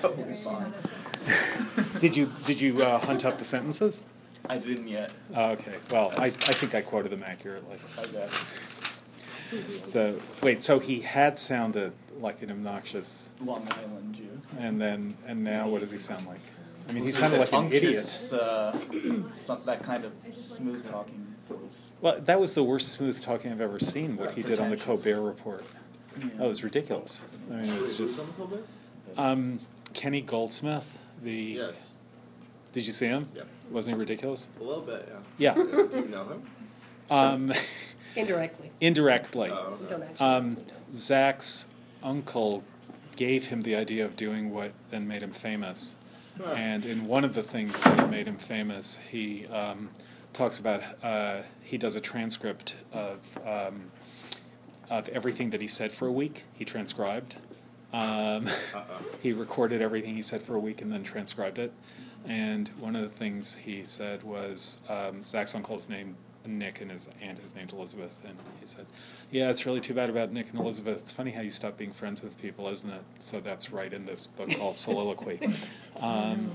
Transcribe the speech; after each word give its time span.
totally 0.00 0.36
fine. 0.44 0.72
Did 2.00 2.16
you 2.16 2.30
did 2.46 2.60
you 2.60 2.82
uh, 2.82 2.98
hunt 2.98 3.24
up 3.24 3.38
the 3.38 3.44
sentences? 3.44 4.00
I 4.48 4.58
didn't 4.58 4.88
yet. 4.88 5.10
Oh, 5.34 5.50
okay. 5.52 5.76
Well, 5.90 6.12
I, 6.18 6.26
I 6.26 6.30
think 6.30 6.74
I 6.74 6.82
quoted 6.82 7.10
them 7.10 7.22
accurately. 7.26 7.78
I 7.98 8.02
got 8.06 8.28
it. 8.28 9.86
So 9.86 10.18
wait, 10.42 10.62
so 10.62 10.78
he 10.80 11.00
had 11.00 11.38
sounded 11.38 11.92
like 12.20 12.42
an 12.42 12.50
obnoxious, 12.50 13.30
Long 13.42 13.66
Island 13.70 14.14
Jew. 14.14 14.40
and 14.58 14.80
then 14.80 15.16
and 15.26 15.44
now 15.44 15.68
what 15.68 15.80
does 15.80 15.90
he 15.92 15.98
sound 15.98 16.26
like? 16.26 16.40
I 16.88 16.92
mean, 16.92 17.04
he 17.04 17.12
sounded 17.12 17.38
like 17.40 17.52
an 17.52 17.72
idiot. 17.72 18.04
Uh, 18.32 18.72
some, 19.30 19.60
that 19.64 19.82
kind 19.82 20.04
of 20.04 20.12
smooth 20.34 20.86
talking 20.90 21.34
voice. 21.48 21.58
Well, 22.02 22.20
that 22.20 22.38
was 22.38 22.54
the 22.54 22.62
worst 22.64 22.88
smooth 22.92 23.22
talking 23.22 23.50
I've 23.50 23.60
ever 23.60 23.78
seen. 23.78 24.16
What 24.18 24.32
he 24.32 24.42
did 24.42 24.58
on 24.60 24.70
the 24.70 24.76
Pretentious. 24.76 25.04
Colbert 25.04 25.22
Report. 25.22 25.64
That 26.36 26.46
was 26.46 26.62
ridiculous. 26.62 27.26
I 27.50 27.54
mean, 27.56 27.72
it 27.72 27.80
was 27.80 27.94
just. 27.94 28.20
Um, 29.16 29.60
Kenny 29.92 30.20
Goldsmith. 30.20 30.98
The 31.22 31.32
Yes. 31.32 31.76
did 32.72 32.86
you 32.86 32.92
see 32.92 33.06
him? 33.06 33.28
Yeah. 33.34 33.42
Wasn't 33.70 33.94
he 33.96 33.98
ridiculous? 33.98 34.48
A 34.60 34.62
little 34.64 34.82
bit, 34.82 35.08
yeah. 35.38 35.54
Yeah. 35.54 35.62
Do 35.64 35.88
you 35.94 36.08
know 36.08 36.24
him? 36.24 36.42
Um, 37.10 37.52
Indirectly. 38.16 38.70
indirectly. 38.80 39.50
Oh, 39.50 39.76
okay. 39.82 39.90
don't 39.90 40.02
actually. 40.02 40.26
Um, 40.26 40.56
Zach's 40.92 41.66
uncle 42.02 42.62
gave 43.16 43.46
him 43.48 43.62
the 43.62 43.74
idea 43.74 44.04
of 44.04 44.14
doing 44.16 44.52
what 44.52 44.72
then 44.90 45.06
made 45.08 45.22
him 45.22 45.32
famous. 45.32 45.96
And 46.54 46.84
in 46.84 47.06
one 47.06 47.24
of 47.24 47.34
the 47.34 47.42
things 47.44 47.80
that 47.82 48.10
made 48.10 48.26
him 48.26 48.38
famous, 48.38 48.98
he 49.10 49.46
um, 49.46 49.90
talks 50.32 50.58
about 50.58 50.82
uh, 51.02 51.42
he 51.62 51.78
does 51.78 51.94
a 51.94 52.00
transcript 52.00 52.76
of 52.92 53.38
um, 53.46 53.92
of 54.90 55.08
everything 55.10 55.50
that 55.50 55.60
he 55.60 55.68
said 55.68 55.92
for 55.92 56.06
a 56.08 56.12
week. 56.12 56.44
He 56.54 56.64
transcribed. 56.64 57.36
Um, 57.94 58.48
he 59.22 59.32
recorded 59.32 59.80
everything 59.80 60.16
he 60.16 60.22
said 60.22 60.42
for 60.42 60.56
a 60.56 60.60
week 60.60 60.82
and 60.82 60.92
then 60.92 61.02
transcribed 61.02 61.58
it. 61.58 61.72
And 62.26 62.68
one 62.78 62.96
of 62.96 63.02
the 63.02 63.08
things 63.08 63.54
he 63.54 63.84
said 63.84 64.22
was 64.22 64.78
um, 64.88 65.22
Zach's 65.22 65.54
uncle's 65.54 65.88
name 65.88 66.16
Nick 66.46 66.80
and 66.80 66.90
his 66.90 67.08
aunt 67.22 67.38
is 67.38 67.54
named 67.54 67.72
Elizabeth, 67.72 68.20
and 68.24 68.36
he 68.60 68.66
said, 68.66 68.86
"Yeah, 69.30 69.50
it's 69.50 69.64
really 69.64 69.80
too 69.80 69.94
bad 69.94 70.10
about 70.10 70.30
Nick 70.32 70.50
and 70.50 70.60
Elizabeth. 70.60 70.98
It's 70.98 71.12
funny 71.12 71.30
how 71.30 71.40
you 71.40 71.50
stop 71.50 71.78
being 71.78 71.92
friends 71.92 72.22
with 72.22 72.40
people, 72.40 72.68
isn't 72.68 72.90
it?" 72.90 73.02
So 73.18 73.40
that's 73.40 73.70
right 73.70 73.90
in 73.92 74.04
this 74.04 74.26
book 74.26 74.50
called 74.50 74.78
Soliloquy. 74.78 75.40
Um, 76.00 76.50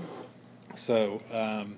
so. 0.74 1.22
Um, 1.32 1.76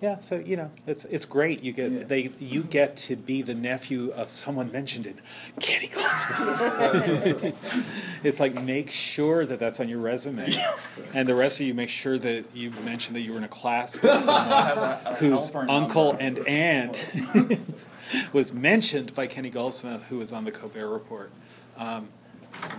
yeah, 0.00 0.18
so 0.18 0.36
you 0.36 0.56
know, 0.56 0.70
it's 0.86 1.04
it's 1.06 1.24
great. 1.24 1.62
You 1.64 1.72
get 1.72 1.90
Yeah. 1.92 2.04
they 2.04 2.30
you 2.38 2.62
get 2.62 2.96
to 2.98 3.16
be 3.16 3.42
the 3.42 3.54
nephew 3.54 4.10
of 4.10 4.30
someone 4.30 4.70
mentioned 4.70 5.06
in 5.06 5.20
Kenny 5.60 5.88
Goldsmith. 5.88 7.54
it's 8.24 8.40
like 8.40 8.62
make 8.62 8.90
sure 8.90 9.44
that 9.44 9.58
that's 9.58 9.80
on 9.80 9.88
your 9.88 9.98
resume, 10.00 10.52
and 11.14 11.28
the 11.28 11.34
rest 11.34 11.60
of 11.60 11.66
you 11.66 11.74
make 11.74 11.88
sure 11.88 12.18
that 12.18 12.44
you 12.54 12.70
mention 12.84 13.14
that 13.14 13.20
you 13.20 13.32
were 13.32 13.38
in 13.38 13.44
a 13.44 13.48
class 13.48 14.00
with 14.00 14.20
someone 14.20 14.98
whose 15.16 15.52
uncle 15.54 16.16
and 16.20 16.38
aunt 16.46 17.10
was 18.32 18.52
mentioned 18.52 19.14
by 19.14 19.26
Kenny 19.26 19.50
Goldsmith, 19.50 20.04
who 20.08 20.18
was 20.18 20.32
on 20.32 20.44
the 20.44 20.52
Colbert 20.52 20.88
Report. 20.88 21.30
Um, 21.76 22.08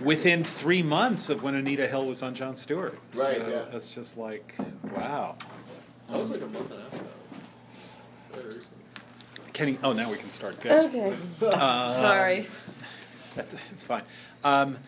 within 0.02 0.44
three 0.44 0.82
months 0.82 1.30
of 1.30 1.42
when 1.42 1.54
Anita 1.54 1.86
Hill 1.86 2.04
was 2.06 2.22
on 2.22 2.34
Jon 2.34 2.56
Stewart, 2.56 2.98
Right, 3.14 3.38
so 3.40 3.48
yeah. 3.48 3.76
it's 3.76 3.94
just 3.94 4.18
like 4.18 4.54
wow. 4.94 5.36
That 6.10 6.18
was 6.20 6.30
like 6.30 6.42
a 6.42 6.46
month 6.46 6.70
and 6.70 6.80
a 6.80 6.82
half 6.82 6.92
ago. 6.94 7.04
Very 8.32 8.46
recent. 8.48 9.52
Kenny, 9.52 9.78
oh, 9.84 9.92
now 9.92 10.10
we 10.10 10.16
can 10.16 10.28
start. 10.30 10.60
Good. 10.60 10.72
Okay, 10.72 11.14
Uh, 11.42 11.94
sorry. 12.00 12.46
That's 13.36 13.54
it's 13.70 13.82
fine. 13.82 14.02
Um, 14.42 14.78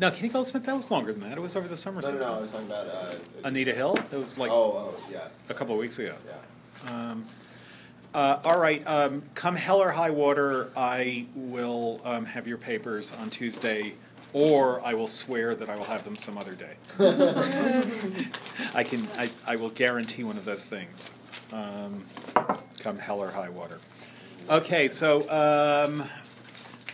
no, 0.00 0.10
Kenny 0.10 0.28
Goldsmith, 0.28 0.64
that 0.66 0.76
was 0.76 0.90
longer 0.90 1.12
than 1.12 1.22
that. 1.22 1.36
It 1.38 1.40
was 1.40 1.56
over 1.56 1.66
the 1.68 1.76
summer. 1.76 2.00
No, 2.02 2.10
no, 2.12 2.18
no, 2.18 2.34
I 2.34 2.38
was 2.40 2.50
talking 2.50 2.66
about, 2.66 2.86
uh. 2.86 3.14
Anita 3.44 3.72
Hill. 3.72 3.96
It 4.12 4.16
was 4.16 4.38
like 4.38 4.50
Oh, 4.50 4.92
oh, 4.94 4.94
yeah, 5.10 5.28
a 5.48 5.54
couple 5.54 5.74
of 5.74 5.80
weeks 5.80 5.98
ago. 5.98 6.14
yeah. 6.26 6.90
Um, 7.10 7.24
uh, 8.12 8.38
all 8.44 8.58
right. 8.58 8.82
Um, 8.86 9.22
come 9.34 9.56
hell 9.56 9.80
or 9.82 9.90
high 9.90 10.10
water, 10.10 10.70
I 10.76 11.26
will 11.34 12.00
um, 12.04 12.24
have 12.26 12.46
your 12.46 12.58
papers 12.58 13.12
on 13.12 13.30
Tuesday, 13.30 13.94
or 14.34 14.84
I 14.84 14.92
will 14.94 15.06
swear 15.08 15.54
that 15.54 15.70
I 15.70 15.76
will 15.76 15.84
have 15.84 16.04
them 16.04 16.16
some 16.16 16.36
other 16.36 16.54
day. 16.54 16.74
I 18.74 18.82
can. 18.84 19.08
I, 19.16 19.30
I 19.46 19.56
will 19.56 19.70
guarantee 19.70 20.24
one 20.24 20.36
of 20.36 20.44
those 20.44 20.64
things. 20.66 21.10
Um, 21.52 22.04
come 22.80 22.98
hell 22.98 23.20
or 23.20 23.30
high 23.30 23.48
water. 23.48 23.78
Okay. 24.50 24.88
So 24.88 25.22
um, 25.30 26.02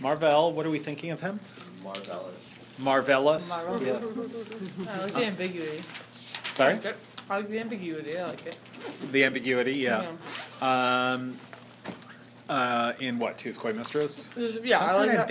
Marvell, 0.00 0.52
what 0.52 0.66
are 0.66 0.70
we 0.70 0.78
thinking 0.78 1.10
of 1.10 1.22
him? 1.22 1.40
Marvelous. 1.82 2.34
Marvellous. 2.78 3.64
Marvel. 3.66 3.86
Yes. 3.86 4.12
I 4.88 5.00
like 5.00 5.12
the 5.12 5.24
ambiguity. 5.24 5.82
Sorry. 6.50 6.78
I 7.30 7.36
like 7.36 7.48
the 7.48 7.58
ambiguity. 7.60 8.18
I 8.18 8.26
like 8.26 8.46
it. 8.46 8.58
The 9.12 9.24
ambiguity. 9.24 9.74
Yeah. 9.74 10.10
Um, 10.60 11.36
uh, 12.50 12.92
in 12.98 13.18
what? 13.18 13.38
To 13.38 13.44
His 13.48 13.56
Coy 13.56 13.72
Mistress. 13.72 14.30
Just- 14.36 14.64
yeah, 14.64 14.78
I 14.78 14.80
Something 14.80 15.16
like 15.16 15.16
that. 15.16 15.28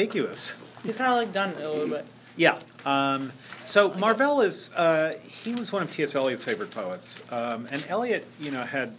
He's 0.84 0.96
kind 0.96 1.12
of 1.12 1.18
like 1.18 1.34
done 1.34 1.50
it 1.50 1.62
a 1.62 1.70
little 1.70 1.88
bit. 1.88 2.06
Yeah. 2.36 2.60
Um, 2.86 3.34
so 3.66 3.94
Marvell 3.96 4.42
is 4.42 4.74
uh, 4.74 5.16
he 5.22 5.54
was 5.54 5.74
one 5.74 5.82
of 5.82 5.90
T.S. 5.90 6.16
Eliot's 6.16 6.46
favorite 6.46 6.72
poets, 6.72 7.22
um, 7.30 7.68
and 7.70 7.84
Eliot, 7.90 8.26
you 8.40 8.52
know, 8.52 8.64
had 8.64 8.94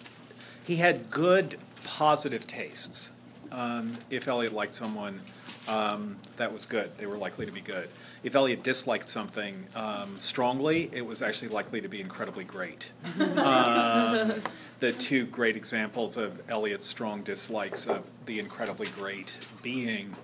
he 0.65 0.77
had 0.77 1.11
good 1.11 1.57
positive 1.85 2.47
tastes. 2.47 3.13
Um, 3.51 3.97
if 4.11 4.29
Eliot 4.29 4.53
liked 4.53 4.75
someone, 4.75 5.21
um, 5.67 6.17
that 6.37 6.53
was 6.53 6.67
good. 6.67 6.97
They 6.99 7.07
were 7.07 7.17
likely 7.17 7.47
to 7.47 7.53
be 7.53 7.61
good. 7.61 7.89
If 8.23 8.35
Eliot 8.35 8.63
disliked 8.63 9.09
something 9.09 9.67
um, 9.75 10.19
strongly, 10.19 10.91
it 10.93 11.07
was 11.07 11.23
actually 11.23 11.49
likely 11.49 11.81
to 11.81 11.89
be 11.89 12.01
incredibly 12.01 12.45
great. 12.45 12.93
um, 13.21 14.35
the 14.81 14.93
two 14.93 15.27
great 15.27 15.57
examples 15.57 16.17
of 16.17 16.43
Eliot's 16.51 16.87
strong 16.87 17.23
dislikes 17.23 17.87
of 17.87 18.09
the 18.27 18.39
incredibly 18.39 18.89
great 18.89 19.39
being 19.63 20.15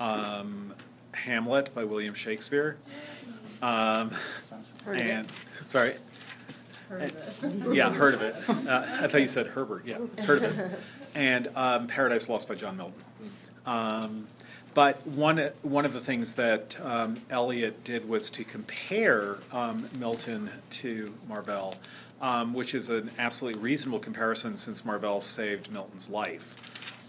um, 0.00 0.74
Hamlet 1.12 1.74
by 1.74 1.84
William 1.84 2.14
Shakespeare. 2.14 2.76
Um, 3.60 4.10
Heard 4.84 5.00
and 5.00 5.28
sorry, 5.62 5.94
Heard 6.92 7.12
yeah, 7.72 7.90
heard 7.90 8.14
of 8.14 8.22
it. 8.22 8.34
Uh, 8.48 8.84
I 9.00 9.06
thought 9.06 9.20
you 9.20 9.28
said 9.28 9.46
Herbert. 9.48 9.86
Yeah, 9.86 9.98
heard 10.24 10.42
of 10.42 10.58
it. 10.58 10.80
And 11.14 11.48
um, 11.54 11.86
Paradise 11.86 12.28
Lost 12.28 12.48
by 12.48 12.54
John 12.54 12.76
Milton. 12.76 13.02
Um, 13.64 14.26
but 14.74 15.06
one 15.06 15.38
one 15.62 15.84
of 15.84 15.92
the 15.92 16.00
things 16.00 16.34
that 16.34 16.78
um, 16.80 17.20
Eliot 17.30 17.84
did 17.84 18.08
was 18.08 18.30
to 18.30 18.44
compare 18.44 19.38
um, 19.52 19.88
Milton 19.98 20.50
to 20.70 21.14
Marvell, 21.28 21.74
um, 22.20 22.54
which 22.54 22.74
is 22.74 22.88
an 22.88 23.10
absolutely 23.18 23.60
reasonable 23.60 23.98
comparison 23.98 24.56
since 24.56 24.84
Marvell 24.84 25.20
saved 25.20 25.70
Milton's 25.70 26.10
life. 26.10 26.56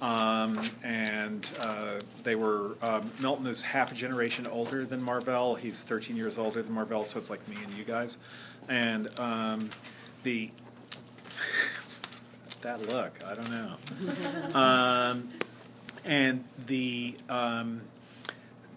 Um, 0.03 0.59
and 0.83 1.49
uh, 1.61 2.01
they 2.23 2.35
were 2.35 2.75
um, 2.81 3.09
Milton 3.21 3.47
is 3.47 3.61
half 3.61 3.93
a 3.93 3.95
generation 3.95 4.45
older 4.45 4.85
than 4.85 5.01
Marvell. 5.01 5.55
He's 5.55 5.81
13 5.81 6.17
years 6.17 6.37
older 6.37 6.61
than 6.61 6.73
Marvell, 6.73 7.05
so 7.05 7.17
it's 7.17 7.29
like 7.29 7.47
me 7.47 7.55
and 7.63 7.71
you 7.73 7.85
guys. 7.85 8.17
And 8.67 9.07
um, 9.17 9.69
the 10.23 10.51
that 12.61 12.85
look, 12.89 13.17
I 13.25 13.33
don't 13.33 13.49
know. 13.49 14.59
um, 14.59 15.29
and 16.03 16.43
the 16.65 17.15
um, 17.29 17.83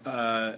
uh, 0.05 0.53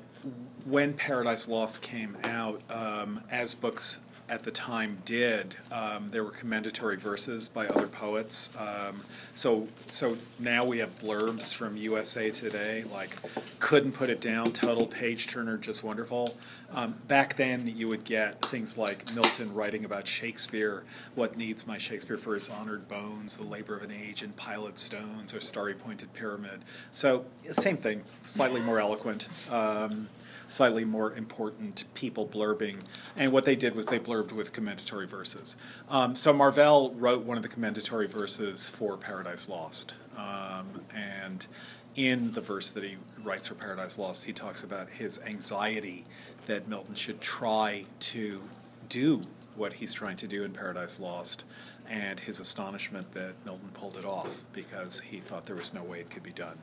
when 0.67 0.93
Paradise 0.93 1.49
Lost 1.49 1.81
came 1.81 2.15
out, 2.23 2.61
um, 2.69 3.23
as 3.31 3.55
books 3.55 4.01
at 4.29 4.43
the 4.43 4.51
time 4.51 4.99
did, 5.05 5.57
um, 5.73 6.11
there 6.11 6.23
were 6.23 6.31
commendatory 6.31 6.97
verses 6.97 7.49
by 7.49 7.67
other 7.69 7.87
poets. 7.87 8.51
Um, 8.59 9.03
so, 9.35 9.69
so 9.87 10.19
now 10.39 10.65
we 10.65 10.79
have 10.79 10.99
blurbs 11.01 11.55
from 11.55 11.77
USA 11.77 12.31
Today, 12.31 12.85
like 12.93 13.17
couldn't 13.59 13.93
put 13.93 14.11
it 14.11 14.21
down, 14.21 14.53
total 14.53 14.87
page 14.87 15.29
turner, 15.29 15.57
just 15.57 15.83
wonderful. 15.83 16.37
Um, 16.75 16.97
back 17.09 17.37
then, 17.37 17.73
you 17.75 17.89
would 17.89 18.05
get 18.05 18.43
things 18.43 18.77
like 18.77 19.15
Milton 19.15 19.55
writing 19.55 19.85
about 19.85 20.07
Shakespeare, 20.07 20.85
what 21.15 21.37
needs 21.37 21.67
my 21.67 21.79
Shakespeare 21.79 22.19
for 22.19 22.35
his 22.35 22.51
honored 22.51 22.89
bones, 22.89 23.39
the 23.39 23.47
labor 23.47 23.77
of 23.77 23.83
an 23.83 23.91
age 23.91 24.23
in 24.23 24.33
pilot 24.33 24.79
stones, 24.79 25.33
or 25.33 25.41
starry 25.41 25.75
pointed 25.75 26.13
pyramid. 26.13 26.61
So, 26.91 27.25
same 27.51 27.79
thing, 27.79 28.03
slightly 28.25 28.61
more 28.61 28.79
eloquent. 28.79 29.29
Um, 29.51 30.09
slightly 30.49 30.85
more 30.85 31.15
important 31.15 31.85
people 31.95 32.27
blurbing. 32.27 32.81
And 33.17 33.33
what 33.33 33.45
they 33.45 33.55
did 33.55 33.77
was 33.77 33.87
they 33.87 33.99
blurbed 33.99 34.33
with 34.33 34.53
commendatory 34.53 35.07
verses. 35.07 35.57
Um, 35.89 36.17
so 36.17 36.33
Marvell 36.33 36.93
wrote 36.95 37.25
one 37.25 37.37
of 37.37 37.43
the 37.43 37.49
commendatory 37.49 38.09
verses 38.09 38.69
for 38.69 38.97
Paradise 38.97 39.49
Lost. 39.49 39.95
Um, 40.17 40.83
and 40.93 41.47
in 41.95 42.33
the 42.33 42.41
verse 42.41 42.71
that 42.71 42.83
he 42.83 42.97
writes 43.23 43.47
for 43.47 43.55
Paradise 43.55 43.99
Lost, 43.99 44.25
he 44.25 44.33
talks 44.33 44.63
about 44.63 44.89
his 44.89 45.21
anxiety 45.27 46.05
that 46.47 46.67
Milton 46.69 46.95
should 46.95 47.21
try 47.21 47.85
to 48.01 48.43
do 48.89 49.21
what 49.57 49.75
he's 49.75 49.93
trying 49.93 50.17
to 50.17 50.27
do 50.27 50.45
in 50.45 50.53
Paradise 50.53 51.01
Lost, 51.01 51.45
and 51.89 52.21
his 52.21 52.39
astonishment 52.39 53.13
that 53.13 53.35
Milton 53.45 53.69
pulled 53.75 53.97
it 53.97 54.05
off 54.05 54.45
because 54.53 55.01
he 55.01 55.19
thought 55.19 55.47
there 55.47 55.57
was 55.57 55.75
no 55.75 55.83
way 55.83 56.01
it 56.01 56.11
could 56.11 56.23
be 56.23 56.33
done. 56.33 56.59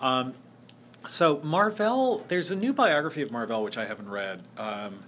Um, 0.00 0.34
so 1.06 1.40
Marvell, 1.42 2.24
there's 2.28 2.50
a 2.50 2.56
new 2.56 2.72
biography 2.72 3.22
of 3.22 3.30
Marvell 3.30 3.62
which 3.62 3.78
I 3.78 3.84
haven't 3.84 4.08
read, 4.08 4.42
um, 4.58 5.00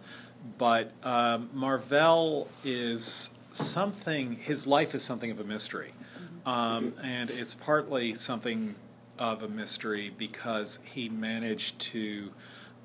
but 0.58 0.92
um, 1.02 1.50
Marvell 1.52 2.48
is 2.64 3.30
something. 3.52 4.36
His 4.36 4.66
life 4.66 4.94
is 4.94 5.02
something 5.02 5.30
of 5.30 5.40
a 5.40 5.44
mystery, 5.44 5.92
um, 6.44 6.94
and 7.02 7.30
it's 7.30 7.54
partly 7.54 8.14
something 8.14 8.74
of 9.18 9.42
a 9.42 9.48
mystery 9.48 10.12
because 10.16 10.78
he 10.84 11.08
managed 11.08 11.78
to 11.78 12.30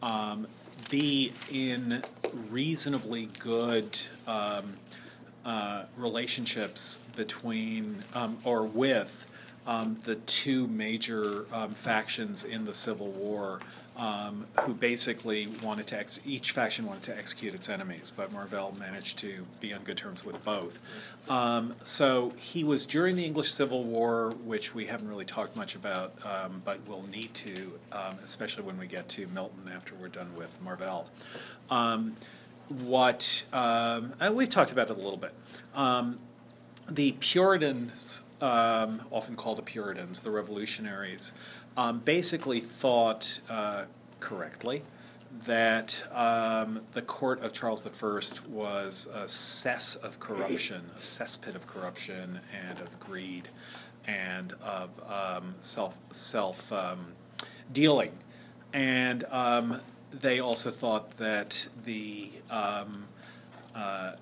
um, 0.02 0.48
be 0.90 1.34
in 1.52 2.04
reasonably 2.50 3.30
good 3.40 4.00
um, 4.28 4.78
uh, 5.46 5.86
relationships 5.98 7.00
between 7.16 7.98
um, 8.14 8.38
or 8.44 8.64
with 8.64 9.28
um, 9.70 10.00
the 10.04 10.16
two 10.16 10.68
major 10.68 11.46
um, 11.54 11.76
factions 11.76 12.44
in 12.44 12.66
the 12.66 12.74
Civil 12.74 13.12
War. 13.12 13.62
Um, 13.98 14.46
who 14.62 14.74
basically 14.74 15.50
wanted 15.62 15.86
to 15.88 16.00
ex- 16.00 16.22
each 16.26 16.54
faction 16.54 16.86
wanted 16.86 17.04
to 17.04 17.18
execute 17.18 17.54
its 17.54 17.68
enemies, 17.68 18.14
but 18.16 18.32
Marvell 18.32 18.74
managed 18.80 19.20
to 19.20 19.46
be 19.60 19.74
on 19.74 19.84
good 19.84 19.98
terms 19.98 20.24
with 20.24 20.42
both. 20.46 20.80
Um, 21.30 21.76
so 21.84 22.32
he 22.38 22.64
was 22.64 22.86
during 22.86 23.18
the 23.18 23.26
English 23.26 23.52
Civil 23.52 23.84
War, 23.84 24.30
which 24.46 24.74
we 24.74 24.86
haven't 24.86 25.10
really 25.10 25.26
talked 25.26 25.58
much 25.58 25.76
about, 25.76 26.14
um, 26.26 26.62
but 26.64 26.80
we'll 26.88 27.04
need 27.12 27.34
to, 27.34 27.74
um, 27.92 28.18
especially 28.24 28.64
when 28.64 28.78
we 28.78 28.88
get 28.88 29.10
to 29.10 29.28
Milton 29.28 29.70
after 29.76 29.94
we're 29.96 30.08
done 30.08 30.34
with 30.34 30.62
Marvell. 30.62 31.10
Um, 31.70 32.16
what 32.70 33.44
um, 33.52 34.14
we've 34.32 34.48
talked 34.48 34.72
about 34.72 34.90
it 34.90 34.96
a 34.96 35.02
little 35.02 35.18
bit. 35.18 35.34
The 36.90 37.12
Puritans, 37.20 38.22
um, 38.42 39.02
often 39.12 39.36
called 39.36 39.58
the 39.58 39.64
Puritans, 39.64 40.22
the 40.22 40.32
revolutionaries, 40.32 41.34
um, 41.78 42.00
basically 42.00 42.60
thought 42.60 43.42
uh, 43.50 43.86
correctly 44.20 44.84
that 45.46 46.04
um, 46.12 46.82
the 46.94 47.02
court 47.02 47.42
of 47.42 47.54
Charles 47.54 47.86
I 47.86 48.48
was 48.50 49.08
a 49.14 49.28
cess 49.28 49.96
of 49.96 50.20
corruption, 50.20 50.90
a 50.96 51.00
cesspit 51.00 51.56
of 51.56 51.68
corruption 51.68 52.40
and 52.54 52.80
of 52.80 53.00
greed 53.00 53.50
and 54.08 54.54
of 54.64 54.90
um, 55.10 55.56
self 55.60 56.00
self 56.10 56.74
um, 56.74 57.14
dealing, 57.72 58.12
and 58.74 59.24
um, 59.30 59.82
they 60.12 60.40
also 60.40 60.72
thought 60.72 61.12
that 61.18 61.68
the 61.84 62.32
um, 62.50 63.06
uh, 63.76 64.14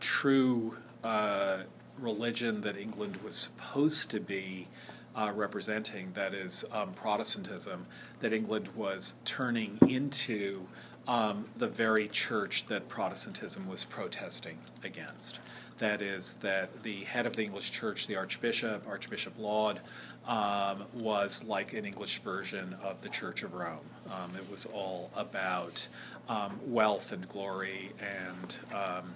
true 0.00 0.76
uh, 1.04 1.58
religion 1.98 2.60
that 2.62 2.76
England 2.76 3.18
was 3.22 3.34
supposed 3.34 4.10
to 4.10 4.20
be 4.20 4.68
uh, 5.14 5.32
representing, 5.34 6.12
that 6.12 6.34
is 6.34 6.64
um, 6.72 6.92
Protestantism, 6.92 7.86
that 8.20 8.32
England 8.32 8.68
was 8.76 9.14
turning 9.24 9.78
into 9.88 10.66
um, 11.08 11.46
the 11.56 11.68
very 11.68 12.08
church 12.08 12.66
that 12.66 12.88
Protestantism 12.88 13.66
was 13.68 13.84
protesting 13.84 14.58
against. 14.84 15.40
That 15.78 16.02
is, 16.02 16.34
that 16.34 16.82
the 16.82 17.04
head 17.04 17.26
of 17.26 17.36
the 17.36 17.44
English 17.44 17.70
church, 17.70 18.06
the 18.06 18.16
Archbishop, 18.16 18.86
Archbishop 18.88 19.34
Laud, 19.38 19.80
um, 20.26 20.84
was 20.92 21.44
like 21.44 21.72
an 21.72 21.84
English 21.84 22.20
version 22.20 22.76
of 22.82 23.00
the 23.02 23.08
Church 23.08 23.42
of 23.42 23.54
Rome. 23.54 23.78
Um, 24.10 24.32
it 24.36 24.50
was 24.50 24.66
all 24.66 25.10
about 25.16 25.86
um, 26.28 26.58
wealth 26.66 27.12
and 27.12 27.28
glory 27.28 27.92
and 28.00 28.56
um, 28.74 29.14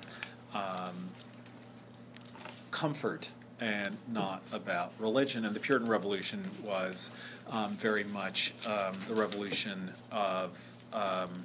um, 0.54 1.10
comfort 2.70 3.31
and 3.61 3.96
not 4.08 4.43
about 4.52 4.93
religion. 4.99 5.44
And 5.44 5.55
the 5.55 5.61
Puritan 5.61 5.88
Revolution 5.88 6.50
was 6.64 7.12
um, 7.50 7.76
very 7.76 8.05
much 8.05 8.55
um, 8.67 8.96
the 9.06 9.14
revolution 9.14 9.93
of, 10.11 10.78
um, 10.93 11.44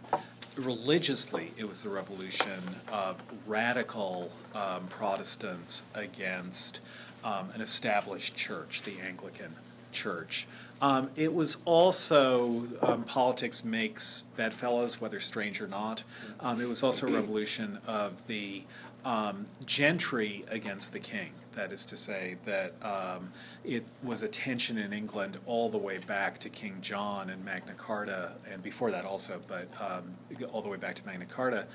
religiously, 0.55 1.51
it 1.57 1.67
was 1.67 1.83
the 1.83 1.89
revolution 1.89 2.61
of 2.91 3.21
radical 3.45 4.31
um, 4.53 4.87
Protestants 4.87 5.83
against 5.93 6.79
um, 7.23 7.49
an 7.53 7.61
established 7.61 8.35
church, 8.35 8.83
the 8.83 8.99
Anglican 9.01 9.55
Church. 9.91 10.47
Um, 10.81 11.09
it 11.15 11.33
was 11.33 11.57
also 11.65 12.65
politics 13.07 13.63
makes 13.63 14.23
bedfellows, 14.35 14.99
whether 14.99 15.19
strange 15.19 15.61
or 15.61 15.67
not. 15.67 16.03
It 16.43 16.67
was 16.67 16.83
also 16.83 17.07
a 17.07 17.11
revolution 17.11 17.79
of 17.87 18.27
the 18.27 18.63
um, 19.05 19.45
gentry 19.65 20.43
against 20.49 20.91
the 20.91 20.99
king. 20.99 21.31
That 21.53 21.71
is 21.71 21.85
to 21.85 21.95
say, 21.95 22.35
that 22.45 22.73
um, 22.81 23.31
it 23.63 23.85
was 24.03 24.23
a 24.23 24.27
tension 24.27 24.77
in 24.77 24.91
England 24.91 25.37
all 25.45 25.69
the 25.69 25.77
way 25.77 25.99
back 25.99 26.39
to 26.39 26.49
King 26.49 26.79
John 26.81 27.29
and 27.29 27.45
Magna 27.45 27.73
Carta, 27.73 28.33
and 28.51 28.61
before 28.61 28.91
that 28.91 29.05
also, 29.05 29.39
but 29.47 29.69
um, 29.79 30.15
all 30.51 30.61
the 30.61 30.67
way 30.67 30.77
back 30.77 30.95
to 30.95 31.05
Magna 31.05 31.25
Carta, 31.25 31.67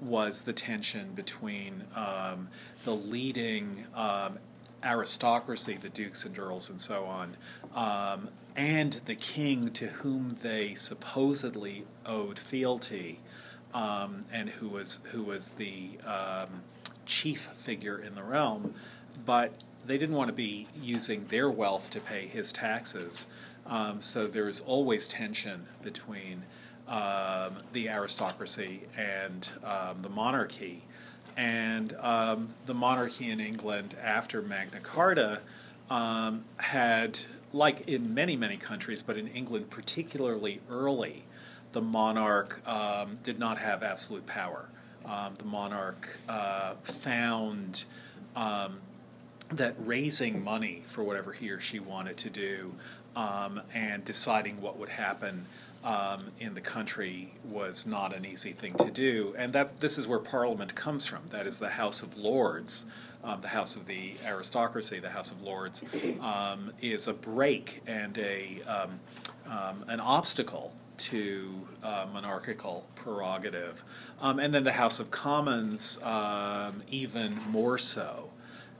was 0.00 0.42
the 0.42 0.52
tension 0.52 1.12
between 1.14 1.84
um, 1.94 2.48
the 2.84 2.94
leading 2.94 3.86
um, 3.94 4.38
aristocracy, 4.82 5.74
the 5.74 5.88
dukes 5.88 6.24
and 6.24 6.38
earls 6.38 6.70
and 6.70 6.80
so 6.80 7.04
on, 7.04 7.36
um, 7.74 8.30
and 8.56 8.94
the 9.04 9.14
king 9.14 9.70
to 9.72 9.88
whom 9.88 10.36
they 10.40 10.74
supposedly 10.74 11.84
owed 12.06 12.38
fealty, 12.38 13.20
um, 13.74 14.24
and 14.32 14.48
who 14.48 14.68
was 14.68 15.00
who 15.12 15.22
was 15.22 15.50
the 15.50 15.98
um, 16.06 16.62
chief 17.08 17.40
figure 17.56 17.98
in 17.98 18.14
the 18.14 18.22
realm, 18.22 18.74
but 19.26 19.52
they 19.84 19.98
didn't 19.98 20.14
want 20.14 20.28
to 20.28 20.34
be 20.34 20.68
using 20.80 21.24
their 21.26 21.50
wealth 21.50 21.90
to 21.90 22.00
pay 22.00 22.26
his 22.26 22.52
taxes. 22.52 23.26
Um, 23.66 24.00
so 24.00 24.26
there 24.26 24.48
is 24.48 24.60
always 24.60 25.08
tension 25.08 25.66
between 25.82 26.44
um, 26.86 27.56
the 27.72 27.88
aristocracy 27.88 28.82
and 28.96 29.50
um, 29.64 30.02
the 30.02 30.08
monarchy. 30.08 30.84
And 31.36 31.94
um, 32.00 32.50
the 32.66 32.74
monarchy 32.74 33.30
in 33.30 33.40
England 33.40 33.94
after 34.02 34.42
Magna 34.42 34.80
Carta 34.80 35.40
um, 35.88 36.44
had, 36.58 37.20
like 37.52 37.88
in 37.88 38.12
many, 38.14 38.36
many 38.36 38.56
countries, 38.56 39.02
but 39.02 39.16
in 39.16 39.28
England 39.28 39.70
particularly 39.70 40.60
early, 40.68 41.24
the 41.72 41.80
monarch 41.80 42.66
um, 42.68 43.18
did 43.22 43.38
not 43.38 43.58
have 43.58 43.82
absolute 43.82 44.26
power. 44.26 44.68
Um, 45.08 45.34
the 45.38 45.44
monarch 45.46 46.18
uh, 46.28 46.74
found 46.82 47.86
um, 48.36 48.80
that 49.50 49.74
raising 49.78 50.44
money 50.44 50.82
for 50.86 51.02
whatever 51.02 51.32
he 51.32 51.50
or 51.50 51.60
she 51.60 51.80
wanted 51.80 52.18
to 52.18 52.30
do 52.30 52.74
um, 53.16 53.62
and 53.74 54.04
deciding 54.04 54.60
what 54.60 54.78
would 54.78 54.90
happen 54.90 55.46
um, 55.82 56.32
in 56.38 56.54
the 56.54 56.60
country 56.60 57.32
was 57.44 57.86
not 57.86 58.14
an 58.14 58.24
easy 58.26 58.52
thing 58.52 58.74
to 58.74 58.90
do. 58.90 59.34
And 59.38 59.52
that 59.52 59.80
this 59.80 59.96
is 59.96 60.06
where 60.06 60.18
Parliament 60.18 60.74
comes 60.74 61.06
from. 61.06 61.22
That 61.30 61.46
is 61.46 61.58
the 61.58 61.70
House 61.70 62.02
of 62.02 62.16
Lords. 62.16 62.86
Um, 63.24 63.40
the 63.40 63.48
House 63.48 63.74
of 63.74 63.86
the 63.86 64.14
aristocracy, 64.26 65.00
the 65.00 65.10
House 65.10 65.30
of 65.32 65.42
Lords, 65.42 65.82
um, 66.20 66.72
is 66.80 67.08
a 67.08 67.12
break 67.12 67.80
and 67.86 68.16
a 68.18 68.62
um, 68.62 69.00
um, 69.46 69.84
an 69.88 69.98
obstacle 69.98 70.72
to 70.98 71.68
uh, 71.82 72.06
monarchical 72.12 72.86
prerogative, 72.94 73.84
um, 74.20 74.38
and 74.38 74.52
then 74.52 74.64
the 74.64 74.72
House 74.72 75.00
of 75.00 75.10
Commons 75.10 75.98
um, 76.02 76.82
even 76.90 77.40
more 77.48 77.78
so. 77.78 78.30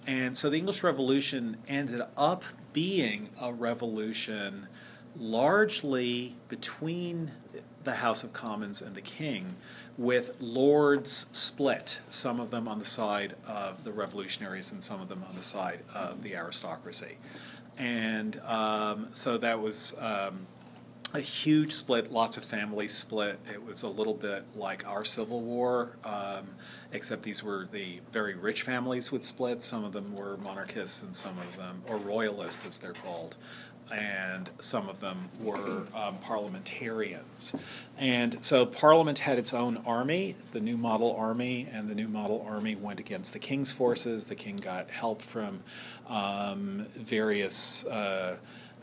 And 0.07 0.37
so 0.37 0.49
the 0.49 0.57
English 0.57 0.83
Revolution 0.83 1.59
ended 1.69 2.03
up 2.17 2.45
being 2.73 3.31
a 3.41 3.53
revolution 3.53 4.69
largely 5.17 6.37
between 6.49 7.33
the 7.85 7.97
House 7.97 8.25
of 8.25 8.33
Commons 8.33 8.83
and 8.83 8.95
the 8.95 9.01
King, 9.01 9.57
with 9.97 10.37
lords 10.41 11.27
split, 11.33 12.01
some 12.11 12.39
of 12.39 12.51
them 12.51 12.69
on 12.69 12.79
the 12.79 12.85
side 12.85 13.35
of 13.47 13.85
the 13.85 13.93
revolutionaries 13.93 14.73
and 14.73 14.83
some 14.83 15.01
of 15.01 15.09
them 15.09 15.25
on 15.29 15.35
the 15.35 15.43
side 15.43 15.81
of 15.95 16.23
the 16.23 16.37
aristocracy. 16.37 17.17
And 17.77 18.39
um, 18.41 19.09
so 19.13 19.39
that 19.39 19.61
was 19.61 19.95
um, 19.99 20.47
a 21.15 21.21
huge 21.21 21.73
split, 21.73 22.13
lots 22.13 22.37
of 22.37 22.45
families 22.45 22.93
split. 22.93 23.39
It 23.51 23.65
was 23.65 23.83
a 23.83 23.89
little 23.89 24.15
bit 24.15 24.45
like 24.57 24.87
our 24.87 25.05
Civil 25.05 25.41
War, 25.41 25.97
um, 26.05 26.51
except 26.93 27.23
these 27.23 27.43
were 27.43 27.67
the 27.71 28.01
very 28.13 28.35
rich 28.35 28.63
families 28.63 29.11
would 29.11 29.25
split. 29.25 29.63
Some 29.63 29.85
of 29.85 29.93
them 29.93 30.15
were 30.15 30.37
monarchists, 30.37 31.03
and 31.03 31.15
some 31.15 31.39
of 31.39 31.57
them, 31.57 31.83
or 31.89 31.97
royalists 31.97 32.67
as 32.67 32.79
they're 32.79 32.93
called, 32.93 33.37
and 33.91 34.51
some 34.59 34.87
of 34.89 35.01
them 35.01 35.31
were 35.41 35.87
um, 35.95 36.19
parliamentarians. 36.19 37.55
And 37.97 38.45
so 38.45 38.67
Parliament 38.67 39.21
had 39.21 39.39
its 39.39 39.55
own 39.55 39.79
army, 39.87 40.37
the 40.53 40.61
New 40.61 40.77
Model 40.77 41.17
Army, 41.17 41.69
and 41.73 41.89
the 41.89 41.95
New 41.95 42.09
Model 42.09 42.45
Army 42.47 42.77
went 42.77 43.01
against 43.01 43.33
the 43.33 43.39
King's 43.39 43.73
forces. 43.73 44.27
The 44.27 44.35
King 44.35 44.57
got 44.57 44.91
help 44.91 45.23
from 45.23 45.63
um, 46.07 46.87
various. 46.95 47.87
Uh, 47.87 48.37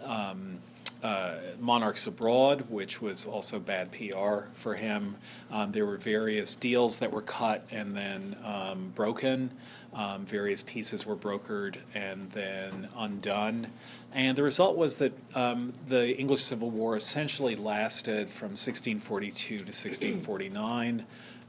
um, 0.04 0.60
uh, 1.04 1.36
monarchs 1.60 2.08
abroad, 2.08 2.66
which 2.70 3.02
was 3.02 3.26
also 3.26 3.60
bad 3.60 3.92
PR 3.92 4.48
for 4.54 4.76
him. 4.76 5.18
Um, 5.52 5.72
there 5.72 5.86
were 5.86 5.98
various 5.98 6.56
deals 6.56 7.00
that 7.00 7.12
were 7.12 7.22
cut 7.22 7.66
and 7.72 7.96
then 7.96 8.36
um, 8.44 8.92
broken. 8.96 9.52
Um, 9.94 10.26
various 10.26 10.62
peaces 10.62 11.06
were 11.06 11.16
brokered 11.16 11.78
and 11.94 12.32
then 12.32 12.90
undone. 12.98 13.68
And 14.14 14.38
the 14.38 14.44
result 14.44 14.76
was 14.76 14.98
that 14.98 15.14
um, 15.36 15.74
the 15.88 16.18
English 16.18 16.44
Civil 16.44 16.70
War 16.70 16.98
essentially 16.98 17.56
lasted 17.56 18.30
from 18.30 18.50
1642 18.52 19.58
to 19.58 19.64
1649. 19.64 21.06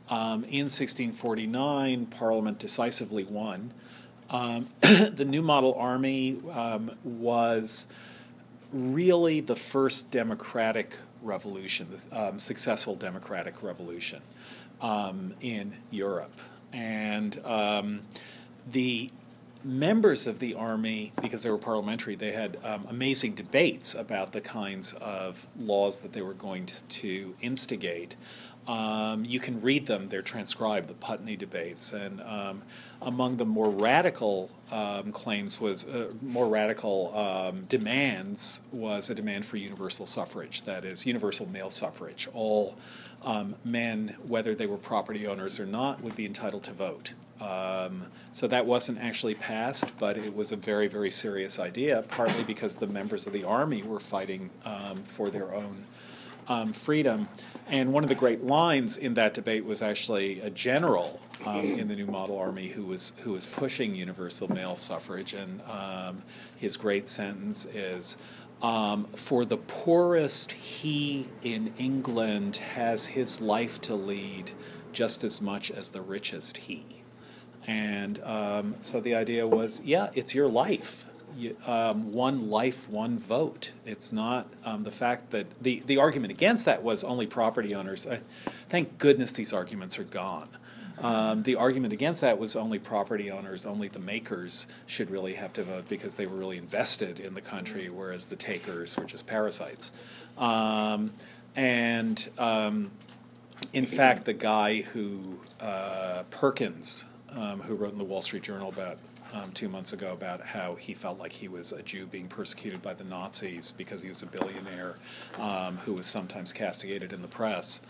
Um, 0.09 0.45
in 0.45 0.67
1649, 0.67 2.07
Parliament 2.07 2.59
decisively 2.59 3.25
won. 3.25 3.73
Um, 4.31 4.69
the 4.81 5.25
New 5.25 5.43
Model 5.43 5.75
Army 5.75 6.41
was 7.03 7.87
really 8.77 9.41
the 9.41 9.57
first 9.57 10.11
democratic 10.11 10.99
revolution, 11.23 11.89
um, 12.13 12.39
successful 12.39 12.95
democratic 12.95 13.63
revolution 13.63 14.23
um, 14.81 15.35
in 15.41 15.75
Europe. 15.91 16.39
And 16.73 17.45
um, 17.45 18.03
the 18.69 19.11
members 19.65 20.27
of 20.27 20.39
the 20.39 20.55
army, 20.55 21.13
because 21.21 21.43
they 21.43 21.51
were 21.51 21.59
parliamentary, 21.59 22.15
they 22.15 22.33
had 22.33 22.59
um, 22.63 22.87
amazing 22.89 23.35
debates 23.35 23.95
about 23.95 24.33
the 24.33 24.41
kinds 24.41 24.93
of 24.95 25.49
laws 25.59 26.01
that 26.01 26.13
they 26.13 26.23
were 26.23 26.35
going 26.35 26.67
to, 26.67 26.85
to 26.85 27.35
instigate. 27.41 28.15
Um, 28.69 29.25
you 29.25 29.41
can 29.41 29.61
read 29.61 29.87
them; 29.87 30.09
they're 30.09 30.23
transcribed, 30.23 30.89
the 30.89 30.95
Putney 30.95 31.37
debates, 31.37 31.93
and 31.93 32.21
um, 32.23 32.63
among 33.03 33.37
the 33.37 33.45
more 33.45 33.71
radical 33.71 34.51
um, 34.71 35.13
claims 35.13 35.61
was 35.61 35.85
uh, 35.85 36.11
more 36.23 36.49
radical 36.49 37.17
um, 37.17 37.65
demands 37.69 38.63
was 38.73 39.11
a 39.11 39.15
demand 39.15 39.45
for 39.45 39.57
universal 39.57 40.07
suffrage, 40.07 40.63
that 40.63 40.85
is, 40.85 41.07
universal 41.07 41.47
male 41.47 41.71
suffrage. 41.71 42.29
All 42.33 42.77
um, 43.23 43.57
men, 43.65 44.17
whether 44.27 44.55
they 44.55 44.67
were 44.67 44.77
property 44.77 45.27
owners 45.27 45.61
or 45.61 45.67
not, 45.67 46.03
would 46.03 46.17
be 46.17 46.27
entitled 46.27 46.65
to 46.65 46.73
vote. 46.73 47.15
Um, 47.41 48.07
so 48.33 48.47
that 48.47 48.67
wasn't 48.67 48.99
actually 48.99 49.35
passed, 49.35 49.99
but 49.99 50.17
it 50.17 50.35
was 50.35 50.53
a 50.53 50.57
very, 50.57 50.89
very 50.89 51.11
serious 51.11 51.59
idea, 51.59 52.03
partly 52.09 52.45
because 52.45 52.77
the 52.77 52.87
members 52.87 53.27
of 53.27 53.33
the 53.33 53.45
army 53.45 53.83
were 53.83 54.01
fighting 54.01 54.51
um, 54.65 55.03
for 55.05 55.29
their 55.29 55.55
own 55.55 55.85
um, 56.49 56.73
freedom. 56.73 57.29
And 57.69 57.93
one 57.93 58.05
of 58.05 58.09
the 58.09 58.15
great 58.15 58.43
lines 58.43 58.97
in 58.97 59.15
that 59.15 59.35
debate 59.35 59.65
was 59.65 59.83
actually 59.83 60.41
a 60.41 60.51
general 60.51 61.21
um, 61.47 61.65
in 61.65 61.89
the 61.89 61.97
New 61.97 62.07
Model 62.07 62.39
Army 62.39 62.69
who 62.69 62.85
was 62.85 63.13
who 63.23 63.33
was 63.33 63.47
pushing 63.47 63.95
universal 63.95 64.49
male 64.49 64.77
suffrage, 64.77 65.35
and 65.35 65.61
um, 65.63 66.23
his 66.57 66.77
great 66.77 67.09
sentence 67.09 67.65
is. 67.67 68.17
Um, 68.63 69.05
for 69.15 69.45
the 69.45 69.59
poorest, 69.59 70.53
he 70.53 71.29
in 71.43 71.75
England 71.77 72.57
has 72.57 73.05
his 73.09 73.43
life 73.43 73.83
to 73.83 73.95
lead 73.95 74.53
just 74.93 75.25
as 75.25 75.43
much 75.43 75.71
as 75.71 75.91
the 75.91 76.01
richest 76.01 76.57
he. 76.57 77.03
And 77.67 78.19
um, 78.23 78.77
so 78.81 78.99
the 79.01 79.15
idea 79.15 79.47
was, 79.47 79.83
yeah, 79.85 80.11
it's 80.15 80.35
your 80.35 80.49
life. 80.49 81.05
You, 81.37 81.55
um, 81.67 82.15
one 82.15 82.49
life, 82.49 82.89
one 82.89 83.19
vote. 83.19 83.75
It's 83.85 84.11
not 84.11 84.47
um, 84.65 84.83
the 84.83 84.91
fact 84.91 85.33
that 85.33 85.47
the, 85.63 85.83
the 85.85 85.99
argument 85.99 86.33
against 86.33 86.65
that 86.65 86.83
was 86.83 87.05
only 87.05 87.27
property 87.27 87.75
owners. 87.75 88.07
Thank 88.71 88.97
goodness 88.97 89.33
these 89.33 89.53
arguments 89.53 89.99
are 89.99 90.05
gone. 90.05 90.49
Um, 90.99 91.43
the 91.43 91.57
argument 91.57 91.93
against 91.93 92.23
that 92.23 92.39
was 92.39 92.57
only 92.57 92.79
property 92.79 93.31
owners, 93.31 93.67
only 93.67 93.89
the 93.89 93.99
makers 93.99 94.67
should 94.87 95.11
really 95.11 95.35
have 95.35 95.53
to 95.55 95.63
vote 95.63 95.89
because 95.89 96.15
they 96.15 96.27
were 96.27 96.37
really 96.37 96.57
invested 96.57 97.21
in 97.21 97.35
the 97.35 97.41
country, 97.41 97.91
whereas 97.91 98.27
the 98.27 98.37
takers 98.37 98.97
were 98.97 99.05
just 99.05 99.27
parasites. 99.27 99.93
Um, 100.39 101.13
and 101.55 102.29
um, 102.39 102.91
in 103.73 103.87
fact, 103.87 104.25
the 104.25 104.33
guy 104.33 104.83
who, 104.83 105.41
uh, 105.61 106.25
Perkins, 106.31 107.05
um, 107.31 107.61
who 107.61 107.75
wrote 107.75 107.93
in 107.93 107.99
the 107.99 108.05
Wall 108.05 108.23
Street 108.23 108.43
Journal 108.43 108.69
about 108.69 108.99
um, 109.33 109.53
two 109.53 109.69
months 109.69 109.93
ago 109.93 110.13
about 110.13 110.41
how 110.41 110.77
he 110.77 110.95
felt 110.95 111.19
like 111.19 111.33
he 111.33 111.49
was 111.49 111.73
a 111.73 111.83
Jew 111.83 112.07
being 112.07 112.29
persecuted 112.29 112.81
by 112.81 112.95
the 112.95 113.05
Nazis 113.05 113.73
because 113.73 114.03
he 114.03 114.09
was 114.09 114.23
a 114.23 114.27
billionaire 114.27 114.97
um, 115.39 115.79
who 115.79 115.93
was 115.93 116.07
sometimes 116.07 116.53
castigated 116.53 117.13
in 117.13 117.23
the 117.23 117.29
press. 117.29 117.81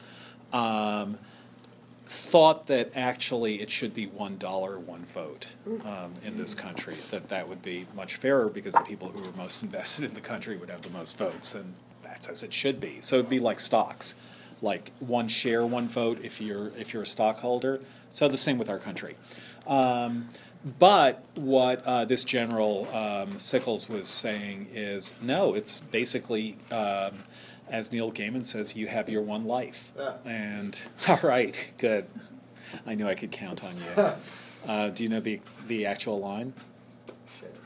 Um, 0.52 1.18
thought 2.26 2.66
that 2.66 2.90
actually 2.94 3.60
it 3.60 3.70
should 3.70 3.94
be 3.94 4.06
one 4.06 4.36
dollar 4.36 4.78
one 4.78 5.04
vote 5.04 5.56
um, 5.84 6.14
in 6.24 6.36
this 6.36 6.54
country 6.54 6.96
that 7.10 7.28
that 7.28 7.48
would 7.48 7.62
be 7.62 7.86
much 7.94 8.16
fairer 8.16 8.48
because 8.48 8.74
the 8.74 8.80
people 8.80 9.08
who 9.08 9.22
were 9.22 9.36
most 9.36 9.62
invested 9.66 10.04
in 10.04 10.14
the 10.14 10.20
country 10.20 10.56
would 10.56 10.70
have 10.70 10.82
the 10.82 10.90
most 10.90 11.16
votes 11.16 11.54
and 11.54 11.74
that's 12.02 12.28
as 12.28 12.42
it 12.42 12.52
should 12.52 12.80
be. 12.80 12.98
So 13.00 13.16
it'd 13.16 13.30
be 13.30 13.40
like 13.40 13.60
stocks 13.60 14.14
like 14.62 14.90
one 15.00 15.28
share 15.28 15.66
one 15.66 15.88
vote 15.88 16.18
if 16.22 16.40
you're 16.40 16.68
if 16.76 16.92
you're 16.92 17.02
a 17.02 17.06
stockholder. 17.06 17.80
So 18.08 18.28
the 18.28 18.36
same 18.36 18.58
with 18.58 18.70
our 18.70 18.78
country. 18.78 19.16
Um, 19.66 20.28
but 20.78 21.24
what 21.34 21.84
uh, 21.84 22.04
this 22.06 22.24
general 22.24 22.88
um, 22.92 23.38
Sickles 23.38 23.88
was 23.88 24.08
saying 24.08 24.68
is 24.72 25.14
no 25.20 25.54
it's 25.54 25.80
basically 25.80 26.56
um, 26.72 27.24
as 27.68 27.92
Neil 27.92 28.12
Gaiman 28.12 28.44
says, 28.44 28.76
you 28.76 28.86
have 28.86 29.08
your 29.08 29.22
one 29.22 29.44
life. 29.44 29.92
Yeah. 29.96 30.14
And 30.24 30.78
all 31.08 31.20
right, 31.22 31.72
good. 31.78 32.06
I 32.86 32.94
knew 32.94 33.06
I 33.08 33.14
could 33.14 33.30
count 33.32 33.64
on 33.64 33.76
you. 33.76 34.12
Uh, 34.66 34.88
do 34.88 35.04
you 35.04 35.08
know 35.08 35.20
the 35.20 35.40
the 35.68 35.86
actual 35.86 36.18
line? 36.18 36.52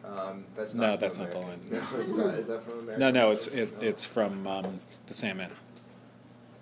Um, 0.04 0.44
that's 0.54 0.74
not 0.74 0.82
No, 0.86 0.96
that's 0.98 1.18
not 1.18 1.30
the 1.30 1.38
line. 1.38 1.58
No, 1.70 1.78
not. 2.26 2.34
Is 2.34 2.46
that 2.46 2.62
from 2.62 2.80
American? 2.80 2.98
No, 2.98 3.10
no, 3.10 3.30
it's 3.30 3.46
it, 3.46 3.72
Oh. 3.80 3.86
it's 3.86 4.04
from 4.04 4.46
um, 4.46 4.80
the 5.06 5.14
Sandman. 5.14 5.50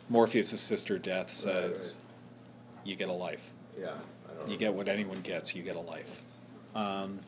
Morpheus' 0.08 0.60
sister 0.60 0.96
Death 0.96 1.26
Right, 1.26 1.30
says, 1.30 1.98
"You 2.84 2.94
get 2.94 3.08
a 3.08 3.12
life. 3.12 3.50
Yeah, 3.76 3.88
I 4.30 4.34
don't 4.38 4.48
You 4.48 4.56
get 4.56 4.74
what 4.74 4.86
anyone 4.86 5.22
gets. 5.22 5.56
You 5.56 5.64
get 5.64 5.74
a 5.74 5.80
life." 5.80 6.22
Um, 6.72 7.18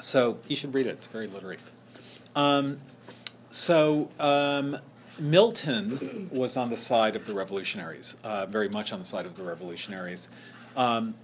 so 0.00 0.38
you 0.48 0.56
should 0.56 0.74
read 0.74 0.88
it. 0.88 0.94
It's 0.94 1.06
very 1.06 1.28
literary. 1.28 1.58
Um, 3.46 3.52
so 3.52 4.10
um, 4.18 4.78
Milton 5.18 6.28
was 6.32 6.56
on 6.56 6.70
the 6.70 6.76
side 6.76 7.16
of 7.16 7.26
the 7.26 7.32
revolutionaries, 7.32 8.16
uh, 8.24 8.46
very 8.46 8.68
much 8.68 8.92
on 8.92 8.98
the 8.98 9.04
side 9.04 9.26
of 9.26 9.36
the 9.36 9.42
revolutionaries. 9.42 10.28
Um, 10.76 11.14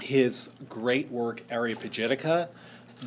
his 0.00 0.50
great 0.68 1.10
work 1.10 1.46
Areopagitica 1.48 2.48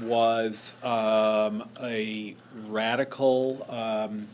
was 0.01 0.75
um, 0.84 1.70
a 1.82 2.36
radical 2.67 3.65
um, 3.70 4.27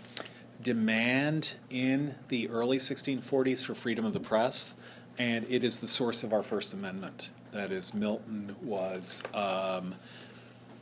demand 0.61 1.55
in 1.69 2.15
the 2.29 2.49
early 2.49 2.77
1640s 2.77 3.65
for 3.65 3.75
freedom 3.75 4.05
of 4.05 4.13
the 4.13 4.19
press, 4.19 4.75
and 5.17 5.45
it 5.49 5.63
is 5.63 5.79
the 5.79 5.87
source 5.87 6.23
of 6.23 6.31
our 6.31 6.43
First 6.43 6.73
Amendment. 6.73 7.31
That 7.51 7.71
is, 7.71 7.93
Milton 7.93 8.55
was. 8.61 9.23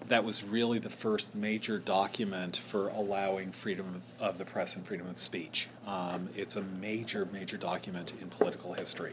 That 0.07 0.23
was 0.23 0.43
really 0.43 0.79
the 0.79 0.89
first 0.89 1.35
major 1.35 1.79
document 1.79 2.55
for 2.55 2.87
allowing 2.87 3.51
freedom 3.51 4.03
of 4.21 4.37
the 4.37 4.45
press 4.45 4.75
and 4.75 4.85
freedom 4.85 5.07
of 5.09 5.19
speech. 5.19 5.67
Um, 5.85 6.29
it's 6.33 6.55
a 6.55 6.61
major, 6.61 7.27
major 7.31 7.57
document 7.57 8.13
in 8.21 8.29
political 8.29 8.73
history. 8.73 9.11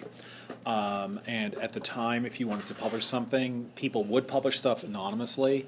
Um, 0.64 1.20
and 1.26 1.56
at 1.56 1.72
the 1.72 1.80
time, 1.80 2.24
if 2.24 2.38
you 2.38 2.46
wanted 2.46 2.66
to 2.66 2.74
publish 2.74 3.04
something, 3.04 3.70
people 3.74 4.04
would 4.04 4.28
publish 4.28 4.58
stuff 4.58 4.84
anonymously. 4.84 5.66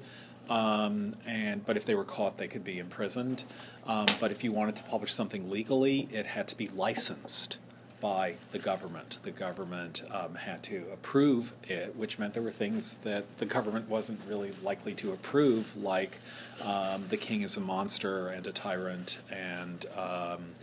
Um, 0.49 1.15
and 1.25 1.65
but 1.65 1.75
if 1.75 1.83
they 1.83 1.93
were 1.95 2.05
caught, 2.05 2.37
they 2.37 2.47
could 2.47 2.63
be 2.63 2.79
imprisoned. 2.79 3.43
Um, 3.85 4.05
but 4.21 4.31
if 4.31 4.45
you 4.45 4.53
wanted 4.53 4.77
to 4.77 4.83
publish 4.83 5.13
something 5.13 5.49
legally, 5.49 6.07
it 6.09 6.25
had 6.25 6.47
to 6.47 6.55
be 6.55 6.67
licensed 6.69 7.57
by 7.99 8.35
the 8.51 8.59
government. 8.59 9.19
The 9.23 9.31
government 9.31 10.03
um, 10.11 10.35
had 10.35 10.63
to 10.63 10.85
approve 10.93 11.53
it, 11.63 11.95
which 11.95 12.19
meant 12.19 12.33
there 12.33 12.43
were 12.43 12.51
things 12.51 12.95
that 12.97 13.25
the 13.39 13.45
government 13.45 13.89
wasn't 13.89 14.21
really 14.27 14.53
likely 14.63 14.93
to 14.95 15.11
approve, 15.11 15.75
like 15.75 16.19
um, 16.63 17.05
the 17.09 17.17
king 17.17 17.41
is 17.41 17.57
a 17.57 17.61
monster 17.61 18.27
and 18.27 18.45
a 18.45 18.51
tyrant, 18.51 19.19
and 19.31 19.85
um, 19.97 20.53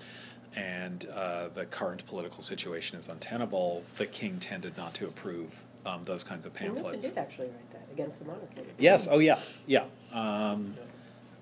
and 0.57 1.07
uh, 1.14 1.49
the 1.49 1.67
current 1.67 2.07
political 2.07 2.43
situation 2.43 2.99
is 2.99 3.09
untenable. 3.09 3.83
The 3.99 4.07
king 4.07 4.38
tended 4.38 4.76
not 4.76 4.95
to 4.95 5.07
approve 5.07 5.64
um, 5.87 6.05
those 6.05 6.25
kinds 6.25 6.47
of 6.47 6.55
pamphlets. 6.55 7.05
did 7.05 7.19
actually 7.19 7.49
write 7.49 7.73
that 7.73 7.87
against 7.93 8.21
the 8.21 8.26
monarchy. 8.26 8.62
Yes. 8.79 9.09
Oh, 9.11 9.19
yeah. 9.19 9.38
Yeah. 9.67 9.85
Um, 10.12 10.76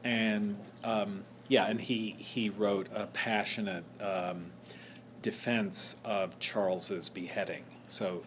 and 0.05 0.57
um, 0.85 1.25
yeah, 1.49 1.67
and 1.67 1.81
he 1.81 2.17
he 2.19 2.51
wrote 2.51 2.89
a 2.95 3.07
passionate 3.07 3.85
um, 4.01 4.47
defense 5.23 6.01
of 6.05 6.39
Charles's 6.39 7.09
beheading. 7.09 7.65
So, 7.87 8.23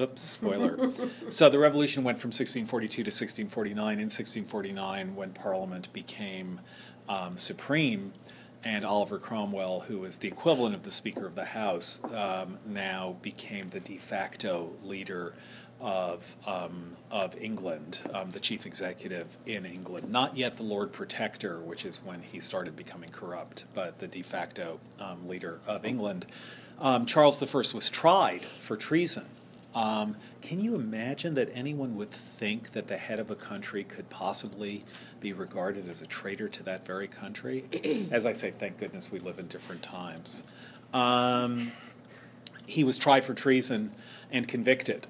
oops, 0.00 0.22
spoiler. 0.38 0.90
so 1.28 1.48
the 1.48 1.58
revolution 1.58 2.04
went 2.04 2.18
from 2.18 2.28
1642 2.28 3.04
to 3.04 3.08
1649. 3.08 3.92
In 3.92 4.04
1649, 4.04 5.14
when 5.14 5.32
Parliament 5.32 5.92
became 5.92 6.60
um, 7.08 7.36
supreme, 7.36 8.12
and 8.64 8.84
Oliver 8.84 9.18
Cromwell, 9.18 9.80
who 9.80 9.98
was 9.98 10.18
the 10.18 10.28
equivalent 10.28 10.74
of 10.74 10.84
the 10.84 10.90
Speaker 10.90 11.26
of 11.26 11.34
the 11.34 11.44
House, 11.44 12.02
um, 12.14 12.58
now 12.66 13.16
became 13.20 13.68
the 13.68 13.80
de 13.80 13.98
facto 13.98 14.72
leader 14.82 15.34
of 15.84 16.34
um, 16.46 16.96
of 17.10 17.36
England, 17.36 18.00
um, 18.14 18.30
the 18.30 18.40
chief 18.40 18.64
executive 18.64 19.36
in 19.46 19.66
England. 19.66 20.10
Not 20.10 20.36
yet 20.36 20.56
the 20.56 20.62
Lord 20.62 20.92
Protector, 20.92 21.60
which 21.60 21.84
is 21.84 22.00
when 22.02 22.22
he 22.22 22.40
started 22.40 22.74
becoming 22.74 23.10
corrupt, 23.10 23.64
but 23.74 23.98
the 23.98 24.08
de 24.08 24.22
facto 24.22 24.80
um, 24.98 25.28
leader 25.28 25.60
of 25.66 25.84
England. 25.84 26.24
Um, 26.80 27.06
Charles 27.06 27.40
I 27.40 27.56
was 27.74 27.90
tried 27.90 28.42
for 28.42 28.76
treason. 28.76 29.26
Um, 29.74 30.16
can 30.40 30.60
you 30.60 30.74
imagine 30.74 31.34
that 31.34 31.50
anyone 31.52 31.96
would 31.96 32.10
think 32.10 32.72
that 32.72 32.88
the 32.88 32.96
head 32.96 33.18
of 33.18 33.30
a 33.30 33.34
country 33.34 33.84
could 33.84 34.08
possibly 34.08 34.84
be 35.20 35.32
regarded 35.32 35.88
as 35.88 36.00
a 36.00 36.06
traitor 36.06 36.48
to 36.48 36.62
that 36.62 36.86
very 36.86 37.08
country? 37.08 37.64
As 38.10 38.24
I 38.24 38.32
say, 38.32 38.52
thank 38.52 38.78
goodness 38.78 39.10
we 39.10 39.18
live 39.18 39.40
in 39.40 39.48
different 39.48 39.82
times. 39.82 40.44
Um, 40.92 41.72
he 42.66 42.84
was 42.84 42.98
tried 42.98 43.24
for 43.24 43.34
treason 43.34 43.92
and 44.30 44.46
convicted, 44.46 45.08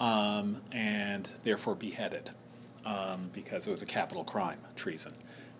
um, 0.00 0.62
and 0.72 1.30
therefore 1.44 1.74
beheaded 1.74 2.30
um, 2.84 3.30
because 3.32 3.66
it 3.66 3.70
was 3.70 3.82
a 3.82 3.86
capital 3.86 4.24
crime, 4.24 4.58
treason. 4.74 5.12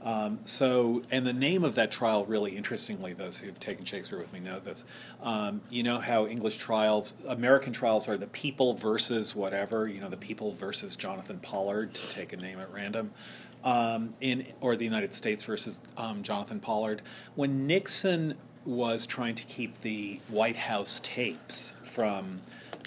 Um, 0.03 0.39
so, 0.45 1.03
and 1.11 1.27
the 1.27 1.33
name 1.35 1.63
of 1.63 1.75
that 1.75 1.93
trial, 1.93 2.25
really 2.25 2.57
interestingly, 2.57 3.13
those 3.13 3.37
who've 3.37 3.61
taken 3.61 3.85
Shakespeare 3.85 4.19
with 4.19 4.33
me 4.33 4.41
know 4.41 4.59
this. 4.59 4.85
Um, 5.23 5.61
you 5.69 5.83
know 5.83 5.99
how 5.99 6.27
English 6.27 6.57
trials, 6.57 7.13
American 7.29 7.75
trials 7.75 8.09
are 8.09 8.17
the 8.17 8.27
people 8.27 8.73
versus 8.73 9.37
whatever, 9.37 9.87
you 9.87 10.01
know, 10.01 10.09
the 10.09 10.17
people 10.17 10.53
versus 10.53 10.97
Jonathan 10.97 11.39
Pollard, 11.41 11.93
to 11.93 12.11
take 12.11 12.33
a 12.33 12.39
name 12.39 12.59
at 12.59 12.73
random, 12.73 13.11
um, 13.63 14.15
in, 14.23 14.47
or 14.63 14.75
the 14.75 14.87
United 14.87 15.13
States 15.13 15.45
versus 15.45 15.81
um, 15.99 16.23
Jonathan 16.23 16.61
Pollard. 16.61 17.03
When 17.35 17.67
Nixon 17.67 18.37
was 18.65 19.07
trying 19.07 19.35
to 19.35 19.45
keep 19.45 19.83
the 19.83 20.21
White 20.29 20.57
House 20.57 21.01
tapes 21.03 21.75
from 21.83 22.41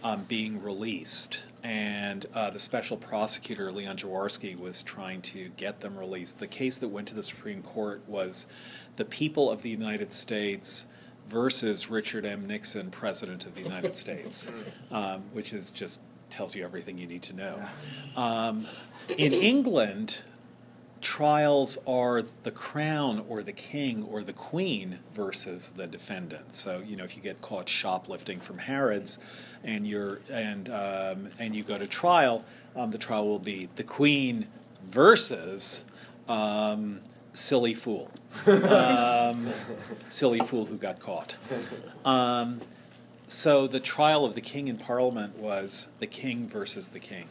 um, 0.03 0.25
being 0.25 0.61
released, 0.61 1.45
and 1.63 2.25
uh, 2.33 2.49
the 2.49 2.59
special 2.59 2.97
prosecutor 2.97 3.71
Leon 3.71 3.97
Jaworski 3.97 4.57
was 4.57 4.83
trying 4.83 5.21
to 5.21 5.49
get 5.55 5.79
them 5.79 5.97
released. 5.97 6.39
The 6.39 6.47
case 6.47 6.77
that 6.79 6.89
went 6.89 7.07
to 7.09 7.15
the 7.15 7.23
Supreme 7.23 7.61
Court 7.61 8.01
was 8.07 8.45
the 8.97 9.05
people 9.05 9.49
of 9.49 9.61
the 9.61 9.69
United 9.69 10.11
States 10.11 10.85
versus 11.27 11.89
Richard 11.89 12.25
M. 12.25 12.45
Nixon, 12.45 12.91
President 12.91 13.45
of 13.45 13.55
the 13.55 13.61
United 13.61 13.95
States, 13.95 14.51
um, 14.91 15.23
which 15.31 15.53
is 15.53 15.71
just 15.71 16.01
tells 16.29 16.55
you 16.55 16.63
everything 16.63 16.97
you 16.97 17.07
need 17.07 17.21
to 17.23 17.33
know. 17.33 17.63
Um, 18.15 18.65
in 19.17 19.33
England, 19.33 20.23
trials 21.03 21.77
are 21.85 22.23
the 22.43 22.51
crown 22.51 23.23
or 23.27 23.43
the 23.43 23.51
king 23.51 24.03
or 24.03 24.23
the 24.23 24.33
queen 24.33 24.99
versus 25.13 25.71
the 25.71 25.85
defendant. 25.85 26.53
So 26.53 26.79
you 26.79 26.95
know 26.95 27.03
if 27.03 27.15
you 27.15 27.21
get 27.21 27.41
caught 27.41 27.69
shoplifting 27.69 28.39
from 28.39 28.57
Harrods, 28.57 29.19
and 29.63 29.87
you're 29.87 30.19
and 30.31 30.69
um, 30.69 31.29
and 31.39 31.55
you 31.55 31.63
go 31.63 31.77
to 31.77 31.85
trial, 31.85 32.43
um, 32.75 32.91
the 32.91 32.97
trial 32.97 33.27
will 33.27 33.39
be 33.39 33.69
the 33.75 33.83
queen 33.83 34.47
versus 34.83 35.85
um, 36.27 37.01
silly 37.33 37.73
fool, 37.73 38.11
um, 38.47 39.49
silly 40.09 40.39
fool 40.39 40.65
who 40.65 40.77
got 40.77 40.99
caught. 40.99 41.35
Um, 42.05 42.61
so 43.27 43.67
the 43.67 43.79
trial 43.79 44.25
of 44.25 44.35
the 44.35 44.41
king 44.41 44.67
in 44.67 44.77
Parliament 44.77 45.37
was 45.37 45.87
the 45.99 46.07
king 46.07 46.47
versus 46.47 46.89
the 46.89 46.99
king. 46.99 47.27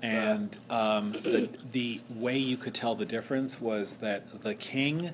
And 0.00 0.56
um, 0.70 1.12
the, 1.12 1.48
the 1.72 2.00
way 2.08 2.38
you 2.38 2.56
could 2.56 2.74
tell 2.74 2.94
the 2.94 3.04
difference 3.04 3.60
was 3.60 3.96
that 3.96 4.42
the 4.42 4.54
king, 4.54 5.10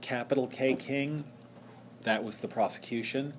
capital 0.00 0.46
K 0.46 0.74
king, 0.74 1.24
that 2.02 2.24
was 2.24 2.38
the 2.38 2.48
prosecution, 2.48 3.34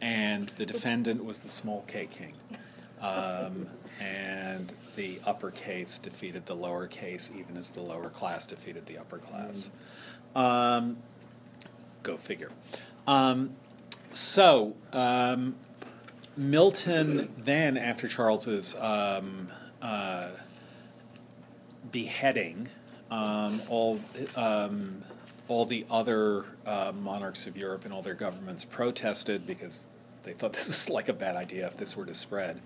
and 0.00 0.48
the 0.50 0.66
defendant 0.66 1.24
was 1.24 1.40
the 1.40 1.48
small 1.48 1.84
k 1.86 2.06
king. 2.06 2.34
Um, 3.00 3.68
and 4.00 4.72
the 4.96 5.20
uppercase 5.26 5.98
defeated 5.98 6.46
the 6.46 6.56
lowercase, 6.56 7.34
even 7.36 7.56
as 7.56 7.70
the 7.70 7.80
lower 7.80 8.08
class 8.08 8.46
defeated 8.46 8.86
the 8.86 8.98
upper 8.98 9.18
class. 9.18 9.70
Um, 10.34 10.98
go 12.02 12.16
figure. 12.16 12.50
Um, 13.06 13.50
so, 14.12 14.76
um, 14.92 15.56
Milton 16.36 17.32
then, 17.36 17.76
after 17.76 18.06
Charles's 18.06 18.74
um, 18.76 19.48
uh, 19.82 20.30
beheading, 21.90 22.68
um, 23.10 23.60
all 23.68 24.00
all 25.48 25.64
the 25.64 25.84
other 25.90 26.44
uh, 26.66 26.92
monarchs 26.98 27.46
of 27.46 27.56
Europe 27.56 27.84
and 27.84 27.92
all 27.92 28.02
their 28.02 28.14
governments 28.14 28.64
protested 28.64 29.46
because 29.46 29.86
they 30.22 30.32
thought 30.32 30.52
this 30.54 30.68
is 30.68 30.88
like 30.90 31.08
a 31.08 31.12
bad 31.12 31.36
idea 31.36 31.66
if 31.66 31.76
this 31.76 31.96
were 31.96 32.06
to 32.06 32.14
spread. 32.14 32.60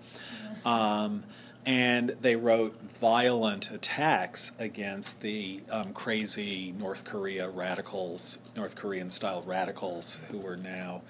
Um, 0.65 1.23
and 1.65 2.09
they 2.21 2.35
wrote 2.35 2.75
violent 2.91 3.71
attacks 3.71 4.51
against 4.59 5.21
the 5.21 5.61
um, 5.69 5.93
crazy 5.93 6.73
North 6.77 7.05
Korea 7.05 7.49
radicals, 7.49 8.39
North 8.55 8.75
Korean 8.75 9.09
style 9.09 9.41
radicals 9.43 10.17
who 10.29 10.39
were 10.39 10.57
now 10.57 11.01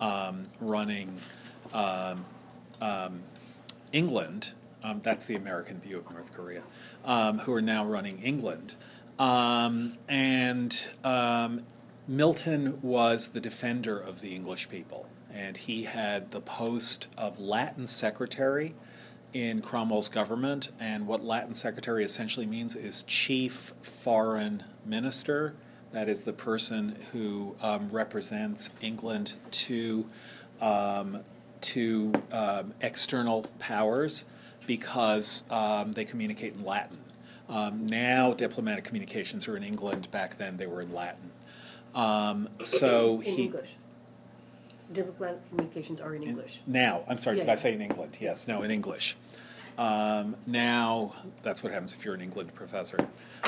um, 0.00 0.42
running 0.58 1.14
um, 1.72 2.24
um, 2.80 3.20
England. 3.92 4.52
Um, 4.82 5.00
that's 5.02 5.26
the 5.26 5.36
American 5.36 5.78
view 5.78 5.98
of 5.98 6.10
North 6.10 6.32
Korea, 6.32 6.62
um, 7.04 7.40
who 7.40 7.52
are 7.52 7.62
now 7.62 7.84
running 7.84 8.20
England. 8.20 8.74
Um, 9.20 9.98
and 10.08 10.88
um, 11.04 11.66
Milton 12.08 12.80
was 12.80 13.28
the 13.28 13.40
defender 13.40 13.98
of 13.98 14.22
the 14.22 14.34
English 14.34 14.70
people, 14.70 15.06
and 15.30 15.58
he 15.58 15.84
had 15.84 16.30
the 16.30 16.40
post 16.40 17.06
of 17.18 17.38
Latin 17.38 17.86
secretary 17.86 18.74
in 19.34 19.60
Cromwell's 19.60 20.08
government. 20.08 20.70
And 20.80 21.06
what 21.06 21.22
Latin 21.22 21.52
secretary 21.52 22.02
essentially 22.02 22.46
means 22.46 22.74
is 22.74 23.02
chief 23.02 23.74
foreign 23.82 24.64
minister. 24.86 25.54
That 25.92 26.08
is 26.08 26.22
the 26.22 26.32
person 26.32 26.96
who 27.12 27.56
um, 27.62 27.90
represents 27.90 28.70
England 28.80 29.34
to 29.50 30.06
um, 30.62 31.20
to 31.60 32.12
um, 32.32 32.72
external 32.80 33.44
powers 33.58 34.24
because 34.66 35.44
um, 35.50 35.92
they 35.92 36.06
communicate 36.06 36.54
in 36.54 36.64
Latin. 36.64 36.99
Um, 37.50 37.86
now 37.86 38.32
diplomatic 38.32 38.84
communications 38.84 39.48
are 39.48 39.56
in 39.56 39.62
England. 39.64 40.10
Back 40.10 40.36
then 40.36 40.56
they 40.56 40.66
were 40.66 40.80
in 40.80 40.94
Latin. 40.94 41.32
Um, 41.94 42.48
so 42.62 43.16
In 43.16 43.34
he 43.34 43.42
English. 43.46 43.70
Diplomatic 44.92 45.48
communications 45.48 46.00
are 46.00 46.14
in 46.14 46.22
in- 46.22 46.28
English. 46.30 46.60
now, 46.66 47.02
I'm 47.08 47.18
sorry, 47.18 47.36
did 47.36 47.46
Yeah. 47.46 47.52
I 47.52 47.56
say 47.56 47.74
in 47.74 47.80
England? 47.80 48.18
Yes, 48.20 48.46
no, 48.48 48.62
in 48.62 48.70
English. 48.70 49.16
Um, 49.78 50.36
now, 50.46 51.14
that's 51.42 51.62
what 51.62 51.72
happens 51.72 51.92
if 51.92 52.04
you're 52.04 52.14
an 52.14 52.20
England 52.20 52.54
professor. 52.54 52.98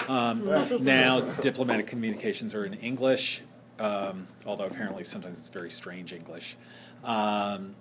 Um, 0.08 0.44
now, 0.84 1.20
diplomatic 1.40 1.86
communications 1.86 2.54
are 2.54 2.64
in 2.64 2.74
English, 2.74 3.42
um, 3.78 4.28
although 4.46 4.64
apparently 4.66 5.04
sometimes 5.04 5.38
it's 5.38 5.48
very 5.48 5.70
strange 5.70 6.12
English. 6.12 6.56
Um, 7.04 7.74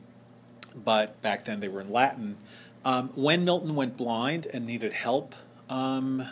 but 0.76 1.20
back 1.22 1.46
then 1.46 1.60
they 1.60 1.68
were 1.68 1.82
in 1.82 1.92
Latin. 1.92 2.38
Um, 2.84 3.10
when 3.16 3.46
Milton 3.46 3.76
went 3.76 3.96
blind 3.96 4.48
and 4.54 4.66
needed 4.66 4.94
help 4.94 5.36
um, 5.72 6.28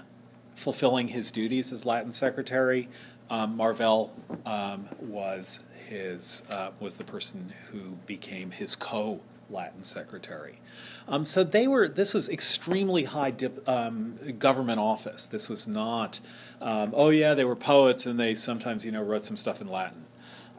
fulfilling 0.53 1.07
his 1.07 1.31
duties 1.31 1.71
as 1.71 1.85
Latin 1.85 2.11
secretary, 2.11 2.89
um, 3.29 3.55
Marvell 3.55 4.11
um, 4.45 4.89
was 4.99 5.61
his 5.87 6.43
uh, 6.51 6.71
was 6.79 6.97
the 6.97 7.03
person 7.03 7.53
who 7.71 7.97
became 8.05 8.51
his 8.51 8.75
co 8.75 9.21
Latin 9.49 9.83
secretary. 9.83 10.59
Um, 11.07 11.25
so 11.25 11.43
they 11.43 11.67
were. 11.67 11.87
This 11.87 12.13
was 12.13 12.27
extremely 12.29 13.05
high 13.05 13.31
dip, 13.31 13.67
um, 13.67 14.17
government 14.37 14.79
office. 14.79 15.25
This 15.25 15.49
was 15.49 15.67
not. 15.67 16.19
Um, 16.61 16.93
oh 16.95 17.09
yeah, 17.09 17.33
they 17.33 17.45
were 17.45 17.55
poets 17.55 18.05
and 18.05 18.19
they 18.19 18.35
sometimes 18.35 18.85
you 18.85 18.91
know 18.91 19.01
wrote 19.01 19.23
some 19.23 19.37
stuff 19.37 19.61
in 19.61 19.67
Latin. 19.67 20.05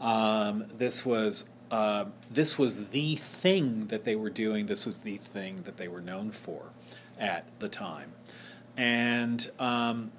Um, 0.00 0.64
this 0.76 1.04
was 1.04 1.44
uh, 1.70 2.06
this 2.30 2.58
was 2.58 2.86
the 2.88 3.16
thing 3.16 3.88
that 3.88 4.04
they 4.04 4.16
were 4.16 4.30
doing. 4.30 4.66
This 4.66 4.86
was 4.86 5.00
the 5.00 5.18
thing 5.18 5.56
that 5.64 5.76
they 5.76 5.86
were 5.86 6.00
known 6.00 6.30
for 6.30 6.70
at 7.20 7.44
the 7.58 7.68
time, 7.68 8.12
and 8.76 9.50
um, 9.58 10.12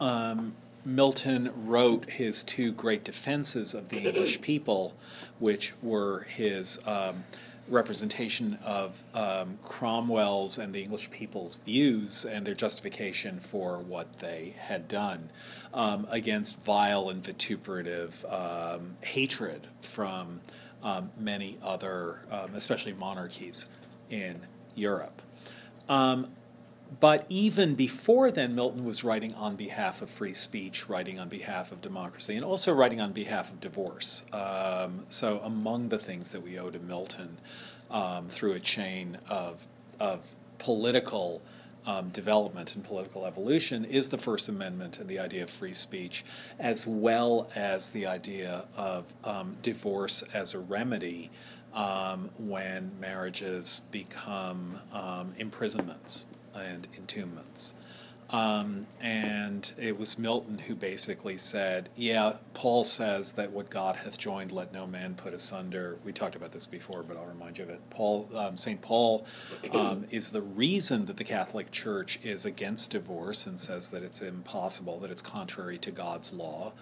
um, 0.00 0.54
Milton 0.84 1.50
wrote 1.54 2.10
his 2.10 2.42
two 2.42 2.72
great 2.72 3.04
defenses 3.04 3.74
of 3.74 3.88
the 3.90 3.98
English 3.98 4.40
people, 4.42 4.94
which 5.38 5.74
were 5.82 6.22
his 6.22 6.78
um, 6.86 7.24
representation 7.68 8.58
of 8.64 9.04
um, 9.14 9.58
Cromwell's 9.62 10.58
and 10.58 10.74
the 10.74 10.82
English 10.82 11.10
people's 11.10 11.56
views 11.56 12.24
and 12.24 12.46
their 12.46 12.54
justification 12.54 13.38
for 13.38 13.78
what 13.78 14.18
they 14.18 14.54
had 14.58 14.88
done 14.88 15.30
um, 15.72 16.06
against 16.10 16.60
vile 16.62 17.08
and 17.08 17.24
vituperative 17.24 18.24
um, 18.26 18.96
hatred 19.02 19.68
from 19.80 20.40
um, 20.82 21.10
many 21.18 21.58
other, 21.62 22.20
um, 22.30 22.54
especially 22.54 22.92
monarchies 22.92 23.68
in 24.08 24.40
Europe. 24.74 25.22
Um, 25.88 26.28
but 26.98 27.24
even 27.28 27.76
before 27.76 28.32
then, 28.32 28.54
Milton 28.54 28.84
was 28.84 29.04
writing 29.04 29.32
on 29.34 29.54
behalf 29.54 30.02
of 30.02 30.10
free 30.10 30.34
speech, 30.34 30.88
writing 30.88 31.20
on 31.20 31.28
behalf 31.28 31.70
of 31.70 31.80
democracy, 31.80 32.34
and 32.34 32.44
also 32.44 32.72
writing 32.72 33.00
on 33.00 33.12
behalf 33.12 33.52
of 33.52 33.60
divorce. 33.60 34.24
Um, 34.32 35.04
so, 35.08 35.40
among 35.44 35.90
the 35.90 35.98
things 35.98 36.30
that 36.30 36.42
we 36.42 36.58
owe 36.58 36.70
to 36.70 36.80
Milton 36.80 37.38
um, 37.90 38.28
through 38.28 38.52
a 38.52 38.60
chain 38.60 39.18
of, 39.28 39.66
of 40.00 40.34
political 40.58 41.42
um, 41.86 42.08
development 42.08 42.74
and 42.74 42.84
political 42.84 43.24
evolution 43.24 43.84
is 43.84 44.08
the 44.08 44.18
First 44.18 44.48
Amendment 44.48 44.98
and 44.98 45.08
the 45.08 45.18
idea 45.20 45.44
of 45.44 45.50
free 45.50 45.74
speech, 45.74 46.24
as 46.58 46.86
well 46.88 47.48
as 47.54 47.90
the 47.90 48.06
idea 48.06 48.64
of 48.76 49.04
um, 49.24 49.56
divorce 49.62 50.22
as 50.34 50.54
a 50.54 50.58
remedy 50.58 51.30
um, 51.72 52.30
when 52.36 52.90
marriages 52.98 53.80
become 53.92 54.80
um, 54.92 55.34
imprisonments 55.38 56.26
and 56.54 56.86
entombments. 56.96 57.74
Um, 58.32 58.86
and 59.00 59.72
it 59.76 59.98
was 59.98 60.16
Milton 60.16 60.58
who 60.58 60.76
basically 60.76 61.36
said, 61.36 61.88
Yeah, 61.96 62.36
Paul 62.54 62.84
says 62.84 63.32
that 63.32 63.50
what 63.50 63.70
God 63.70 63.96
hath 63.96 64.18
joined, 64.18 64.52
let 64.52 64.72
no 64.72 64.86
man 64.86 65.14
put 65.14 65.34
asunder. 65.34 65.98
We 66.04 66.12
talked 66.12 66.36
about 66.36 66.52
this 66.52 66.66
before, 66.66 67.02
but 67.02 67.16
I'll 67.16 67.26
remind 67.26 67.58
you 67.58 67.64
of 67.64 67.70
it. 67.70 67.80
Paul, 67.90 68.28
um, 68.36 68.56
St. 68.56 68.80
Paul 68.80 69.26
um, 69.72 70.06
is 70.10 70.30
the 70.30 70.42
reason 70.42 71.06
that 71.06 71.16
the 71.16 71.24
Catholic 71.24 71.72
Church 71.72 72.20
is 72.22 72.44
against 72.44 72.92
divorce 72.92 73.46
and 73.46 73.58
says 73.58 73.88
that 73.88 74.04
it's 74.04 74.20
impossible, 74.20 75.00
that 75.00 75.10
it's 75.10 75.22
contrary 75.22 75.78
to 75.78 75.90
God's 75.90 76.32
law. 76.32 76.72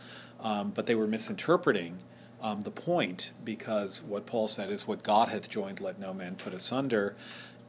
Um, 0.41 0.71
but 0.71 0.85
they 0.85 0.95
were 0.95 1.07
misinterpreting 1.07 2.01
um, 2.43 2.63
the 2.63 2.71
point 2.71 3.33
because 3.43 4.03
what 4.03 4.27
Paul 4.27 4.49
said 4.49 4.71
is, 4.71 4.87
What 4.87 5.03
God 5.03 5.29
hath 5.31 5.49
joined, 5.49 5.81
let 5.81 5.99
no 5.99 6.13
man 6.13 6.37
put 6.37 6.53
asunder. 6.53 7.17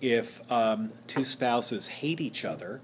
If 0.02 0.50
um, 0.52 0.92
two 1.08 1.24
spouses 1.24 1.88
hate 1.88 2.22
each 2.22 2.46
other, 2.46 2.82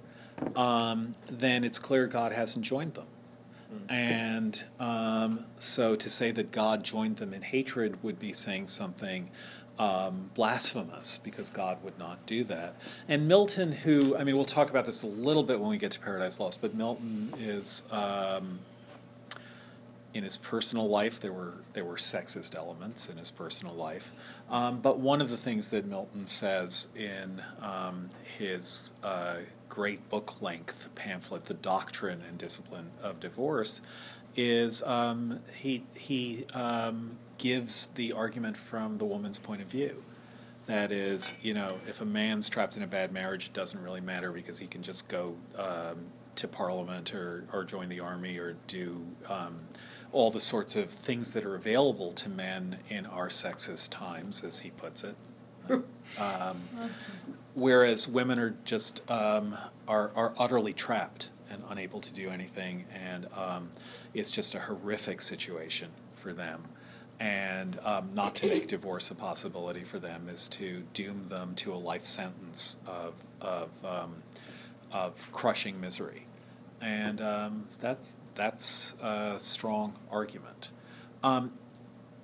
um, 0.56 1.16
then 1.28 1.64
it's 1.64 1.80
clear 1.80 2.08
God 2.08 2.32
hasn't 2.32 2.66
joined 2.66 2.96
them. 2.96 3.08
And 3.90 4.64
um, 4.80 5.46
so 5.58 5.96
to 5.96 6.10
say 6.10 6.32
that 6.32 6.52
God 6.52 6.84
joined 6.84 7.18
them 7.18 7.34
in 7.34 7.42
hatred 7.42 8.02
would 8.04 8.20
be 8.20 8.34
saying 8.34 8.68
something 8.68 9.30
um, 9.78 10.30
blasphemous 10.34 11.18
because 11.18 11.50
God 11.50 11.84
would 11.84 12.00
not 12.00 12.26
do 12.26 12.44
that. 12.46 12.76
And 13.08 13.28
Milton, 13.28 13.72
who, 13.72 14.16
I 14.16 14.24
mean, 14.24 14.36
we'll 14.36 14.46
talk 14.46 14.70
about 14.70 14.86
this 14.86 15.04
a 15.04 15.08
little 15.08 15.44
bit 15.44 15.60
when 15.60 15.70
we 15.70 15.78
get 15.78 15.92
to 15.92 16.00
Paradise 16.00 16.40
Lost, 16.40 16.62
but 16.62 16.74
Milton 16.74 17.34
is. 17.38 17.84
Um, 17.92 18.60
in 20.14 20.24
his 20.24 20.38
personal 20.38 20.88
life, 20.88 21.20
there 21.20 21.34
were 21.34 21.56
there 21.74 21.84
were 21.84 21.98
sexist 21.98 22.56
elements 22.56 23.10
in 23.10 23.18
his 23.18 23.30
personal 23.30 23.76
life, 23.76 24.16
um, 24.50 24.80
but 24.80 25.00
one 25.00 25.22
of 25.22 25.30
the 25.30 25.38
things 25.38 25.70
that 25.70 25.86
Milton 25.86 26.26
says 26.26 26.88
in 26.96 27.42
um, 27.62 28.10
his 28.38 28.92
uh, 29.04 29.38
great 29.70 30.10
book 30.10 30.42
length 30.42 30.90
pamphlet, 30.96 31.46
"The 31.46 31.56
Doctrine 31.56 32.22
and 32.28 32.38
Discipline 32.38 32.92
of 33.02 33.20
Divorce," 33.20 33.82
is 34.36 34.84
um, 34.84 35.40
he 35.56 35.84
he 35.96 36.46
um, 36.54 37.18
gives 37.38 37.88
the 37.88 38.14
argument 38.14 38.58
from 38.58 38.98
the 38.98 39.06
woman's 39.06 39.38
point 39.38 39.62
of 39.62 39.68
view. 39.68 40.04
That 40.68 40.92
is, 40.92 41.38
you 41.44 41.54
know, 41.54 41.80
if 41.88 42.02
a 42.02 42.06
man's 42.06 42.50
trapped 42.50 42.76
in 42.76 42.82
a 42.82 42.88
bad 42.88 43.12
marriage, 43.12 43.48
it 43.48 43.54
doesn't 43.54 43.82
really 43.82 44.02
matter 44.02 44.32
because 44.32 44.58
he 44.58 44.66
can 44.66 44.82
just 44.82 45.08
go 45.08 45.36
um, 45.58 46.06
to 46.36 46.48
Parliament 46.48 47.14
or 47.14 47.46
or 47.52 47.64
join 47.64 47.90
the 47.90 48.00
army 48.00 48.38
or 48.38 48.58
do 48.68 49.06
um, 49.30 49.62
all 50.16 50.32
the 50.32 50.40
sorts 50.40 50.78
of 50.78 50.90
things 50.90 51.32
that 51.32 51.44
are 51.44 51.56
available 51.56 52.14
to 52.14 52.30
men 52.30 52.78
in 52.88 53.06
our 53.06 53.28
sexist 53.28 53.90
times, 53.92 54.46
as 54.46 54.60
he 54.60 54.70
puts 54.70 55.04
it. 55.04 55.16
um, 55.70 56.62
whereas 57.54 58.08
women 58.08 58.40
are 58.40 58.56
just 58.64 59.02
um, 59.12 59.58
are 59.90 60.12
are 60.16 60.34
utterly 60.40 60.72
trapped 60.72 61.32
and 61.50 61.64
unable 61.70 62.00
to 62.00 62.14
do 62.14 62.30
anything, 62.30 62.86
and 62.94 63.28
um, 63.36 63.72
it's 64.14 64.32
just 64.32 64.56
a 64.56 64.60
horrific 64.60 65.20
situation 65.20 65.90
for 66.16 66.32
them. 66.32 66.64
And 67.20 67.78
um, 67.84 68.12
not 68.14 68.36
to 68.36 68.48
make 68.48 68.68
divorce 68.68 69.12
a 69.12 69.16
possibility 69.16 69.84
for 69.84 70.00
them 70.00 70.30
is 70.30 70.48
to 70.50 70.84
doom 70.94 71.28
them 71.28 71.56
to 71.56 71.74
a 71.74 71.76
life 71.76 72.06
sentence 72.06 72.78
of 72.88 73.16
of 73.42 73.70
um, 73.84 74.24
of 74.94 75.30
crushing 75.34 75.82
misery, 75.82 76.26
and 76.80 77.20
um, 77.22 77.68
that's 77.82 78.16
that's 78.36 78.94
a 79.02 79.38
strong 79.40 79.96
argument. 80.12 80.72
Um, 81.24 81.54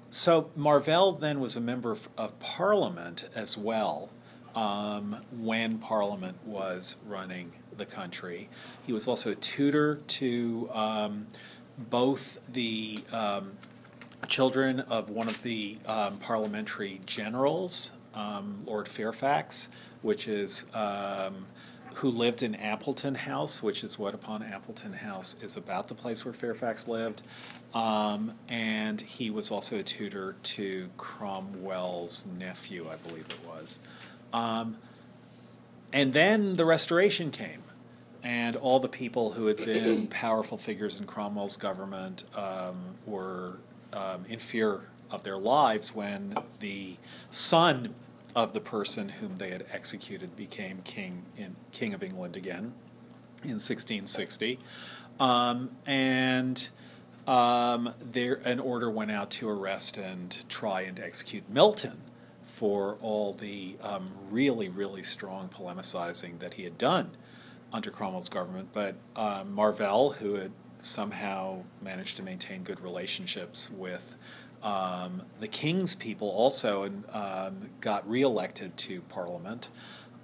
so 0.10 0.52
Marvell 0.56 1.14
then 1.14 1.40
was 1.40 1.56
a 1.56 1.62
member 1.62 1.92
of, 1.92 2.10
of 2.18 2.38
Parliament 2.40 3.30
as 3.34 3.58
well 3.58 4.10
um, 4.56 5.24
when 5.32 5.78
Parliament 5.80 6.38
was 6.46 6.98
running 7.08 7.54
the 7.76 7.86
country. 7.86 8.50
He 8.86 8.94
was 8.94 9.08
also 9.08 9.32
a 9.32 9.36
tutor 9.36 9.96
to 9.96 10.70
um, 10.74 11.28
both 11.78 12.40
the 12.52 13.00
um, 13.14 13.54
children 14.28 14.82
of 14.82 15.10
one 15.10 15.28
of 15.28 15.42
the 15.44 15.78
um, 15.86 16.18
parliamentary 16.18 17.02
generals, 17.06 17.94
um, 18.14 18.64
Lord 18.66 18.88
Fairfax, 18.88 19.70
which 20.02 20.28
is 20.28 20.66
um, 20.74 21.48
who 21.96 22.10
lived 22.10 22.42
in 22.42 22.56
Appleton 22.56 23.16
House, 23.16 23.62
which 23.62 23.84
is 23.84 24.00
what 24.00 24.14
upon 24.14 24.44
Appleton 24.44 24.94
House 24.94 25.36
is 25.42 25.56
about 25.56 25.88
the 25.88 25.96
place 25.96 26.24
where 26.24 26.34
Fairfax 26.34 26.88
lived. 26.88 27.22
Um, 27.74 28.34
and 28.48 29.00
he 29.02 29.30
was 29.30 29.52
also 29.52 29.78
a 29.78 29.84
tutor 29.84 30.36
to 30.44 30.90
Cromwell's 30.98 32.26
nephew, 32.26 32.88
I 32.90 32.96
believe 32.96 33.26
it 33.30 33.40
was. 33.46 33.80
Um, 34.34 34.78
and 35.94 36.14
then 36.14 36.54
the 36.54 36.66
Restoration 36.66 37.32
came, 37.32 37.64
and 38.24 38.56
all 38.56 38.80
the 38.80 38.90
people 38.90 39.34
who 39.34 39.48
had 39.48 39.58
been 39.58 40.08
powerful 40.10 40.58
figures 40.58 41.00
in 41.00 41.06
Cromwell's 41.06 41.58
government 41.58 42.24
um, 42.36 42.96
were 43.06 43.58
um, 43.94 44.26
in 44.30 44.40
fear 44.40 44.88
of 45.12 45.24
their 45.24 45.38
lives 45.38 45.94
when 45.94 46.36
the 46.60 46.96
son 47.30 47.94
of 48.36 48.54
the 48.54 48.62
person 48.62 49.10
whom 49.10 49.38
they 49.38 49.50
had 49.50 49.66
executed 49.72 50.36
became 50.36 50.82
king 50.84 51.24
in 51.38 51.56
king 51.72 51.94
of 51.94 52.04
England 52.04 52.36
again 52.36 52.74
in 53.44 53.58
1660, 53.60 54.60
um, 55.20 55.72
and 55.86 56.70
um, 57.28 57.94
there 58.00 58.40
an 58.46 58.60
order 58.60 58.90
went 58.90 59.12
out 59.12 59.32
to 59.32 59.50
arrest 59.50 59.98
and 59.98 60.48
try 60.50 60.82
and 60.82 61.00
execute 61.00 61.50
Milton 61.50 62.02
for 62.44 62.98
all 63.02 63.34
the 63.34 63.76
um, 63.82 64.12
really 64.30 64.70
really 64.70 65.04
strong 65.04 65.50
polemicizing 65.50 66.40
that 66.40 66.56
he 66.56 66.64
had 66.64 66.78
done 66.78 67.12
under 67.74 67.90
Cromwell's 67.90 68.30
government. 68.30 68.70
But 68.74 68.96
um, 69.16 69.54
Marvell, 69.54 70.12
who 70.12 70.36
had 70.36 70.52
somehow 70.80 71.64
managed 71.82 72.18
to 72.18 72.24
maintain 72.24 72.64
good 72.64 72.80
relationships 72.80 73.70
with 73.72 74.16
um, 74.64 75.24
the 75.40 75.48
king's 75.48 75.96
people 75.96 76.30
also 76.30 76.84
um, 77.12 77.70
got 77.80 78.08
reelected 78.08 78.78
to 78.78 79.02
parliament, 79.02 79.70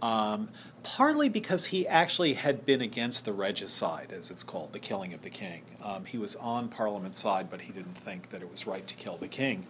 um, 0.01 0.49
partly 0.83 1.27
because 1.27 1.65
he 1.65 1.87
actually 1.87 2.33
had 2.33 2.65
been 2.65 2.81
against 2.81 3.25
the 3.25 3.33
regicide, 3.33 4.13
as 4.13 4.29
it's 4.29 4.43
called, 4.43 4.73
the 4.73 4.79
killing 4.79 5.13
of 5.13 5.23
the 5.23 5.31
king. 5.31 5.63
Um, 5.83 6.05
he 6.05 6.19
was 6.19 6.35
on 6.35 6.69
parliament's 6.69 7.19
side, 7.19 7.49
but 7.49 7.61
he 7.61 7.73
didn't 7.73 7.97
think 7.97 8.29
that 8.29 8.43
it 8.43 8.51
was 8.51 8.67
right 8.67 8.85
to 8.85 8.95
kill 8.95 9.17
the 9.17 9.27
king. 9.27 9.65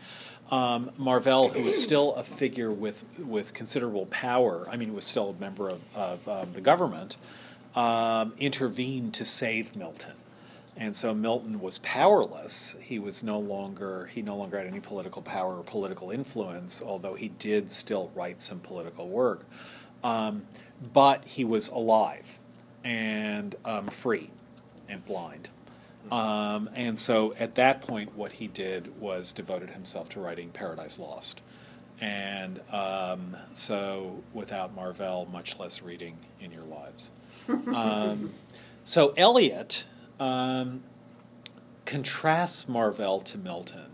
Um, 0.51 0.91
Marvell, 0.97 1.49
who 1.49 1.63
was 1.63 1.82
still 1.82 2.13
a 2.15 2.23
figure 2.23 2.71
with, 2.71 3.06
with 3.17 3.53
considerable 3.53 4.06
power, 4.08 4.67
I 4.69 4.75
mean, 4.75 4.93
was 4.93 5.06
still 5.06 5.30
a 5.30 5.41
member 5.41 5.69
of, 5.69 5.82
of 5.95 6.27
um, 6.27 6.51
the 6.51 6.62
government, 6.62 7.15
intervened 8.38 9.13
to 9.13 9.23
save 9.23 9.75
Milton. 9.77 10.13
And 10.80 10.96
so 10.96 11.16
Milton 11.16 11.60
was 11.60 11.80
powerless. 11.80 12.76
He 12.80 13.00
was 13.00 13.24
no 13.24 13.40
longer 13.40 14.06
he 14.13 14.22
no 14.22 14.36
longer 14.36 14.58
had 14.58 14.68
any 14.68 14.80
political 14.80 15.24
power 15.24 15.56
or 15.56 15.63
political 15.63 16.12
influence, 16.12 16.82
although 16.82 17.16
he 17.16 17.30
did 17.30 17.72
still 17.72 18.12
write 18.13 18.42
some 18.42 18.60
political 18.60 19.10
work. 19.10 19.46
Um, 20.04 20.44
but 20.94 21.26
he 21.26 21.44
was 21.44 21.68
alive 21.70 22.38
and 22.84 23.56
um, 23.66 23.88
free 23.88 24.30
and 24.88 25.04
blind. 25.04 25.50
Um, 26.12 26.70
and 26.74 26.98
so 26.98 27.34
at 27.40 27.56
that 27.56 27.82
point, 27.82 28.16
what 28.16 28.34
he 28.34 28.48
did 28.48 29.02
was 29.02 29.34
devoted 29.34 29.72
himself 29.72 30.10
to 30.10 30.20
writing 30.20 30.50
Paradise 30.50 31.00
Lost. 31.00 31.42
And 32.00 32.62
um, 32.72 33.36
so 33.54 34.24
without 34.32 34.76
Marvell, 34.76 35.26
much 35.26 35.58
less 35.60 35.82
reading 35.82 36.18
in 36.40 36.52
your 36.52 36.63
lives. 36.63 37.12
Um, 37.74 38.34
so 38.84 39.13
Eliot 39.16 39.86
um, 40.19 40.84
contrasts 41.86 42.67
Marvell 42.67 43.21
to 43.21 43.38
Milton. 43.38 43.91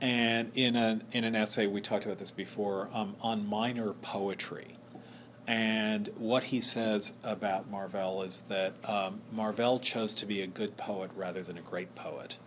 And 0.00 0.50
in, 0.54 0.76
a, 0.76 1.00
in 1.12 1.24
an 1.24 1.34
essay, 1.34 1.66
we 1.66 1.80
talked 1.80 2.04
about 2.04 2.18
this 2.18 2.30
before, 2.30 2.88
um, 2.92 3.16
on 3.20 3.48
minor 3.48 3.92
poetry. 3.92 4.76
And 5.46 6.08
what 6.16 6.44
he 6.44 6.60
says 6.60 7.12
about 7.22 7.70
Marvell 7.70 8.22
is 8.22 8.40
that 8.48 8.74
um, 8.88 9.20
Marvell 9.30 9.78
chose 9.78 10.14
to 10.16 10.26
be 10.26 10.40
a 10.40 10.46
good 10.46 10.76
poet 10.76 11.10
rather 11.14 11.42
than 11.42 11.58
a 11.58 11.62
great 11.62 11.94
poet. 11.94 12.38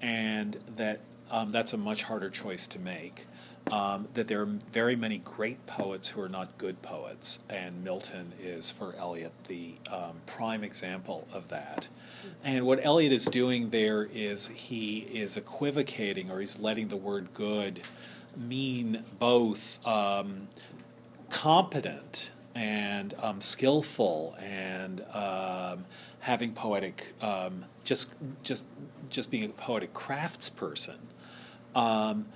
And 0.00 0.58
that 0.76 1.00
um, 1.30 1.52
that's 1.52 1.72
a 1.72 1.76
much 1.76 2.04
harder 2.04 2.30
choice 2.30 2.66
to 2.68 2.78
make. 2.78 3.26
Um, 3.70 4.08
that 4.14 4.28
there 4.28 4.40
are 4.40 4.46
very 4.72 4.96
many 4.96 5.18
great 5.18 5.66
poets 5.66 6.08
who 6.08 6.22
are 6.22 6.28
not 6.28 6.56
good 6.56 6.80
poets, 6.80 7.40
and 7.50 7.84
Milton 7.84 8.32
is, 8.40 8.70
for 8.70 8.94
Eliot, 8.96 9.32
the 9.46 9.74
um, 9.92 10.22
prime 10.24 10.64
example 10.64 11.28
of 11.34 11.48
that. 11.50 11.86
And 12.42 12.64
what 12.64 12.82
Eliot 12.82 13.12
is 13.12 13.26
doing 13.26 13.68
there 13.70 14.08
is 14.10 14.48
he 14.48 15.00
is 15.00 15.36
equivocating, 15.36 16.30
or 16.30 16.40
he's 16.40 16.58
letting 16.58 16.88
the 16.88 16.96
word 16.96 17.34
good 17.34 17.82
mean 18.34 19.04
both 19.18 19.86
um, 19.86 20.48
competent 21.28 22.30
and 22.54 23.14
um, 23.22 23.40
skillful 23.40 24.36
and 24.40 25.04
um, 25.12 25.84
having 26.20 26.52
poetic, 26.52 27.14
um, 27.22 27.64
just 27.84 28.08
just 28.42 28.64
just 29.10 29.30
being 29.30 29.44
a 29.44 29.52
poetic 29.52 29.92
craftsperson. 29.92 30.96
Um, 31.74 32.26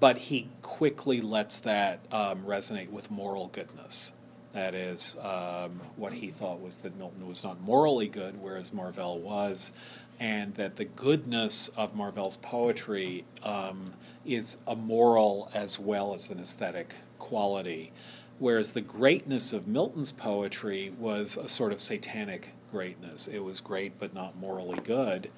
but 0.00 0.18
he 0.18 0.48
quickly 0.62 1.20
lets 1.20 1.58
that 1.60 2.00
um, 2.12 2.44
resonate 2.44 2.90
with 2.90 3.10
moral 3.10 3.48
goodness 3.48 4.14
That 4.52 4.74
is, 4.74 5.16
um, 5.22 5.80
what 5.96 6.14
he 6.14 6.30
thought 6.30 6.60
was 6.60 6.78
that 6.78 6.96
Milton 6.96 7.28
was 7.28 7.44
not 7.44 7.60
morally 7.60 8.08
good, 8.08 8.40
whereas 8.42 8.72
Marvell 8.72 9.18
was, 9.18 9.72
and 10.18 10.54
that 10.56 10.76
the 10.76 10.86
goodness 10.86 11.68
of 11.76 11.94
Marvell's 11.94 12.38
poetry 12.38 13.24
um, 13.44 13.92
is 14.26 14.56
a 14.66 14.74
moral 14.74 15.50
as 15.54 15.78
well 15.78 16.14
as 16.14 16.30
an 16.30 16.40
aesthetic 16.40 16.96
quality, 17.18 17.92
whereas 18.38 18.72
the 18.72 18.80
greatness 18.80 19.52
of 19.52 19.68
Milton's 19.68 20.12
poetry 20.12 20.92
was 20.98 21.36
a 21.36 21.48
sort 21.48 21.72
of 21.72 21.80
satanic 21.80 22.52
greatness. 22.70 23.28
It 23.28 23.40
was 23.44 23.60
great 23.60 23.98
but 23.98 24.14
not 24.14 24.36
morally 24.36 24.80
good. 24.82 25.30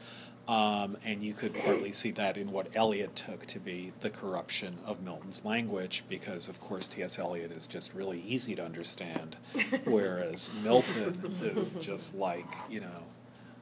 Um, 0.49 0.97
and 1.05 1.23
you 1.23 1.33
could 1.33 1.55
partly 1.55 1.93
see 1.93 2.11
that 2.13 2.37
in 2.37 2.51
what 2.51 2.69
Eliot 2.75 3.15
took 3.15 3.47
to 3.47 3.61
be 3.61 3.93
the 4.01 4.11
corruption 4.11 4.79
of 4.85 5.01
Milton's 5.01 5.45
language, 5.45 6.03
because 6.09 6.49
of 6.49 6.61
course 6.61 6.89
T.S. 6.89 7.19
Eliot 7.19 7.53
is 7.53 7.69
just 7.69 7.95
really 7.95 8.21
easy 8.21 8.57
to 8.57 8.65
understand, 8.65 9.37
whereas 9.85 10.51
Milton 10.65 11.37
is 11.41 11.75
just 11.75 12.17
like 12.17 12.47
you 12.69 12.81
know, 12.81 13.03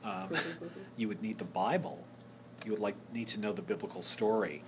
um, 0.05 0.31
you 0.97 1.09
would 1.09 1.21
need 1.21 1.37
the 1.37 1.45
Bible, 1.45 2.05
you 2.65 2.71
would 2.71 2.81
like 2.81 2.95
need 3.13 3.27
to 3.29 3.41
know 3.41 3.53
the 3.53 3.63
biblical 3.63 4.01
story 4.01 4.63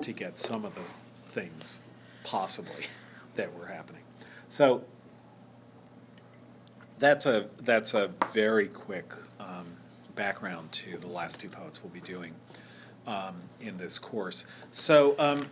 to 0.00 0.12
get 0.12 0.38
some 0.38 0.64
of 0.64 0.74
the 0.74 1.30
things 1.30 1.82
possibly 2.24 2.86
that 3.34 3.54
were 3.54 3.66
happening. 3.66 4.02
So 4.48 4.84
that's 6.98 7.26
a 7.26 7.48
that's 7.62 7.92
a 7.92 8.12
very 8.32 8.68
quick 8.68 9.12
background 10.16 10.72
to 10.72 10.98
the 10.98 11.06
last 11.06 11.40
two 11.40 11.48
poets 11.48 11.82
we'll 11.82 11.92
be 11.92 12.00
doing 12.00 12.34
um, 13.06 13.36
in 13.60 13.78
this 13.78 13.98
course. 13.98 14.44
So, 14.72 15.14
um, 15.18 15.46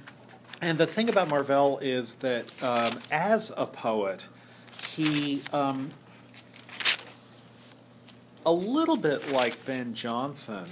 and 0.60 0.78
the 0.78 0.86
thing 0.86 1.08
about 1.08 1.28
Marvell 1.28 1.78
is 1.78 2.16
that 2.16 2.50
um, 2.62 3.00
as 3.12 3.52
a 3.56 3.66
poet, 3.66 4.28
he 4.88 5.42
um, 5.52 5.90
a 8.46 8.52
little 8.52 8.96
bit 8.96 9.32
like 9.32 9.64
Ben 9.64 9.94
Jonson. 9.94 10.68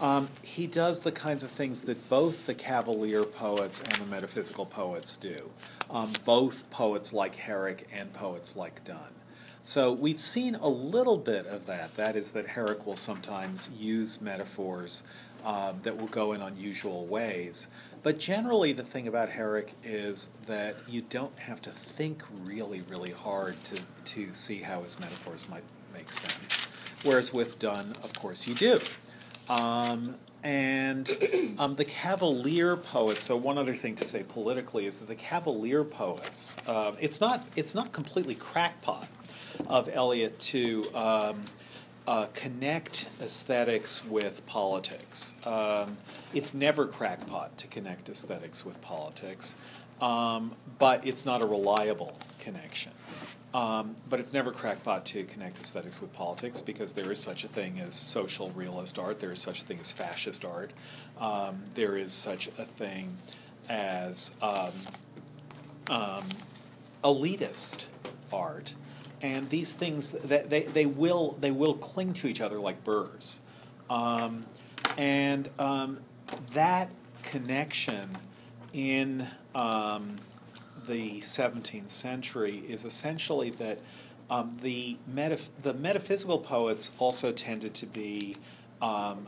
Um, 0.00 0.28
he 0.42 0.66
does 0.66 1.00
the 1.00 1.12
kinds 1.12 1.44
of 1.44 1.50
things 1.50 1.82
that 1.84 2.08
both 2.08 2.46
the 2.46 2.54
Cavalier 2.54 3.24
poets 3.24 3.80
and 3.80 3.92
the 3.92 4.06
metaphysical 4.06 4.66
poets 4.66 5.16
do. 5.16 5.50
Um, 5.90 6.12
both 6.24 6.68
poets 6.70 7.12
like 7.12 7.36
Herrick 7.36 7.86
and 7.92 8.12
poets 8.12 8.56
like 8.56 8.82
Donne. 8.84 9.21
So 9.64 9.92
we've 9.92 10.20
seen 10.20 10.56
a 10.56 10.68
little 10.68 11.16
bit 11.16 11.46
of 11.46 11.66
that. 11.66 11.94
That 11.94 12.16
is, 12.16 12.32
that 12.32 12.48
Herrick 12.48 12.84
will 12.84 12.96
sometimes 12.96 13.70
use 13.78 14.20
metaphors 14.20 15.04
um, 15.44 15.78
that 15.84 15.96
will 15.96 16.08
go 16.08 16.32
in 16.32 16.42
unusual 16.42 17.06
ways. 17.06 17.68
But 18.02 18.18
generally, 18.18 18.72
the 18.72 18.82
thing 18.82 19.06
about 19.06 19.30
Herrick 19.30 19.74
is 19.84 20.30
that 20.46 20.74
you 20.88 21.02
don't 21.02 21.38
have 21.38 21.60
to 21.62 21.70
think 21.70 22.24
really, 22.44 22.82
really 22.88 23.12
hard 23.12 23.62
to, 23.64 23.82
to 24.06 24.34
see 24.34 24.58
how 24.58 24.82
his 24.82 24.98
metaphors 24.98 25.48
might 25.48 25.62
make 25.94 26.10
sense. 26.10 26.66
Whereas 27.04 27.32
with 27.32 27.60
Donne, 27.60 27.92
of 28.02 28.12
course, 28.14 28.48
you 28.48 28.54
do. 28.56 28.80
Um, 29.48 30.16
and 30.42 31.08
um, 31.58 31.76
the 31.76 31.84
Cavalier 31.84 32.76
poets. 32.76 33.22
So 33.22 33.36
one 33.36 33.58
other 33.58 33.74
thing 33.76 33.94
to 33.96 34.04
say 34.04 34.24
politically 34.24 34.86
is 34.86 34.98
that 34.98 35.06
the 35.06 35.14
Cavalier 35.14 35.84
poets. 35.84 36.56
Uh, 36.66 36.92
it's 37.00 37.20
not. 37.20 37.46
It's 37.54 37.76
not 37.76 37.92
completely 37.92 38.34
crackpot 38.34 39.06
of 39.68 39.88
Eliot 39.92 40.38
to 40.38 40.94
um, 40.94 41.44
uh, 42.06 42.26
connect 42.34 43.08
aesthetics 43.20 44.04
with 44.04 44.44
politics. 44.46 45.34
Um, 45.44 45.98
it's 46.34 46.54
never 46.54 46.86
crackpot 46.86 47.56
to 47.58 47.66
connect 47.66 48.08
aesthetics 48.08 48.64
with 48.64 48.80
politics, 48.82 49.56
um, 50.00 50.52
but 50.78 51.06
it's 51.06 51.24
not 51.24 51.42
a 51.42 51.46
reliable 51.46 52.18
connection. 52.38 52.92
Um, 53.54 53.96
but 54.08 54.18
it's 54.18 54.32
never 54.32 54.50
crackpot 54.50 55.04
to 55.06 55.24
connect 55.24 55.60
aesthetics 55.60 56.00
with 56.00 56.10
politics 56.14 56.62
because 56.62 56.94
there 56.94 57.12
is 57.12 57.18
such 57.18 57.44
a 57.44 57.48
thing 57.48 57.80
as 57.80 57.94
social 57.94 58.48
realist 58.50 58.98
art. 58.98 59.20
There 59.20 59.32
is 59.32 59.40
such 59.40 59.60
a 59.60 59.64
thing 59.64 59.78
as 59.78 59.92
fascist 59.92 60.44
art. 60.44 60.70
Um, 61.20 61.62
there 61.74 61.94
is 61.96 62.14
such 62.14 62.46
a 62.46 62.64
thing 62.64 63.18
as 63.68 64.32
um, 64.40 64.72
um, 65.90 66.24
elitist 67.04 67.86
art, 68.32 68.74
and 69.22 69.48
these 69.50 69.72
things 69.72 70.12
that 70.12 70.50
they, 70.50 70.64
they 70.64 70.86
will 70.86 71.36
they 71.40 71.50
will 71.50 71.74
cling 71.74 72.12
to 72.14 72.26
each 72.26 72.40
other 72.40 72.58
like 72.58 72.84
burrs, 72.84 73.40
um, 73.88 74.44
and 74.98 75.48
um, 75.58 75.98
that 76.52 76.90
connection 77.22 78.16
in 78.72 79.26
um, 79.54 80.16
the 80.86 81.20
17th 81.20 81.90
century 81.90 82.62
is 82.68 82.84
essentially 82.84 83.50
that 83.50 83.78
um, 84.30 84.56
the, 84.62 84.96
metaph- 85.12 85.50
the 85.60 85.74
metaphysical 85.74 86.38
poets 86.38 86.90
also 86.98 87.32
tended 87.32 87.74
to 87.74 87.86
be 87.86 88.36
um, 88.80 89.26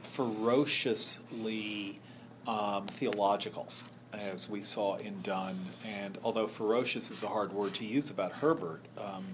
ferociously 0.00 2.00
um, 2.46 2.86
theological, 2.86 3.68
as 4.12 4.48
we 4.48 4.60
saw 4.60 4.96
in 4.96 5.20
Donne. 5.22 5.58
And 5.86 6.18
although 6.24 6.46
ferocious 6.46 7.10
is 7.10 7.22
a 7.22 7.28
hard 7.28 7.52
word 7.52 7.74
to 7.74 7.84
use 7.84 8.10
about 8.10 8.32
Herbert, 8.32 8.80
um, 8.98 9.24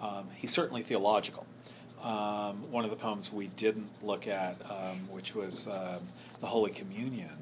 um, 0.00 0.28
he's 0.36 0.50
certainly 0.50 0.82
theological. 0.82 1.46
Um, 2.02 2.70
one 2.70 2.84
of 2.84 2.90
the 2.90 2.96
poems 2.96 3.32
we 3.32 3.48
didn't 3.48 3.90
look 4.02 4.28
at, 4.28 4.56
um, 4.70 5.08
which 5.10 5.34
was 5.34 5.66
um, 5.66 6.00
the 6.40 6.46
Holy 6.46 6.70
Communion, 6.70 7.36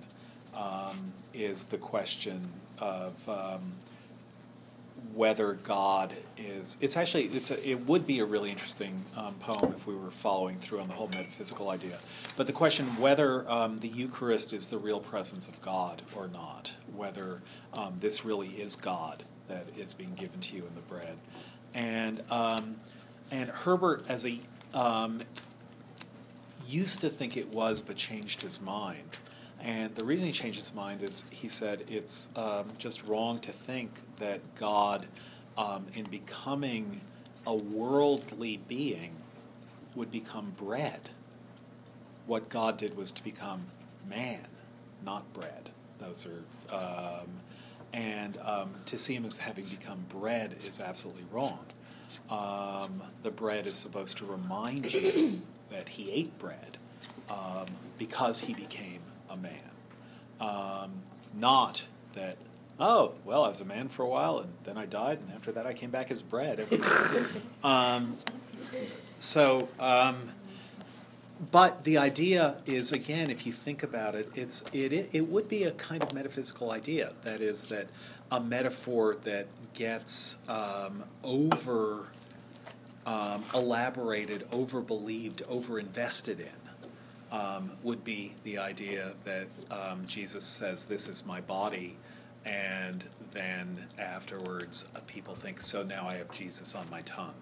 um, 0.55 1.13
is 1.33 1.67
the 1.67 1.79
question 1.79 2.49
of 2.79 3.29
whether 5.13 5.55
God 5.55 6.15
is. 6.39 6.77
It's 6.81 6.97
actually 6.97 7.25
it's 7.27 7.51
a, 7.51 7.69
it 7.69 7.87
would 7.87 8.07
be 8.07 8.21
a 8.21 8.25
really 8.25 8.51
interesting 8.51 9.05
um, 9.17 9.35
poem 9.35 9.73
if 9.73 9.87
we 9.87 9.95
were 9.95 10.11
following 10.11 10.57
through 10.57 10.81
on 10.81 10.89
the 10.89 10.95
whole 10.95 11.09
metaphysical 11.09 11.71
idea. 11.71 11.99
But 12.37 12.47
the 12.47 12.53
question 12.53 12.87
whether 13.01 13.49
um, 13.51 13.79
the 13.79 13.89
Eucharist 13.89 14.53
is 14.53 14.69
the 14.69 14.79
real 14.79 15.01
presence 15.01 15.47
of 15.47 15.61
God 15.61 16.03
or 16.17 16.29
not, 16.29 16.75
whether 16.95 17.43
um, 17.75 17.95
this 18.01 18.25
really 18.25 18.49
is 18.49 18.77
God 18.77 19.25
that 19.49 19.67
is 19.77 19.95
being 19.95 20.15
given 20.15 20.41
to 20.41 20.57
you 20.57 20.63
in 20.67 20.75
the 20.75 20.81
bread, 20.83 21.17
and 21.75 22.23
um, 22.31 22.77
and 23.31 23.51
Herbert 23.51 24.05
as 24.09 24.25
a 24.25 24.41
um, 24.73 25.21
used 26.67 27.01
to 27.03 27.09
think 27.09 27.37
it 27.37 27.49
was, 27.49 27.81
but 27.81 27.97
changed 27.97 28.43
his 28.43 28.61
mind. 28.61 29.19
And 29.65 29.95
the 29.95 30.05
reason 30.05 30.27
he 30.27 30.33
changed 30.33 30.59
his 30.59 30.75
mind 30.75 31.03
is 31.03 31.25
he 31.31 31.49
said 31.49 31.85
it's 31.89 32.29
um, 32.37 32.67
just 32.77 33.03
wrong 33.05 33.39
to 33.41 33.51
think 33.51 33.91
that 34.19 34.41
God, 34.57 35.07
um, 35.57 35.87
in 35.95 36.05
becoming 36.05 37.01
a 37.47 37.55
worldly 37.55 38.61
being, 38.69 39.17
would 39.95 40.11
become 40.11 40.53
bread. 40.59 41.09
What 42.27 42.51
God 42.51 42.77
did 42.77 42.95
was 42.95 43.11
to 43.13 43.25
become 43.25 43.67
man, 44.09 44.41
not 45.05 45.33
bread. 45.33 45.71
Those 45.99 46.27
are, 46.27 46.75
um, 46.75 47.29
and 47.93 48.37
um, 48.39 48.75
to 48.87 48.99
see 48.99 49.15
him 49.15 49.25
as 49.25 49.39
having 49.39 49.65
become 49.65 50.05
bread 50.11 50.57
is 50.67 50.79
absolutely 50.79 51.25
wrong. 51.33 51.65
Um, 52.29 53.03
the 53.23 53.31
bread 53.31 53.67
is 53.67 53.77
supposed 53.79 54.19
to 54.19 54.27
remind 54.27 54.93
you 54.93 55.41
that 55.71 55.89
he 55.89 56.13
ate 56.13 56.39
bread 56.39 56.77
um, 57.31 57.67
because 57.99 58.41
he 58.41 58.53
became 58.53 59.01
a 59.35 59.37
man. 59.37 59.61
Um, 60.41 61.03
not 61.35 61.87
that, 62.15 62.37
oh, 62.79 63.13
well, 63.25 63.45
I 63.45 63.49
was 63.49 63.61
a 63.61 63.65
man 63.65 63.89
for 63.89 64.03
a 64.03 64.09
while 64.09 64.39
and 64.39 64.53
then 64.65 64.79
I 64.79 64.87
died 64.87 65.19
and 65.19 65.33
after 65.33 65.53
that 65.53 65.67
I 65.67 65.75
came 65.75 65.91
back 65.91 66.11
as 66.11 66.23
bread. 66.23 66.67
um, 67.65 68.19
so, 69.19 69.69
um, 69.79 70.31
but 71.51 71.85
the 71.85 71.99
idea 71.99 72.57
is 72.65 72.93
again, 72.93 73.31
if 73.31 73.45
you 73.45 73.53
think 73.53 73.83
about 73.83 74.15
it, 74.15 74.29
it's 74.35 74.63
it, 74.73 74.93
it 74.93 75.11
it 75.13 75.29
would 75.29 75.49
be 75.49 75.65
a 75.65 75.73
kind 75.73 76.03
of 76.03 76.15
metaphysical 76.15 76.71
idea. 76.71 77.13
That 77.23 77.41
is 77.41 77.65
that 77.65 77.89
a 78.31 78.41
metaphor 78.41 79.17
that 79.25 79.49
gets 79.75 80.37
um, 80.49 81.05
over 81.23 82.07
um, 83.05 83.45
elaborated, 83.53 84.47
over 84.53 84.81
believed, 84.81 85.43
over 85.49 85.79
invested 85.79 86.41
in 86.41 86.64
um, 87.35 87.73
would 87.83 88.05
be 88.05 88.35
the 88.45 88.59
idea 88.59 89.13
that 89.25 89.49
um, 89.71 90.07
Jesus 90.07 90.45
says, 90.45 90.85
This 90.85 91.09
is 91.09 91.27
my 91.27 91.41
body, 91.41 91.97
and 92.45 93.07
then 93.33 93.89
afterwards 93.99 94.85
uh, 94.95 95.01
people 95.07 95.35
think, 95.35 95.61
So 95.61 95.83
now 95.83 96.07
I 96.07 96.15
have 96.15 96.31
Jesus 96.31 96.75
on 96.75 96.89
my 96.91 97.01
tongue 97.03 97.35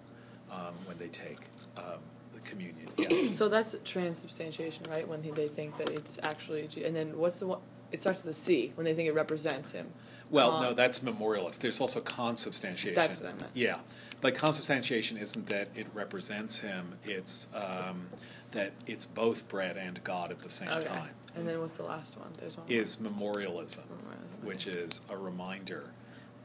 um, 0.51 0.73
when 0.85 0.97
they 0.97 1.09
take 1.09 1.37
um, 1.77 1.99
the 2.33 2.39
communion. 2.41 2.87
Yeah. 2.97 3.07
So 3.33 3.47
that's 3.49 3.75
transubstantiation, 3.83 4.83
right? 4.89 5.07
When 5.07 5.21
they 5.21 5.47
think 5.47 5.77
that 5.77 5.89
it's 5.89 6.17
actually, 6.23 6.67
Je- 6.67 6.83
and 6.85 6.95
then 6.95 7.17
what's 7.17 7.39
the 7.39 7.47
one? 7.47 7.59
It 7.91 7.99
starts 8.01 8.23
with 8.23 8.31
a 8.31 8.39
C 8.39 8.71
when 8.75 8.85
they 8.85 8.93
think 8.95 9.07
it 9.07 9.13
represents 9.13 9.71
him. 9.71 9.87
Well, 10.31 10.59
no, 10.59 10.69
Um, 10.69 10.75
that's 10.75 11.03
memorialist. 11.03 11.61
There's 11.61 11.79
also 11.79 11.99
consubstantiation. 12.01 12.95
That's 12.95 13.21
what 13.21 13.29
I 13.29 13.33
meant. 13.33 13.51
Yeah, 13.53 13.77
but 14.21 14.33
consubstantiation 14.33 15.21
isn't 15.21 15.45
that 15.47 15.67
it 15.75 15.85
represents 15.93 16.59
him. 16.59 16.97
It's 17.03 17.47
um, 17.53 18.07
that 18.53 18.71
it's 18.87 19.05
both 19.05 19.47
bread 19.49 19.77
and 19.77 20.03
God 20.03 20.31
at 20.31 20.39
the 20.39 20.49
same 20.49 20.69
Okay. 20.69 20.87
time. 20.87 21.09
And 21.35 21.47
then 21.47 21.59
what's 21.59 21.77
the 21.77 21.83
last 21.83 22.17
one? 22.17 22.29
There's 22.39 22.57
one. 22.57 22.67
more. 22.67 22.77
Is 22.79 22.99
memorialism, 22.99 23.83
Memorialism, 23.89 24.37
which 24.45 24.67
is 24.67 25.01
a 25.09 25.17
reminder 25.17 25.91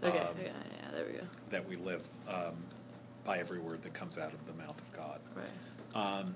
Okay, 0.02 0.18
um, 0.18 0.26
yeah, 0.40 0.48
yeah, 0.48 0.90
there 0.92 1.04
we 1.06 1.12
go. 1.18 1.24
that 1.50 1.68
we 1.68 1.74
live 1.76 2.06
um, 2.28 2.54
by 3.24 3.38
every 3.38 3.58
word 3.58 3.82
that 3.82 3.92
comes 3.94 4.16
out 4.16 4.32
of 4.32 4.46
the 4.46 4.52
mouth 4.54 4.80
of 4.80 4.92
God. 4.92 5.18
Right. 5.34 5.50
Um, 6.20 6.34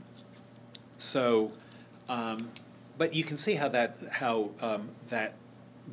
so, 0.96 1.52
um, 2.08 2.50
but 2.98 3.14
you 3.14 3.24
can 3.24 3.36
see 3.36 3.54
how 3.54 3.68
that 3.68 3.98
how 4.10 4.50
um, 4.60 4.90
that 5.08 5.34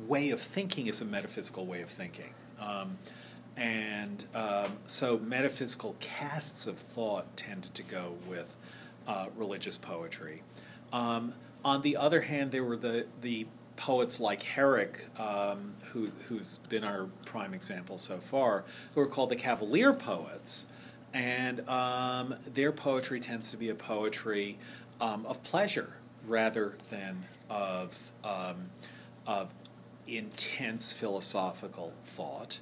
way 0.06 0.30
of 0.30 0.40
thinking 0.40 0.86
is 0.88 1.00
a 1.00 1.04
metaphysical 1.04 1.64
way 1.64 1.80
of 1.82 1.90
thinking, 1.90 2.34
um, 2.60 2.98
and 3.56 4.24
um, 4.34 4.78
so 4.86 5.18
metaphysical 5.18 5.96
casts 6.00 6.66
of 6.66 6.76
thought 6.76 7.36
tended 7.36 7.74
to 7.74 7.82
go 7.82 8.14
with 8.28 8.56
uh, 9.06 9.26
religious 9.36 9.78
poetry. 9.78 10.42
Um, 10.92 11.34
on 11.64 11.82
the 11.82 11.96
other 11.96 12.22
hand, 12.22 12.52
there 12.52 12.64
were 12.64 12.76
the 12.76 13.06
the 13.20 13.46
poets 13.76 14.20
like 14.20 14.42
Herrick, 14.42 15.06
um, 15.18 15.72
who 15.92 16.10
who's 16.28 16.58
been 16.58 16.84
our 16.84 17.06
prime 17.24 17.54
example 17.54 17.98
so 17.98 18.18
far, 18.18 18.64
who 18.94 19.00
are 19.00 19.06
called 19.06 19.30
the 19.30 19.36
Cavalier 19.36 19.92
poets, 19.92 20.66
and 21.12 21.66
um, 21.68 22.34
their 22.46 22.72
poetry 22.72 23.20
tends 23.20 23.50
to 23.50 23.56
be 23.56 23.68
a 23.68 23.74
poetry 23.74 24.58
um, 25.00 25.24
of 25.26 25.42
pleasure 25.42 25.94
rather 26.26 26.74
than 26.90 27.24
of 27.48 28.12
um, 28.24 28.70
of 29.26 29.48
intense 30.06 30.92
philosophical 30.92 31.92
thought, 32.04 32.60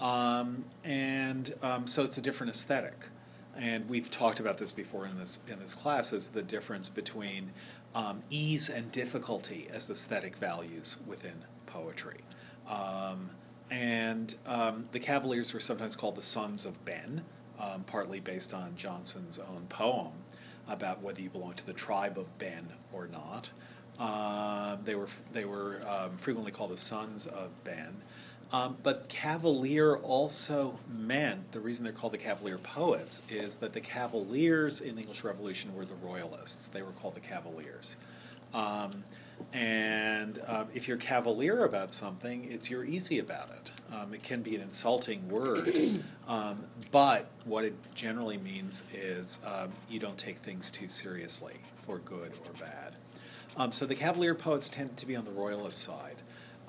um, 0.00 0.64
and 0.84 1.54
so 1.86 2.04
it's 2.04 2.18
a 2.18 2.22
different 2.22 2.50
aesthetic. 2.52 3.06
And 3.60 3.90
we've 3.90 4.10
talked 4.10 4.40
about 4.40 4.56
this 4.56 4.72
before 4.72 5.04
in 5.04 5.18
this 5.18 5.38
in 5.46 5.58
this 5.58 5.74
class 5.74 6.14
is 6.14 6.30
the 6.30 6.42
difference 6.42 6.88
between 6.88 7.50
um, 7.94 8.22
ease 8.30 8.70
and 8.70 8.90
difficulty 8.90 9.68
as 9.70 9.90
aesthetic 9.90 10.34
values 10.36 10.96
within 11.06 11.44
poetry. 11.66 12.20
Um, 12.66 13.30
and 13.70 14.34
um, 14.46 14.88
the 14.92 14.98
Cavaliers 14.98 15.52
were 15.52 15.60
sometimes 15.60 15.94
called 15.94 16.16
the 16.16 16.22
Sons 16.22 16.64
of 16.64 16.82
Ben, 16.86 17.22
um, 17.60 17.84
partly 17.84 18.18
based 18.18 18.54
on 18.54 18.74
Jonson's 18.76 19.38
own 19.38 19.66
poem 19.68 20.12
about 20.66 21.02
whether 21.02 21.20
you 21.20 21.28
belong 21.28 21.52
to 21.54 21.66
the 21.66 21.74
tribe 21.74 22.18
of 22.18 22.38
Ben 22.38 22.66
or 22.92 23.08
not. 23.08 23.50
Um, 23.98 24.78
they 24.84 24.94
were 24.94 25.08
they 25.32 25.44
were 25.44 25.82
um, 25.86 26.16
frequently 26.16 26.50
called 26.50 26.70
the 26.70 26.78
Sons 26.78 27.26
of 27.26 27.62
Ben. 27.62 28.00
Um, 28.52 28.76
but 28.82 29.08
Cavalier 29.08 29.96
also 29.96 30.78
meant 30.88 31.52
the 31.52 31.60
reason 31.60 31.84
they're 31.84 31.92
called 31.92 32.12
the 32.12 32.18
Cavalier 32.18 32.58
poets 32.58 33.22
is 33.28 33.56
that 33.56 33.72
the 33.72 33.80
Cavaliers 33.80 34.80
in 34.80 34.96
the 34.96 35.02
English 35.02 35.22
Revolution 35.22 35.74
were 35.74 35.84
the 35.84 35.94
Royalists. 35.94 36.66
They 36.66 36.82
were 36.82 36.90
called 36.92 37.14
the 37.14 37.20
Cavaliers. 37.20 37.96
Um, 38.52 39.04
and 39.52 40.38
um, 40.46 40.68
if 40.74 40.86
you're 40.86 40.96
cavalier 40.96 41.64
about 41.64 41.92
something, 41.92 42.44
it's 42.50 42.70
you're 42.70 42.84
easy 42.84 43.18
about 43.18 43.50
it. 43.50 43.70
Um, 43.94 44.14
it 44.14 44.22
can 44.22 44.42
be 44.42 44.54
an 44.54 44.60
insulting 44.60 45.28
word, 45.28 46.02
um, 46.28 46.64
but 46.90 47.30
what 47.44 47.64
it 47.64 47.74
generally 47.94 48.36
means 48.36 48.82
is 48.92 49.38
um, 49.46 49.72
you 49.88 49.98
don't 49.98 50.18
take 50.18 50.38
things 50.38 50.70
too 50.70 50.88
seriously, 50.88 51.54
for 51.78 51.98
good 51.98 52.32
or 52.44 52.52
bad. 52.60 52.94
Um, 53.56 53.72
so 53.72 53.86
the 53.86 53.94
Cavalier 53.94 54.34
poets 54.34 54.68
tend 54.68 54.96
to 54.98 55.06
be 55.06 55.16
on 55.16 55.24
the 55.24 55.32
royalist 55.32 55.80
side. 55.80 56.16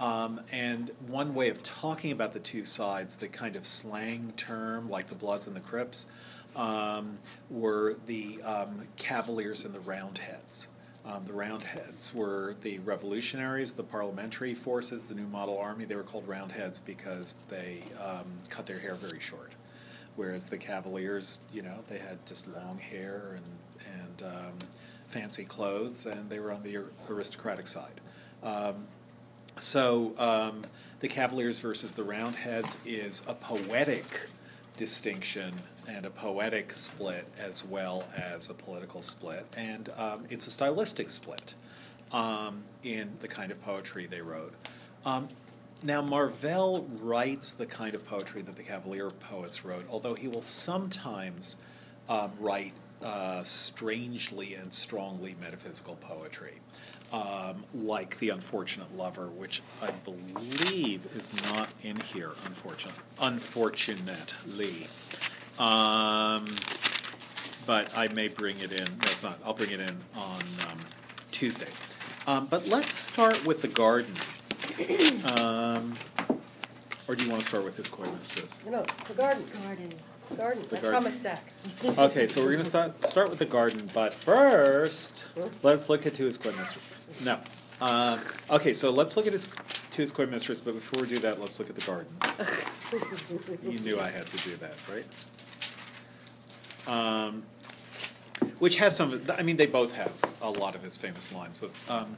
Um, 0.01 0.41
and 0.51 0.89
one 1.05 1.35
way 1.35 1.49
of 1.49 1.61
talking 1.61 2.11
about 2.11 2.31
the 2.31 2.39
two 2.39 2.65
sides, 2.65 3.17
the 3.17 3.27
kind 3.27 3.55
of 3.55 3.67
slang 3.67 4.33
term, 4.35 4.89
like 4.89 5.07
the 5.07 5.15
Bloods 5.15 5.45
and 5.45 5.55
the 5.55 5.59
Crips, 5.61 6.07
um, 6.55 7.15
were 7.51 7.97
the 8.07 8.41
um, 8.41 8.87
Cavaliers 8.97 9.63
and 9.63 9.75
the 9.75 9.79
Roundheads. 9.79 10.69
Um, 11.05 11.25
the 11.25 11.33
Roundheads 11.33 12.15
were 12.15 12.55
the 12.61 12.79
revolutionaries, 12.79 13.73
the 13.73 13.83
parliamentary 13.83 14.55
forces, 14.55 15.05
the 15.05 15.13
New 15.13 15.27
Model 15.27 15.59
Army. 15.59 15.85
They 15.85 15.95
were 15.95 16.03
called 16.03 16.27
Roundheads 16.27 16.79
because 16.79 17.35
they 17.49 17.83
um, 18.03 18.25
cut 18.49 18.65
their 18.65 18.79
hair 18.79 18.95
very 18.95 19.19
short. 19.19 19.53
Whereas 20.15 20.47
the 20.47 20.57
Cavaliers, 20.57 21.41
you 21.53 21.61
know, 21.61 21.83
they 21.87 21.99
had 21.99 22.25
just 22.25 22.51
long 22.55 22.79
hair 22.79 23.37
and, 23.37 23.93
and 23.99 24.33
um, 24.33 24.53
fancy 25.05 25.45
clothes, 25.45 26.07
and 26.07 26.27
they 26.27 26.39
were 26.39 26.51
on 26.51 26.63
the 26.63 26.79
aristocratic 27.07 27.67
side. 27.67 28.01
Um, 28.43 28.87
so 29.61 30.13
um, 30.17 30.63
the 30.99 31.07
Cavaliers 31.07 31.59
versus 31.59 31.93
the 31.93 32.03
Roundheads 32.03 32.77
is 32.85 33.21
a 33.27 33.33
poetic 33.33 34.27
distinction 34.77 35.53
and 35.87 36.05
a 36.05 36.09
poetic 36.09 36.73
split 36.73 37.27
as 37.39 37.65
well 37.65 38.03
as 38.15 38.49
a 38.49 38.53
political 38.53 39.01
split, 39.01 39.45
and 39.57 39.89
um, 39.97 40.25
it's 40.29 40.47
a 40.47 40.51
stylistic 40.51 41.09
split 41.09 41.53
um, 42.11 42.63
in 42.83 43.11
the 43.19 43.27
kind 43.27 43.51
of 43.51 43.61
poetry 43.61 44.05
they 44.05 44.21
wrote. 44.21 44.53
Um, 45.05 45.29
now, 45.83 46.01
Marvell 46.01 46.85
writes 46.99 47.53
the 47.53 47.65
kind 47.65 47.95
of 47.95 48.05
poetry 48.05 48.43
that 48.43 48.55
the 48.55 48.63
Cavalier 48.63 49.09
poets 49.09 49.65
wrote, 49.65 49.85
although 49.89 50.13
he 50.13 50.27
will 50.27 50.43
sometimes 50.43 51.57
um, 52.07 52.31
write 52.39 52.73
uh, 53.03 53.41
strangely 53.41 54.53
and 54.53 54.71
strongly 54.71 55.35
metaphysical 55.41 55.95
poetry 55.95 56.59
um, 57.11 57.63
like 57.73 58.19
The 58.19 58.29
Unfortunate 58.29 58.95
Lover, 58.95 59.27
which 59.27 59.61
I 59.81 59.91
believe 59.91 61.07
is 61.15 61.33
not 61.51 61.73
in 61.83 61.99
here, 61.99 62.31
unfortunately. 62.45 63.01
Unfortunately. 63.19 64.87
Um, 65.59 66.45
but 67.65 67.95
I 67.95 68.07
may 68.13 68.27
bring 68.27 68.59
it 68.59 68.71
in. 68.71 68.87
That's 68.99 69.23
not. 69.23 69.39
I'll 69.45 69.53
bring 69.53 69.71
it 69.71 69.79
in 69.79 69.97
on 70.15 70.41
um, 70.69 70.79
Tuesday. 71.31 71.67
Um, 72.27 72.47
but 72.47 72.67
let's 72.67 72.93
start 72.93 73.45
with 73.45 73.61
the 73.61 73.67
garden. 73.67 74.13
Um, 75.39 75.97
or 77.07 77.15
do 77.15 77.25
you 77.25 77.29
want 77.29 77.43
to 77.43 77.47
start 77.47 77.65
with 77.65 77.77
his 77.77 77.89
coy 77.89 78.09
mistress? 78.17 78.65
No, 78.65 78.83
the 79.07 79.13
garden, 79.13 79.43
Garden. 79.63 79.93
Garden, 80.37 80.65
The 80.69 80.77
garden. 80.77 81.13
Okay, 81.99 82.27
so 82.27 82.41
we're 82.41 82.51
going 82.51 82.59
to 82.59 82.65
start 82.65 83.03
start 83.05 83.29
with 83.29 83.39
the 83.39 83.45
garden, 83.45 83.89
but 83.93 84.13
first, 84.13 85.23
let's 85.63 85.89
look 85.89 86.05
at 86.05 86.13
to 86.15 86.25
his 86.25 86.37
coy 86.37 86.51
mistress. 86.51 86.85
No. 87.23 87.39
Um, 87.81 88.19
okay, 88.49 88.73
so 88.73 88.91
let's 88.91 89.17
look 89.17 89.27
at 89.27 89.33
his 89.33 89.47
to 89.91 90.01
his 90.01 90.11
coy 90.11 90.25
mistress, 90.25 90.61
but 90.61 90.75
before 90.75 91.01
we 91.03 91.09
do 91.09 91.19
that, 91.19 91.39
let's 91.39 91.59
look 91.59 91.69
at 91.69 91.75
the 91.75 91.81
garden. 91.81 92.15
you 93.71 93.79
knew 93.79 93.99
I 93.99 94.09
had 94.09 94.27
to 94.27 94.37
do 94.37 94.55
that, 94.57 94.75
right? 94.89 95.05
Um, 96.87 97.43
which 98.59 98.77
has 98.77 98.95
some. 98.95 99.21
I 99.37 99.41
mean, 99.43 99.57
they 99.57 99.65
both 99.65 99.95
have 99.95 100.13
a 100.41 100.49
lot 100.49 100.75
of 100.75 100.83
his 100.83 100.97
famous 100.97 101.31
lines, 101.31 101.59
but 101.59 101.71
um, 101.93 102.17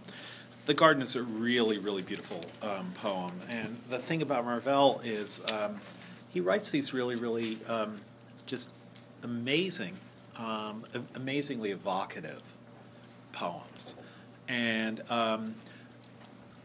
the 0.66 0.74
garden 0.74 1.02
is 1.02 1.16
a 1.16 1.24
really, 1.24 1.78
really 1.78 2.02
beautiful 2.02 2.42
um, 2.62 2.94
poem. 2.96 3.32
And 3.50 3.78
the 3.90 4.00
thing 4.00 4.22
about 4.22 4.46
Marvell 4.46 5.02
is 5.04 5.42
um, 5.52 5.80
he 6.34 6.40
writes 6.40 6.72
these 6.72 6.94
really, 6.94 7.16
really 7.16 7.60
um, 7.68 8.02
just 8.48 8.70
amazing, 9.22 9.98
um, 10.36 10.84
amazingly 11.16 11.72
evocative 11.72 12.42
poems. 13.32 13.96
And 14.48 15.02
um, 15.12 15.56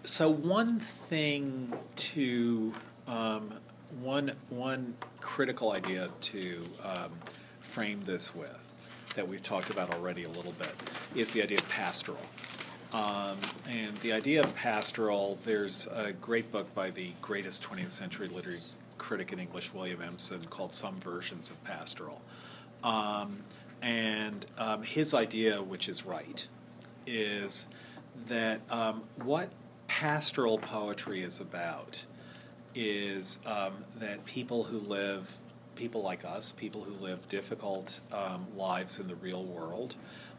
so 0.05 0.31
one 0.31 0.81
thing 0.81 1.73
to 1.97 2.73
um, 3.07 3.53
one 4.01 4.33
one 4.49 4.95
critical 5.21 5.73
idea 5.73 6.09
to 6.21 6.69
um, 6.83 7.13
frame 7.61 8.01
this 8.05 8.35
with 8.35 8.65
that 9.15 9.29
we've 9.29 9.43
talked 9.43 9.71
about 9.71 9.93
already 9.93 10.25
a 10.25 10.29
little 10.29 10.53
bit 10.53 10.75
is 11.15 11.33
the 11.33 11.43
idea 11.43 11.59
of 11.59 11.69
pastoral. 11.69 12.21
Um, 12.93 13.37
and 13.69 13.95
the 13.99 14.13
idea 14.13 14.43
of 14.43 14.55
pastoral, 14.57 15.39
there's 15.45 15.87
a 15.89 16.13
great 16.13 16.51
book 16.51 16.75
by 16.75 16.91
the 16.91 17.13
greatest 17.21 17.69
20th 17.69 17.91
century 17.91 18.29
literary 18.29 18.61
critic 19.09 19.33
in 19.33 19.39
English, 19.39 19.73
William 19.73 20.03
Empson, 20.03 20.45
called 20.51 20.75
Some 20.75 21.01
Versions 21.01 21.49
of 21.49 21.65
Pastoral. 21.65 22.21
Um, 22.85 23.39
and 23.81 24.45
um, 24.59 24.83
his 24.83 25.15
idea, 25.15 25.63
which 25.63 25.89
is 25.89 26.05
right, 26.05 26.47
is 27.07 27.69
that 28.27 28.61
um, 28.71 29.05
what 29.17 29.49
pastoral 29.87 30.59
poetry 30.59 31.23
is 31.23 31.41
about 31.41 32.05
is 32.75 33.39
um, 33.47 33.83
that 33.99 34.27
people 34.27 34.65
who 34.65 34.79
live, 34.79 35.39
people 35.75 36.03
like 36.03 36.27
us, 36.27 36.53
people 36.53 36.83
who 36.83 36.93
live 37.03 37.27
difficult 37.31 38.01
um, 38.13 38.47
lives 38.55 39.01
in 39.01 39.09
the 39.09 39.15
real 39.15 39.43
world, 39.43 39.95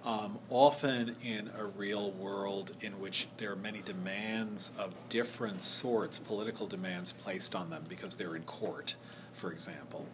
um, 0.06 0.40
often 0.50 1.16
in 1.22 1.52
a 1.58 1.66
real 1.66 2.12
world 2.12 2.72
in 2.82 3.00
which 3.00 3.28
there 3.38 3.52
are 3.52 3.56
many 3.56 3.82
demands 3.82 4.72
of 4.78 4.94
different 5.10 5.62
sorts, 5.62 6.18
political 6.18 6.68
demands 6.68 7.12
placed 7.12 7.56
on 7.56 7.70
them 7.70 7.84
because 7.90 8.16
they're 8.16 8.36
in 8.36 8.44
court, 8.44 8.96
for 9.34 9.52
example, 9.52 10.08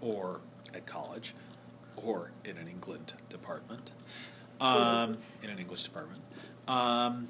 or 0.00 0.40
at 0.74 0.86
college, 0.86 1.34
or 1.96 2.30
in 2.44 2.58
an 2.58 2.68
England 2.68 3.14
department, 3.30 3.90
um, 4.60 5.16
in 5.42 5.50
an 5.50 5.58
English 5.58 5.84
department. 5.84 6.20
Um, 6.68 7.28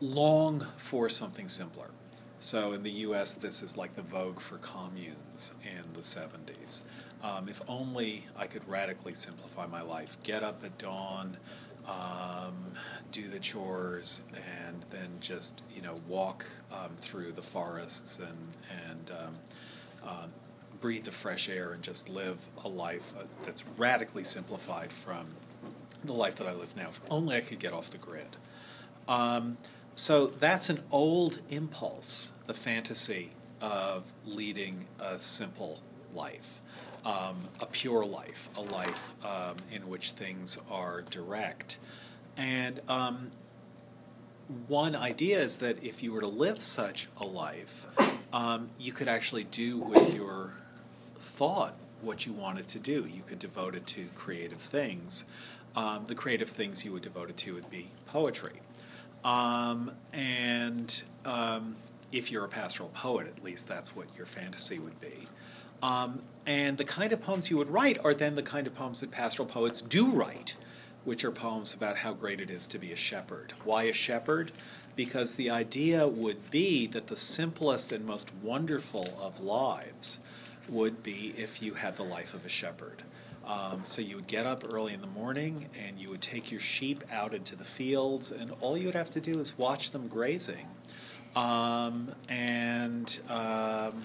long 0.00 0.66
for 0.76 1.08
something 1.08 1.48
simpler. 1.48 1.90
So 2.38 2.72
in 2.72 2.82
the 2.82 2.90
U.S., 2.90 3.34
this 3.34 3.62
is 3.62 3.76
like 3.76 3.94
the 3.94 4.02
vogue 4.02 4.40
for 4.40 4.58
communes 4.58 5.52
in 5.64 5.94
the 5.94 6.00
70s. 6.00 6.82
Um, 7.22 7.48
if 7.48 7.60
only 7.68 8.26
I 8.36 8.46
could 8.46 8.66
radically 8.68 9.14
simplify 9.14 9.66
my 9.66 9.82
life, 9.82 10.16
get 10.22 10.42
up 10.42 10.62
at 10.64 10.78
dawn, 10.78 11.36
um, 11.86 12.72
do 13.10 13.28
the 13.28 13.38
chores, 13.38 14.22
and 14.34 14.84
then 14.90 15.08
just 15.20 15.62
you 15.74 15.82
know 15.82 15.94
walk 16.06 16.46
um, 16.72 16.90
through 16.96 17.32
the 17.32 17.42
forests 17.42 18.18
and 18.18 18.52
and 18.88 19.10
um, 19.10 20.08
um, 20.08 20.32
breathe 20.80 21.04
the 21.04 21.12
fresh 21.12 21.48
air 21.48 21.72
and 21.72 21.82
just 21.82 22.08
live 22.08 22.38
a 22.64 22.68
life 22.68 23.12
uh, 23.18 23.24
that's 23.44 23.64
radically 23.76 24.24
simplified 24.24 24.92
from 24.92 25.26
the 26.04 26.12
life 26.12 26.36
that 26.36 26.46
I 26.46 26.52
live 26.52 26.76
now. 26.76 26.88
If 26.88 27.00
only 27.10 27.36
I 27.36 27.40
could 27.40 27.58
get 27.58 27.72
off 27.72 27.90
the 27.90 27.98
grid. 27.98 28.36
Um, 29.08 29.58
so 29.94 30.26
that's 30.26 30.68
an 30.68 30.82
old 30.90 31.40
impulse, 31.48 32.32
the 32.46 32.54
fantasy 32.54 33.30
of 33.60 34.04
leading 34.26 34.86
a 35.00 35.18
simple 35.18 35.80
life, 36.12 36.60
um, 37.06 37.38
a 37.60 37.66
pure 37.66 38.04
life, 38.04 38.50
a 38.56 38.60
life 38.60 39.14
um, 39.24 39.54
in 39.70 39.88
which 39.88 40.10
things 40.10 40.58
are 40.68 41.02
direct. 41.02 41.78
And 42.36 42.80
um, 42.88 43.30
one 44.66 44.96
idea 44.96 45.40
is 45.40 45.58
that 45.58 45.82
if 45.84 46.02
you 46.02 46.12
were 46.12 46.20
to 46.20 46.26
live 46.26 46.60
such 46.60 47.08
a 47.20 47.26
life, 47.26 47.86
um, 48.32 48.70
you 48.78 48.92
could 48.92 49.08
actually 49.08 49.44
do 49.44 49.78
with 49.78 50.14
your 50.14 50.54
thought 51.18 51.74
what 52.02 52.26
you 52.26 52.32
wanted 52.32 52.66
to 52.68 52.78
do. 52.78 53.06
You 53.08 53.22
could 53.22 53.38
devote 53.38 53.74
it 53.74 53.86
to 53.88 54.06
creative 54.16 54.60
things. 54.60 55.24
Um, 55.76 56.06
the 56.06 56.14
creative 56.14 56.50
things 56.50 56.84
you 56.84 56.92
would 56.92 57.02
devote 57.02 57.30
it 57.30 57.36
to 57.38 57.54
would 57.54 57.70
be 57.70 57.88
poetry. 58.06 58.60
Um, 59.24 59.92
and 60.12 61.02
if 62.12 62.30
you're 62.30 62.44
a 62.44 62.48
pastoral 62.48 62.90
poet, 62.90 63.26
at 63.28 63.42
least 63.44 63.68
that's 63.68 63.94
what 63.94 64.06
your 64.16 64.26
fantasy 64.26 64.78
would 64.78 65.00
be. 65.00 65.28
Um, 65.82 66.22
and 66.46 66.78
the 66.78 66.84
kind 66.84 67.12
of 67.12 67.20
poems 67.20 67.50
you 67.50 67.56
would 67.56 67.70
write 67.70 67.98
are 68.04 68.14
then 68.14 68.36
the 68.36 68.42
kind 68.42 68.66
of 68.66 68.74
poems 68.74 69.00
that 69.00 69.10
pastoral 69.10 69.48
poets 69.48 69.80
do 69.80 70.10
write, 70.10 70.56
which 71.04 71.24
are 71.24 71.32
poems 71.32 71.74
about 71.74 71.98
how 71.98 72.12
great 72.12 72.40
it 72.40 72.50
is 72.50 72.66
to 72.68 72.78
be 72.78 72.92
a 72.92 72.96
shepherd. 72.96 73.52
Why 73.64 73.84
a 73.84 73.92
shepherd? 73.92 74.52
Because 74.94 75.34
the 75.34 75.50
idea 75.50 76.06
would 76.06 76.50
be 76.50 76.86
that 76.86 77.08
the 77.08 77.16
simplest 77.16 77.92
and 77.92 78.06
most 78.06 78.32
wonderful 78.42 79.18
of 79.20 79.40
lives 79.40 80.20
would 80.68 81.02
be 81.02 81.34
if 81.36 81.62
you 81.62 81.74
had 81.74 81.96
the 81.96 82.02
life 82.02 82.32
of 82.32 82.44
a 82.44 82.48
shepherd. 82.48 83.02
Um, 83.46 83.84
so 83.84 84.02
you 84.02 84.16
would 84.16 84.26
get 84.26 84.46
up 84.46 84.64
early 84.68 84.92
in 84.92 85.00
the 85.00 85.06
morning 85.06 85.68
and 85.78 85.98
you 85.98 86.10
would 86.10 86.22
take 86.22 86.50
your 86.50 86.60
sheep 86.60 87.04
out 87.12 87.32
into 87.34 87.54
the 87.54 87.64
fields, 87.64 88.32
and 88.32 88.50
all 88.60 88.76
you 88.76 88.86
would 88.86 88.96
have 88.96 89.10
to 89.10 89.20
do 89.20 89.38
is 89.38 89.56
watch 89.56 89.92
them 89.92 90.08
grazing. 90.08 90.66
Um, 91.36 92.12
and 92.28 93.18
um, 93.28 94.02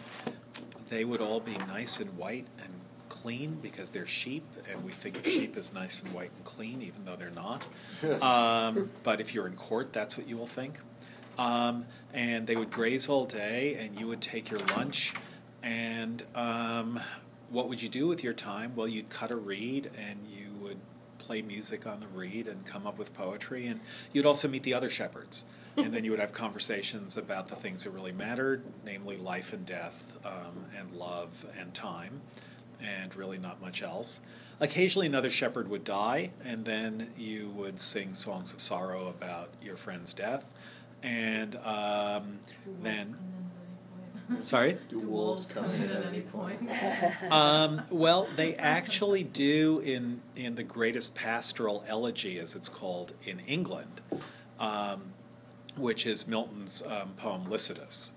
they 0.92 1.06
would 1.06 1.22
all 1.22 1.40
be 1.40 1.58
nice 1.70 2.02
and 2.02 2.18
white 2.18 2.46
and 2.62 2.74
clean 3.08 3.58
because 3.62 3.92
they're 3.92 4.06
sheep, 4.06 4.44
and 4.70 4.84
we 4.84 4.92
think 4.92 5.18
of 5.18 5.26
sheep 5.26 5.56
as 5.56 5.74
nice 5.74 6.02
and 6.02 6.14
white 6.14 6.32
and 6.36 6.44
clean, 6.44 6.82
even 6.82 7.06
though 7.06 7.16
they're 7.16 7.32
not. 7.32 7.66
Um, 8.22 8.92
but 9.04 9.22
if 9.22 9.34
you're 9.34 9.48
in 9.48 9.56
court, 9.56 9.94
that's 9.94 10.18
what 10.18 10.28
you 10.28 10.38
will 10.38 10.48
think. 10.48 10.80
Um, 11.38 11.86
and 12.14 12.46
they 12.46 12.58
would 12.58 12.72
graze 12.72 13.08
all 13.08 13.26
day, 13.26 13.76
and 13.80 13.98
you 13.98 14.08
would 14.08 14.22
take 14.22 14.52
your 14.52 14.60
lunch. 14.76 15.14
And 15.64 16.24
um, 16.36 17.00
what 17.50 17.70
would 17.70 17.82
you 17.82 17.90
do 17.90 18.08
with 18.08 18.22
your 18.24 18.34
time? 18.34 18.74
Well, 18.76 18.88
you'd 18.88 19.10
cut 19.10 19.32
a 19.32 19.36
reed, 19.38 19.90
and 19.98 20.28
you 20.28 20.52
would 20.62 20.80
play 21.20 21.42
music 21.42 21.88
on 21.88 22.02
the 22.02 22.08
reed 22.08 22.48
and 22.48 22.66
come 22.66 22.86
up 22.86 22.98
with 22.98 23.14
poetry. 23.14 23.68
And 23.68 23.80
you'd 24.12 24.26
also 24.26 24.48
meet 24.50 24.64
the 24.64 24.74
other 24.74 24.90
shepherds. 24.90 25.46
And 25.78 25.94
then 25.94 26.04
you 26.04 26.12
would 26.12 26.20
have 26.20 26.34
conversations 26.34 27.18
about 27.18 27.48
the 27.48 27.56
things 27.56 27.84
that 27.84 27.92
really 27.92 28.12
mattered, 28.12 28.64
namely 28.86 29.18
life 29.18 29.54
and 29.54 29.66
death, 29.66 30.18
um, 30.26 30.66
and 30.78 30.94
love 30.94 31.46
and 31.58 31.74
time, 31.74 32.22
and 32.82 33.16
really 33.16 33.38
not 33.38 33.62
much 33.62 33.82
else. 33.82 34.22
Occasionally, 34.60 35.08
another 35.08 35.32
shepherd 35.32 35.70
would 35.70 35.84
die, 35.84 36.32
and 36.44 36.66
then 36.66 37.10
you 37.18 37.50
would 37.50 37.80
sing 37.80 38.14
songs 38.14 38.54
of 38.54 38.62
sorrow 38.62 39.08
about 39.08 39.50
your 39.62 39.76
friend's 39.76 40.14
death, 40.14 40.54
and 41.02 41.56
um, 41.58 42.40
then. 42.82 43.18
Sorry? 44.40 44.78
Do 44.88 45.00
wolves 45.00 45.46
come 45.48 45.66
in 45.66 45.90
at 45.90 46.06
any 46.06 46.22
point? 46.22 46.72
Um, 47.32 47.82
well, 47.90 48.28
they 48.36 48.56
actually 48.56 49.24
do 49.24 49.80
in 49.80 50.22
in 50.36 50.56
the 50.56 50.64
greatest 50.64 51.16
pastoral 51.16 51.84
elegy, 51.88 52.38
as 52.40 52.56
it's 52.56 52.70
called 52.70 53.14
in 53.24 53.40
England, 53.42 54.02
um, 54.60 55.14
which 55.78 56.06
is 56.06 56.28
Milton's 56.28 56.84
um, 56.86 57.14
poem 57.18 57.46
Lycidas, 57.46 58.12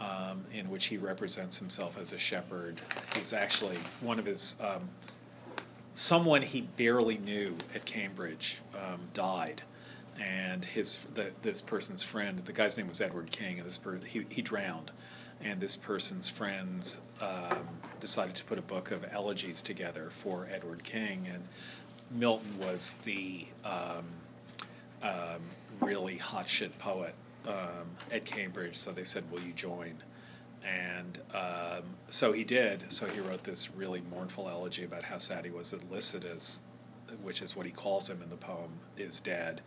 um, 0.00 0.44
in 0.52 0.70
which 0.70 0.86
he 0.86 0.96
represents 0.96 1.58
himself 1.58 1.98
as 1.98 2.12
a 2.12 2.18
shepherd. 2.18 2.80
He's 3.16 3.32
actually 3.32 3.78
one 4.00 4.18
of 4.18 4.26
his 4.26 4.56
um, 4.60 4.88
someone 5.94 6.42
he 6.42 6.62
barely 6.62 7.18
knew 7.18 7.56
at 7.74 7.84
Cambridge 7.84 8.60
um, 8.74 9.00
died. 9.14 9.62
And 10.18 10.64
his 10.64 10.98
the, 11.14 11.30
this 11.42 11.60
person's 11.62 12.02
friend, 12.02 12.40
the 12.40 12.52
guy's 12.52 12.76
name 12.76 12.88
was 12.88 13.00
Edward 13.00 13.30
King, 13.30 13.58
and 13.58 13.66
this 13.66 13.78
per, 13.78 13.98
he, 13.98 14.26
he 14.28 14.42
drowned 14.42 14.90
and 15.42 15.60
this 15.60 15.76
person's 15.76 16.28
friends 16.28 17.00
um, 17.20 17.68
decided 17.98 18.34
to 18.34 18.44
put 18.44 18.58
a 18.58 18.62
book 18.62 18.90
of 18.90 19.06
elegies 19.10 19.62
together 19.62 20.08
for 20.10 20.46
Edward 20.52 20.84
King, 20.84 21.26
and 21.32 21.44
Milton 22.10 22.58
was 22.58 22.94
the 23.04 23.46
um, 23.64 24.04
um, 25.02 25.40
really 25.80 26.16
hot 26.16 26.48
shit 26.48 26.78
poet 26.78 27.14
um, 27.46 27.90
at 28.10 28.24
Cambridge, 28.24 28.76
so 28.76 28.92
they 28.92 29.04
said, 29.04 29.30
"Will 29.30 29.40
you 29.40 29.52
join?" 29.52 30.02
And 30.64 31.18
um, 31.34 31.84
so 32.08 32.32
he 32.32 32.44
did. 32.44 32.92
So 32.92 33.06
he 33.06 33.20
wrote 33.20 33.44
this 33.44 33.74
really 33.74 34.02
mournful 34.10 34.48
elegy 34.48 34.84
about 34.84 35.04
how 35.04 35.18
sad 35.18 35.44
he 35.44 35.50
was 35.50 35.70
that 35.70 35.90
Lycidas, 35.90 36.60
which 37.22 37.40
is 37.40 37.56
what 37.56 37.64
he 37.66 37.72
calls 37.72 38.10
him 38.10 38.20
in 38.22 38.28
the 38.28 38.36
poem, 38.36 38.72
is 38.96 39.20
dead. 39.20 39.62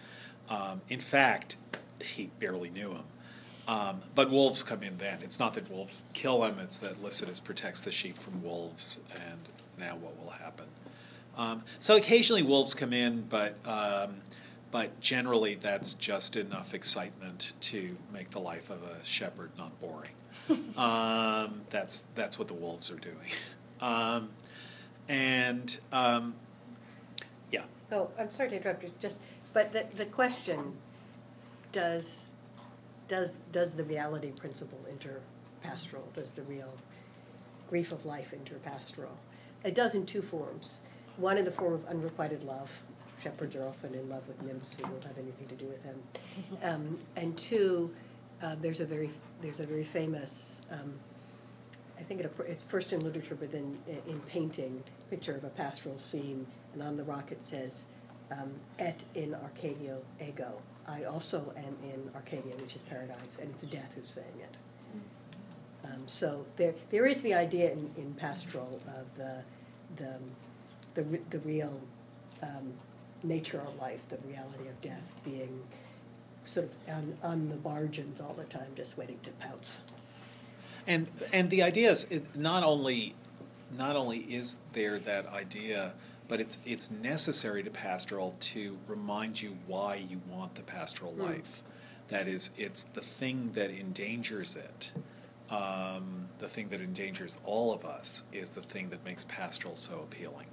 Um, 0.50 0.82
in 0.90 1.00
fact, 1.00 1.56
he 2.00 2.30
barely 2.40 2.70
knew 2.70 2.92
him. 2.92 3.04
Um, 3.68 4.02
but 4.14 4.30
wolves 4.30 4.62
come 4.62 4.84
in 4.84 4.98
then. 4.98 5.20
It's 5.24 5.40
not 5.40 5.54
that 5.54 5.72
wolves 5.72 6.06
kill 6.14 6.44
him, 6.44 6.60
it's 6.60 6.78
that 6.80 7.02
Lycidas 7.02 7.42
protects 7.42 7.82
the 7.84 7.92
sheep 7.92 8.18
from 8.18 8.44
wolves, 8.44 9.00
and 9.16 9.40
now 9.80 9.96
what 9.96 10.22
will 10.22 10.32
happen? 10.32 10.66
Um, 11.38 11.64
so 11.80 11.96
occasionally 11.96 12.44
wolves 12.44 12.74
come 12.74 12.92
in, 12.92 13.22
but, 13.30 13.56
um, 13.66 14.18
but 14.74 15.00
generally 15.00 15.54
that's 15.54 15.94
just 15.94 16.36
enough 16.36 16.74
excitement 16.74 17.54
to 17.62 17.96
make 18.12 18.32
the 18.32 18.40
life 18.40 18.72
of 18.72 18.82
a 18.82 19.06
shepherd 19.06 19.52
not 19.56 19.72
boring. 19.80 20.10
um, 20.78 21.62
that's, 21.70 22.06
that's 22.16 22.40
what 22.40 22.48
the 22.48 22.56
wolves 22.56 22.90
are 22.90 22.98
doing. 22.98 23.30
Um, 23.80 24.30
and 25.08 25.78
um, 25.92 26.34
yeah, 27.52 27.66
Oh, 27.92 28.10
I'm 28.18 28.32
sorry 28.32 28.50
to 28.50 28.56
interrupt 28.56 28.82
you, 28.82 28.92
just, 29.00 29.20
but 29.54 29.72
the, 29.72 29.86
the 29.96 30.06
question, 30.06 30.74
does, 31.72 32.32
does, 33.08 33.42
does 33.52 33.76
the 33.76 33.84
reality 33.84 34.32
principle 34.32 34.80
enter 34.90 35.22
pastoral? 35.62 36.10
Does 36.16 36.32
the 36.32 36.42
real 36.44 36.74
grief 37.70 37.92
of 37.92 38.08
life 38.08 38.34
enter 38.34 38.56
pastoral? 38.56 39.18
It 39.64 39.76
does 39.76 39.94
in 39.94 40.08
two 40.08 40.24
forms. 40.24 40.80
One 41.18 41.38
in 41.38 41.46
the 41.46 41.52
form 41.52 41.74
of 41.74 41.86
unrequited 41.86 42.44
love. 42.44 42.72
Shepherds 43.24 43.56
are 43.56 43.64
often 43.66 43.94
in 43.94 44.10
love 44.10 44.28
with 44.28 44.42
nymphs 44.42 44.76
who 44.76 44.84
don't 44.84 45.04
have 45.04 45.18
anything 45.18 45.48
to 45.48 45.56
do 45.56 45.66
with 45.66 45.82
them. 45.84 46.04
Um, 46.62 47.00
and 47.16 47.38
two, 47.38 47.90
uh, 48.42 48.56
there's 48.62 48.82
a 48.82 48.86
very, 48.86 49.10
there's 49.42 49.62
a 49.62 49.66
very 49.66 49.86
famous, 49.86 50.64
um, 50.72 50.94
I 51.98 52.04
think 52.04 52.20
it, 52.20 52.36
it's 52.46 52.64
first 52.64 52.92
in 52.92 53.00
literature, 53.00 53.36
but 53.36 53.52
then 53.52 53.78
in, 53.88 54.02
in 54.08 54.20
painting, 54.22 54.84
picture 55.10 55.36
of 55.36 55.46
a 55.46 55.50
pastoral 55.50 55.98
scene, 55.98 56.46
and 56.74 56.84
on 56.84 56.98
the 56.98 57.04
rock 57.04 57.32
it 57.32 57.46
says, 57.46 57.86
um, 58.32 58.52
"Et 58.80 59.06
in 59.16 59.36
Arcadia 59.36 59.98
ego." 60.22 60.62
I 60.86 61.06
also 61.06 61.54
am 61.56 61.78
in 61.84 62.12
Arcadia, 62.16 62.56
which 62.58 62.76
is 62.76 62.82
paradise, 62.82 63.38
and 63.40 63.50
it's 63.52 63.64
death 63.64 63.92
who's 63.96 64.10
saying 64.10 64.40
it. 64.42 64.58
Um, 65.86 66.04
so 66.08 66.46
there, 66.58 66.74
there 66.92 67.06
is 67.06 67.22
the 67.22 67.34
idea 67.34 67.72
in, 67.72 67.90
in 67.96 68.14
pastoral 68.16 68.82
of 68.88 69.06
the, 69.18 69.44
the, 69.96 70.14
the, 70.96 71.20
the 71.30 71.40
real 71.40 71.80
um, 72.42 72.74
nature 73.24 73.60
of 73.60 73.80
life, 73.80 74.08
the 74.10 74.18
reality 74.28 74.68
of 74.68 74.82
death, 74.82 75.14
being 75.24 75.64
sort 76.46 76.68
of 76.68 76.94
on, 76.94 77.18
on 77.24 77.50
the 77.50 77.56
margins 77.68 78.20
all 78.20 78.34
the 78.34 78.44
time, 78.46 78.68
just 78.76 78.98
waiting 78.98 79.20
to 79.24 79.32
pounce. 79.32 79.82
And 80.86 81.08
and 81.32 81.50
the 81.50 81.64
idea 81.64 81.92
is 81.92 82.04
it 82.10 82.36
not 82.36 82.64
only 82.64 83.16
not 83.78 83.96
only 83.96 84.20
is 84.20 84.60
there 84.74 85.00
that 85.00 85.28
idea, 85.28 85.94
but 86.28 86.42
it's 86.42 86.58
it's 86.66 86.92
necessary 86.92 87.64
to 87.64 87.70
pastoral 87.70 88.36
to 88.40 88.78
remind 88.88 89.42
you 89.42 89.58
why 89.66 89.96
you 89.96 90.22
want 90.30 90.56
the 90.56 90.64
pastoral 90.64 91.14
life. 91.14 91.64
That 92.10 92.28
is, 92.28 92.52
it's 92.58 92.84
the 92.84 93.02
thing 93.02 93.54
that 93.54 93.70
endangers 93.72 94.56
it. 94.56 94.92
Um, 95.50 96.28
the 96.40 96.50
thing 96.50 96.70
that 96.70 96.82
endangers 96.82 97.40
all 97.44 97.74
of 97.74 97.86
us 97.86 98.24
is 98.32 98.54
the 98.54 98.62
thing 98.62 98.90
that 98.90 99.04
makes 99.06 99.24
pastoral 99.24 99.76
so 99.76 100.00
appealing. 100.00 100.48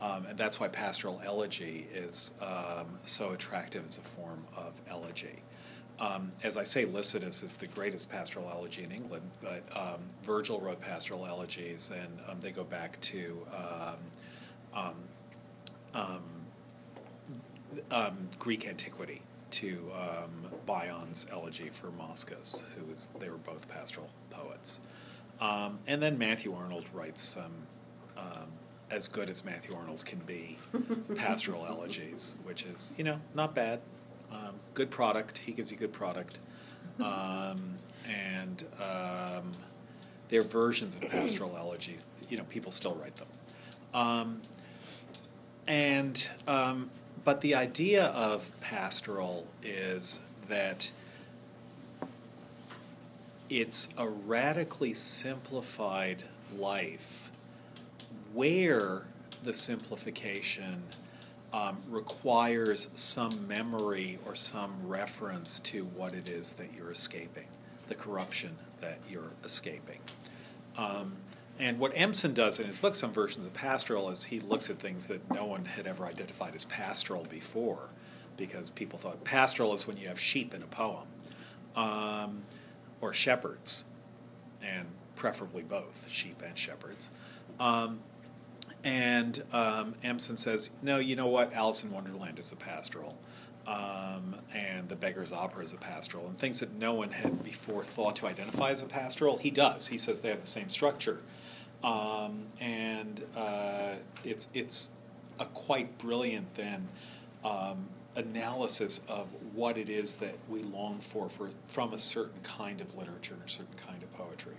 Um, 0.00 0.26
and 0.26 0.36
that's 0.36 0.60
why 0.60 0.68
pastoral 0.68 1.22
elegy 1.24 1.86
is 1.92 2.32
um, 2.42 2.98
so 3.04 3.30
attractive 3.32 3.86
as 3.86 3.96
a 3.96 4.02
form 4.02 4.44
of 4.56 4.80
elegy. 4.90 5.42
Um, 5.98 6.32
as 6.42 6.58
I 6.58 6.64
say, 6.64 6.84
Lycidas 6.84 7.42
is 7.42 7.56
the 7.56 7.66
greatest 7.66 8.10
pastoral 8.10 8.50
elegy 8.50 8.82
in 8.82 8.92
England, 8.92 9.30
but 9.40 9.62
um, 9.74 10.00
Virgil 10.22 10.60
wrote 10.60 10.82
pastoral 10.82 11.24
elegies, 11.24 11.90
and 11.90 12.18
um, 12.28 12.38
they 12.40 12.50
go 12.50 12.64
back 12.64 13.00
to 13.00 13.46
um, 17.90 18.28
Greek 18.38 18.66
antiquity 18.68 19.22
to 19.52 19.90
Bion's 20.66 21.26
elegy 21.32 21.70
for 21.70 21.88
Moschus, 21.88 22.64
who 22.76 22.84
was 22.84 23.08
they 23.18 23.30
were 23.30 23.38
both 23.38 23.66
pastoral 23.68 24.10
poets. 24.28 24.80
And 25.40 26.02
then 26.02 26.18
Matthew 26.18 26.52
Arnold 26.54 26.84
writes 26.92 27.22
some 27.22 27.52
as 28.90 29.08
good 29.08 29.28
as 29.28 29.44
Matthew 29.44 29.74
Arnold 29.74 30.04
can 30.04 30.18
be 30.20 30.58
pastoral 31.16 31.66
elegies, 31.66 32.36
which 32.44 32.64
is 32.64 32.92
you 32.96 33.04
know 33.04 33.20
not 33.34 33.54
bad, 33.54 33.80
um, 34.32 34.54
good 34.74 34.90
product. 34.90 35.38
He 35.38 35.52
gives 35.52 35.70
you 35.70 35.76
good 35.76 35.92
product, 35.92 36.38
um, 37.00 37.76
and 38.08 38.64
um, 38.80 39.52
their 40.28 40.42
versions 40.42 40.94
of 40.94 41.02
pastoral 41.02 41.56
elegies. 41.58 42.06
You 42.28 42.38
know, 42.38 42.44
people 42.44 42.72
still 42.72 42.94
write 42.94 43.16
them. 43.16 43.28
Um, 43.94 44.42
and 45.66 46.28
um, 46.46 46.90
but 47.24 47.40
the 47.40 47.54
idea 47.54 48.06
of 48.06 48.52
pastoral 48.60 49.46
is 49.62 50.20
that 50.48 50.90
it's 53.48 53.88
a 53.96 54.08
radically 54.08 54.92
simplified 54.92 56.24
life 56.56 57.25
where 58.36 59.02
the 59.42 59.54
simplification 59.54 60.82
um, 61.54 61.78
requires 61.88 62.90
some 62.94 63.48
memory 63.48 64.18
or 64.26 64.34
some 64.34 64.74
reference 64.84 65.58
to 65.58 65.84
what 65.84 66.12
it 66.12 66.28
is 66.28 66.52
that 66.52 66.74
you're 66.74 66.90
escaping, 66.90 67.46
the 67.86 67.94
corruption 67.94 68.58
that 68.82 68.98
you're 69.08 69.32
escaping. 69.42 70.00
Um, 70.76 71.16
and 71.58 71.78
what 71.78 71.92
Empson 71.96 72.34
does 72.34 72.60
in 72.60 72.66
his 72.66 72.76
book, 72.76 72.94
some 72.94 73.10
versions 73.10 73.46
of 73.46 73.54
pastoral, 73.54 74.10
is 74.10 74.24
he 74.24 74.38
looks 74.38 74.68
at 74.68 74.78
things 74.78 75.08
that 75.08 75.32
no 75.32 75.46
one 75.46 75.64
had 75.64 75.86
ever 75.86 76.04
identified 76.04 76.54
as 76.54 76.66
pastoral 76.66 77.24
before, 77.24 77.88
because 78.36 78.68
people 78.68 78.98
thought 78.98 79.24
pastoral 79.24 79.72
is 79.72 79.86
when 79.86 79.96
you 79.96 80.08
have 80.08 80.20
sheep 80.20 80.52
in 80.52 80.62
a 80.62 80.66
poem, 80.66 81.06
um, 81.74 82.42
or 83.00 83.14
shepherds, 83.14 83.86
and 84.62 84.88
preferably 85.14 85.62
both 85.62 86.06
sheep 86.10 86.42
and 86.46 86.58
shepherds. 86.58 87.08
Um, 87.58 88.00
and 88.86 89.42
um, 89.52 89.96
says, 90.18 90.70
no, 90.80 90.98
you 90.98 91.16
know 91.16 91.26
what? 91.26 91.52
Alice 91.52 91.82
in 91.82 91.90
Wonderland 91.90 92.38
is 92.38 92.52
a 92.52 92.56
pastoral. 92.56 93.18
Um, 93.66 94.36
and 94.54 94.88
the 94.88 94.94
Beggar's 94.94 95.32
Opera 95.32 95.64
is 95.64 95.72
a 95.72 95.76
pastoral, 95.76 96.28
and 96.28 96.38
things 96.38 96.60
that 96.60 96.72
no 96.74 96.94
one 96.94 97.10
had 97.10 97.42
before 97.42 97.82
thought 97.82 98.14
to 98.16 98.28
identify 98.28 98.70
as 98.70 98.80
a 98.80 98.86
pastoral, 98.86 99.38
he 99.38 99.50
does. 99.50 99.88
He 99.88 99.98
says 99.98 100.20
they 100.20 100.28
have 100.28 100.40
the 100.40 100.46
same 100.46 100.68
structure, 100.68 101.20
um, 101.82 102.44
and 102.60 103.24
uh, 103.36 103.94
it's 104.22 104.46
it's 104.54 104.90
a 105.40 105.46
quite 105.46 105.98
brilliant 105.98 106.54
then 106.54 106.86
um, 107.44 107.88
analysis 108.14 109.00
of 109.08 109.26
what 109.52 109.76
it 109.76 109.90
is 109.90 110.14
that 110.14 110.36
we 110.48 110.62
long 110.62 111.00
for, 111.00 111.28
for 111.28 111.50
from 111.66 111.92
a 111.92 111.98
certain 111.98 112.40
kind 112.44 112.80
of 112.80 112.96
literature 112.96 113.34
and 113.34 113.42
a 113.42 113.48
certain 113.48 113.74
kind 113.76 114.00
of 114.04 114.05
poetry. 114.16 114.54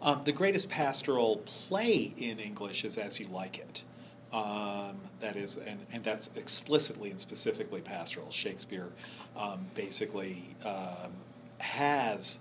Um, 0.00 0.22
the 0.24 0.32
greatest 0.32 0.68
pastoral 0.68 1.36
play 1.44 2.12
in 2.16 2.38
English 2.38 2.84
is 2.84 2.98
As 2.98 3.20
You 3.20 3.26
Like 3.26 3.58
It. 3.58 3.84
Um, 4.32 4.96
that 5.20 5.36
is, 5.36 5.58
and, 5.58 5.78
and 5.92 6.02
that's 6.02 6.30
explicitly 6.36 7.10
and 7.10 7.20
specifically 7.20 7.82
pastoral. 7.82 8.30
Shakespeare 8.30 8.88
um, 9.36 9.66
basically 9.74 10.56
um, 10.64 11.12
has 11.58 12.40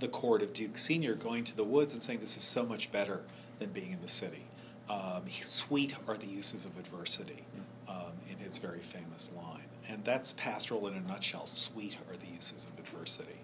the 0.00 0.08
court 0.08 0.42
of 0.42 0.54
Duke 0.54 0.78
Senior 0.78 1.14
going 1.14 1.44
to 1.44 1.56
the 1.56 1.64
woods 1.64 1.92
and 1.92 2.02
saying, 2.02 2.20
"This 2.20 2.36
is 2.36 2.42
so 2.42 2.64
much 2.64 2.90
better 2.90 3.24
than 3.58 3.70
being 3.70 3.92
in 3.92 4.00
the 4.00 4.08
city." 4.08 4.44
Um, 4.88 5.24
sweet 5.42 5.94
are 6.06 6.16
the 6.16 6.26
uses 6.26 6.64
of 6.64 6.78
adversity, 6.78 7.44
um, 7.88 8.12
in 8.30 8.38
his 8.38 8.56
very 8.56 8.80
famous 8.80 9.30
line, 9.36 9.68
and 9.86 10.02
that's 10.04 10.32
pastoral 10.32 10.86
in 10.86 10.94
a 10.94 11.00
nutshell. 11.00 11.46
Sweet 11.46 11.98
are 12.10 12.16
the 12.16 12.32
uses 12.34 12.66
of 12.66 12.78
adversity. 12.78 13.40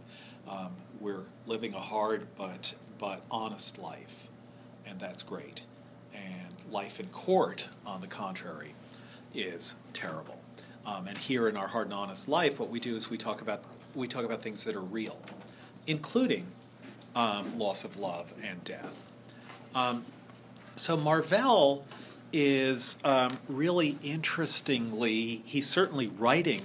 Um, 0.48 0.72
we're 1.00 1.24
living 1.46 1.74
a 1.74 1.80
hard 1.80 2.26
but 2.36 2.74
but 2.98 3.22
honest 3.30 3.78
life, 3.78 4.28
and 4.86 4.98
that's 5.00 5.22
great 5.22 5.62
and 6.14 6.72
life 6.72 7.00
in 7.00 7.06
court, 7.06 7.70
on 7.84 8.00
the 8.00 8.06
contrary, 8.06 8.74
is 9.34 9.76
terrible. 9.92 10.40
Um, 10.86 11.08
and 11.08 11.16
here 11.16 11.48
in 11.48 11.56
our 11.56 11.68
hard 11.68 11.86
and 11.86 11.94
honest 11.94 12.28
life, 12.28 12.58
what 12.58 12.70
we 12.70 12.78
do 12.78 12.96
is 12.96 13.10
we 13.10 13.18
talk 13.18 13.40
about 13.40 13.62
we 13.94 14.08
talk 14.08 14.24
about 14.24 14.42
things 14.42 14.64
that 14.64 14.74
are 14.74 14.80
real, 14.80 15.18
including 15.86 16.48
um, 17.14 17.58
loss 17.58 17.84
of 17.84 17.96
love 17.96 18.34
and 18.42 18.64
death. 18.64 19.12
Um, 19.74 20.04
so 20.74 20.96
Marvell 20.96 21.84
is 22.32 22.96
um, 23.04 23.38
really 23.46 23.96
interestingly, 24.02 25.42
he's 25.44 25.68
certainly 25.68 26.08
writing 26.08 26.62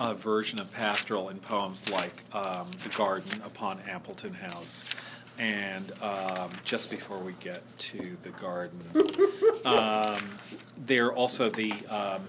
a 0.00 0.14
version 0.14 0.58
of 0.58 0.72
pastoral 0.72 1.28
in 1.28 1.38
poems 1.38 1.88
like 1.90 2.24
um, 2.32 2.68
The 2.82 2.88
Garden 2.88 3.42
upon 3.44 3.80
Appleton 3.86 4.34
House 4.34 4.86
and 5.40 5.90
um, 6.02 6.50
just 6.64 6.90
before 6.90 7.18
we 7.18 7.32
get 7.40 7.62
to 7.78 8.16
the 8.22 8.28
garden, 8.28 8.78
um, 9.64 10.28
there 10.76 11.06
are 11.06 11.14
also 11.14 11.48
the 11.48 11.72
um, 11.88 12.22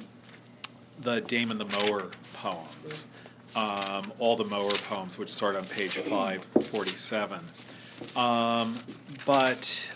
the 1.02 1.20
Damon 1.20 1.58
the 1.58 1.66
Mower 1.66 2.10
poems, 2.34 3.08
um, 3.56 4.14
all 4.18 4.38
the 4.38 4.46
Mower 4.46 4.72
poems, 4.88 5.18
which 5.18 5.30
start 5.30 5.58
on 5.58 5.66
page 5.66 5.98
five 5.98 6.46
forty 6.64 6.96
seven. 6.96 7.42
Um, 8.16 8.78
but 9.26 9.90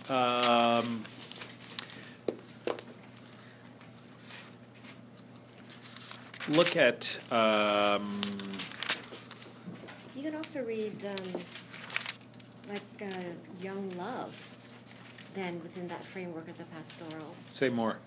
look 6.50 6.78
at 6.78 7.20
um, 7.32 8.22
You 10.16 10.24
can 10.24 10.36
also 10.36 10.64
read 10.64 11.06
um, 11.06 11.41
like 12.70 12.82
uh, 13.02 13.06
young 13.62 13.91
love, 13.98 14.36
then 15.34 15.62
within 15.64 15.88
that 15.88 16.06
framework 16.06 16.48
of 16.48 16.58
the 16.58 16.66
pastoral. 16.66 17.36
say 17.48 17.70
more. 17.70 17.98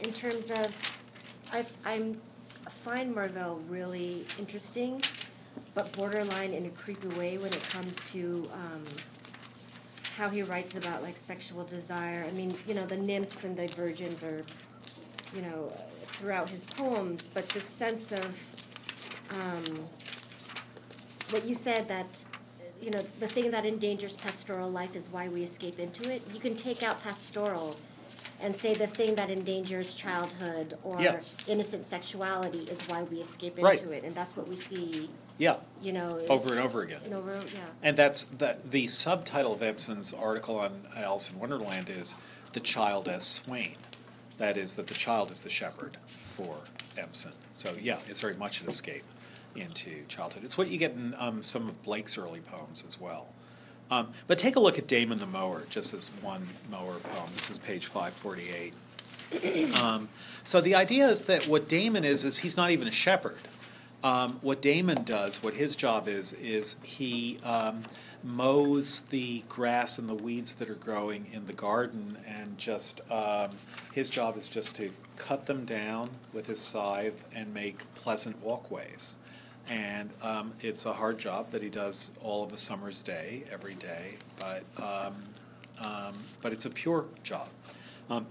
In 0.00 0.12
terms 0.12 0.50
of, 0.50 0.96
I 1.52 1.64
I'm 1.84 2.20
find 2.84 3.14
Marvell 3.14 3.60
really 3.68 4.26
interesting, 4.38 5.02
but 5.74 5.92
borderline 5.92 6.52
in 6.52 6.66
a 6.66 6.70
creepy 6.70 7.08
way 7.08 7.38
when 7.38 7.52
it 7.52 7.62
comes 7.70 7.96
to 8.12 8.48
um, 8.52 8.84
how 10.16 10.28
he 10.28 10.42
writes 10.42 10.76
about 10.76 11.02
like 11.02 11.16
sexual 11.16 11.64
desire. 11.64 12.24
I 12.26 12.32
mean, 12.32 12.56
you 12.66 12.74
know, 12.74 12.86
the 12.86 12.96
nymphs 12.96 13.44
and 13.44 13.56
the 13.56 13.66
virgins 13.68 14.22
are, 14.22 14.44
you 15.34 15.42
know, 15.42 15.72
throughout 16.22 16.48
his 16.50 16.62
poems, 16.64 17.26
but 17.34 17.48
this 17.48 17.64
sense 17.64 18.12
of 18.12 18.26
um, 19.32 19.80
what 21.30 21.44
you 21.44 21.52
said 21.54 21.88
that 21.88 22.24
you 22.80 22.90
know 22.92 23.00
the 23.18 23.26
thing 23.26 23.50
that 23.50 23.66
endangers 23.66 24.16
pastoral 24.16 24.70
life 24.70 24.94
is 24.94 25.08
why 25.10 25.26
we 25.26 25.42
escape 25.42 25.80
into 25.80 26.08
it. 26.12 26.22
You 26.32 26.38
can 26.38 26.54
take 26.54 26.82
out 26.84 27.02
pastoral 27.02 27.76
and 28.40 28.54
say 28.54 28.72
the 28.74 28.86
thing 28.86 29.16
that 29.16 29.30
endangers 29.30 29.94
childhood 29.96 30.78
or 30.84 31.00
Yeah. 31.00 31.20
innocent 31.48 31.84
sexuality 31.84 32.64
is 32.70 32.80
why 32.88 33.02
we 33.02 33.20
escape 33.20 33.54
into 33.58 33.64
Right. 33.64 33.82
it, 33.84 34.04
and 34.04 34.14
that's 34.14 34.36
what 34.36 34.46
we 34.48 34.56
see. 34.56 35.10
Yeah, 35.38 35.56
You 35.80 35.92
know, 35.92 36.20
over 36.28 36.50
and 36.50 36.60
over 36.60 36.82
again. 36.82 37.00
and 37.04 37.14
over, 37.14 37.32
yeah. 37.52 37.60
And 37.82 37.96
that's 37.96 38.22
the 38.24 38.58
the 38.64 38.86
subtitle 38.86 39.54
of 39.54 39.62
Empson's 39.62 40.12
article 40.12 40.56
on 40.60 40.86
Alice 40.96 41.30
in 41.30 41.38
Wonderland 41.40 41.88
is 41.88 42.14
"The 42.52 42.60
Child 42.60 43.08
as 43.08 43.24
Swain." 43.26 43.74
That 44.38 44.56
is 44.56 44.74
that 44.74 44.86
the 44.86 44.94
child 44.94 45.30
is 45.30 45.42
the 45.42 45.50
shepherd 45.50 45.96
for 46.24 46.58
Empson. 46.96 47.32
So 47.50 47.74
yeah, 47.80 47.98
it's 48.08 48.20
very 48.20 48.34
much 48.34 48.60
an 48.60 48.68
escape 48.68 49.04
into 49.54 50.04
childhood. 50.08 50.44
It's 50.44 50.56
what 50.56 50.68
you 50.68 50.78
get 50.78 50.92
in 50.92 51.14
um, 51.18 51.42
some 51.42 51.68
of 51.68 51.82
Blake's 51.82 52.16
early 52.16 52.40
poems 52.40 52.84
as 52.86 53.00
well. 53.00 53.28
Um, 53.90 54.14
but 54.26 54.38
take 54.38 54.56
a 54.56 54.60
look 54.60 54.78
at 54.78 54.86
Damon 54.86 55.18
the 55.18 55.26
Mower, 55.26 55.64
just 55.68 55.92
as 55.92 56.08
one 56.22 56.48
mower 56.70 56.94
poem. 56.94 57.30
This 57.34 57.50
is 57.50 57.58
page 57.58 57.86
five 57.86 58.14
forty 58.14 58.48
eight. 58.50 58.74
Um, 59.82 60.08
so 60.42 60.60
the 60.60 60.74
idea 60.74 61.08
is 61.08 61.24
that 61.24 61.46
what 61.46 61.68
Damon 61.68 62.04
is 62.04 62.24
is 62.24 62.38
he's 62.38 62.56
not 62.56 62.70
even 62.70 62.88
a 62.88 62.92
shepherd. 62.92 63.40
Um, 64.02 64.38
what 64.42 64.60
Damon 64.60 65.04
does, 65.04 65.42
what 65.42 65.54
his 65.54 65.76
job 65.76 66.08
is, 66.08 66.32
is 66.32 66.76
he 66.82 67.38
um, 67.44 67.82
mows 68.24 69.02
the 69.02 69.42
grass 69.48 69.98
and 69.98 70.08
the 70.08 70.14
weeds 70.14 70.54
that 70.54 70.68
are 70.70 70.74
growing 70.74 71.26
in 71.32 71.46
the 71.46 71.52
garden, 71.52 72.18
and 72.26 72.58
just 72.58 73.00
um, 73.10 73.50
his 73.92 74.10
job 74.10 74.36
is 74.36 74.48
just 74.48 74.76
to 74.76 74.90
cut 75.16 75.46
them 75.46 75.64
down 75.64 76.10
with 76.32 76.46
his 76.46 76.60
scythe 76.60 77.24
and 77.34 77.52
make 77.52 77.92
pleasant 77.94 78.42
walkways. 78.42 79.16
And 79.68 80.10
um, 80.22 80.54
it's 80.60 80.84
a 80.86 80.92
hard 80.92 81.18
job 81.18 81.50
that 81.50 81.62
he 81.62 81.68
does 81.68 82.10
all 82.20 82.42
of 82.42 82.52
a 82.52 82.56
summer's 82.56 83.02
day, 83.02 83.44
every 83.50 83.74
day, 83.74 84.16
but 84.38 84.64
um, 84.82 85.14
um, 85.84 86.14
but 86.42 86.52
it's 86.52 86.64
a 86.64 86.70
pure 86.70 87.06
job. 87.22 87.48
Um, 88.10 88.26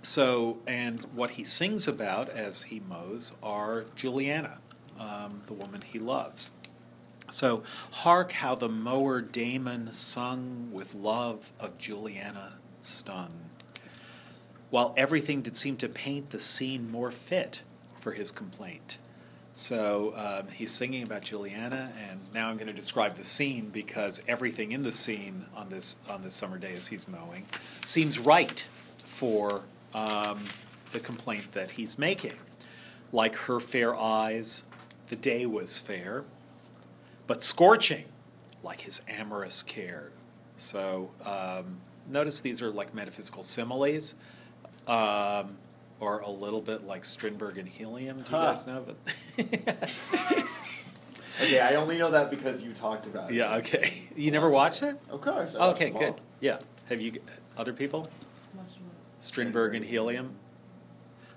so, 0.00 0.58
and 0.66 1.04
what 1.14 1.32
he 1.32 1.44
sings 1.44 1.86
about 1.86 2.28
as 2.28 2.64
he 2.64 2.80
mows 2.80 3.34
are 3.42 3.84
Juliana, 3.94 4.58
um, 4.98 5.42
the 5.46 5.52
woman 5.52 5.82
he 5.82 5.98
loves. 5.98 6.50
So, 7.32 7.62
hark 7.92 8.32
how 8.32 8.54
the 8.54 8.68
mower 8.68 9.22
Damon 9.22 9.92
sung 9.92 10.68
with 10.70 10.94
love 10.94 11.50
of 11.58 11.78
Juliana 11.78 12.54
stun, 12.82 13.30
while 14.68 14.92
everything 14.96 15.40
did 15.40 15.56
seem 15.56 15.76
to 15.78 15.88
paint 15.88 16.30
the 16.30 16.40
scene 16.40 16.90
more 16.90 17.10
fit 17.10 17.62
for 18.00 18.12
his 18.12 18.30
complaint. 18.30 18.98
So 19.54 20.14
um, 20.16 20.48
he's 20.48 20.70
singing 20.70 21.02
about 21.02 21.22
Juliana, 21.22 21.92
and 21.98 22.20
now 22.32 22.48
I'm 22.48 22.56
going 22.56 22.68
to 22.68 22.72
describe 22.72 23.16
the 23.16 23.24
scene 23.24 23.68
because 23.68 24.22
everything 24.26 24.72
in 24.72 24.82
the 24.82 24.92
scene 24.92 25.44
on 25.54 25.68
this 25.68 25.96
on 26.08 26.22
this 26.22 26.34
summer 26.34 26.58
day 26.58 26.74
as 26.74 26.88
he's 26.88 27.06
mowing 27.06 27.46
seems 27.84 28.18
right 28.18 28.66
for 29.04 29.64
um, 29.94 30.44
the 30.92 31.00
complaint 31.00 31.52
that 31.52 31.72
he's 31.72 31.98
making. 31.98 32.34
Like 33.12 33.36
her 33.36 33.60
fair 33.60 33.94
eyes, 33.94 34.64
the 35.08 35.16
day 35.16 35.44
was 35.44 35.76
fair, 35.76 36.24
but 37.26 37.42
scorching, 37.42 38.04
like 38.62 38.82
his 38.82 39.00
amorous 39.08 39.62
care. 39.62 40.10
So 40.56 41.10
um, 41.24 41.78
notice 42.10 42.40
these 42.40 42.62
are 42.62 42.70
like 42.70 42.94
metaphysical 42.94 43.42
similes. 43.42 44.14
Um, 44.86 45.56
or 46.00 46.18
a 46.18 46.30
little 46.30 46.60
bit 46.60 46.84
like 46.84 47.04
Strindberg 47.04 47.58
and 47.58 47.68
helium. 47.68 48.16
Do 48.18 48.32
you 48.32 48.36
Huh. 48.36 48.46
guys 48.48 48.66
know? 48.66 48.84
But 48.84 48.96
Okay, 51.40 51.60
I 51.60 51.76
only 51.76 51.96
know 51.96 52.10
that 52.10 52.28
because 52.30 52.62
you 52.62 52.72
talked 52.72 53.06
about 53.06 53.30
it. 53.30 53.34
yeah, 53.34 53.56
okay. 53.56 53.92
You 54.16 54.30
never 54.32 54.50
watched 54.50 54.82
it? 54.82 54.96
Of 55.08 55.20
course. 55.20 55.54
I 55.54 55.68
Okay, 55.70 55.90
good. 55.90 56.02
all. 56.10 56.20
Yeah. 56.40 56.58
Have 56.88 57.00
you 57.00 57.20
other 57.56 57.72
people? 57.72 58.06
Strindberg 59.20 59.74
and 59.76 59.84
helium. 59.84 60.34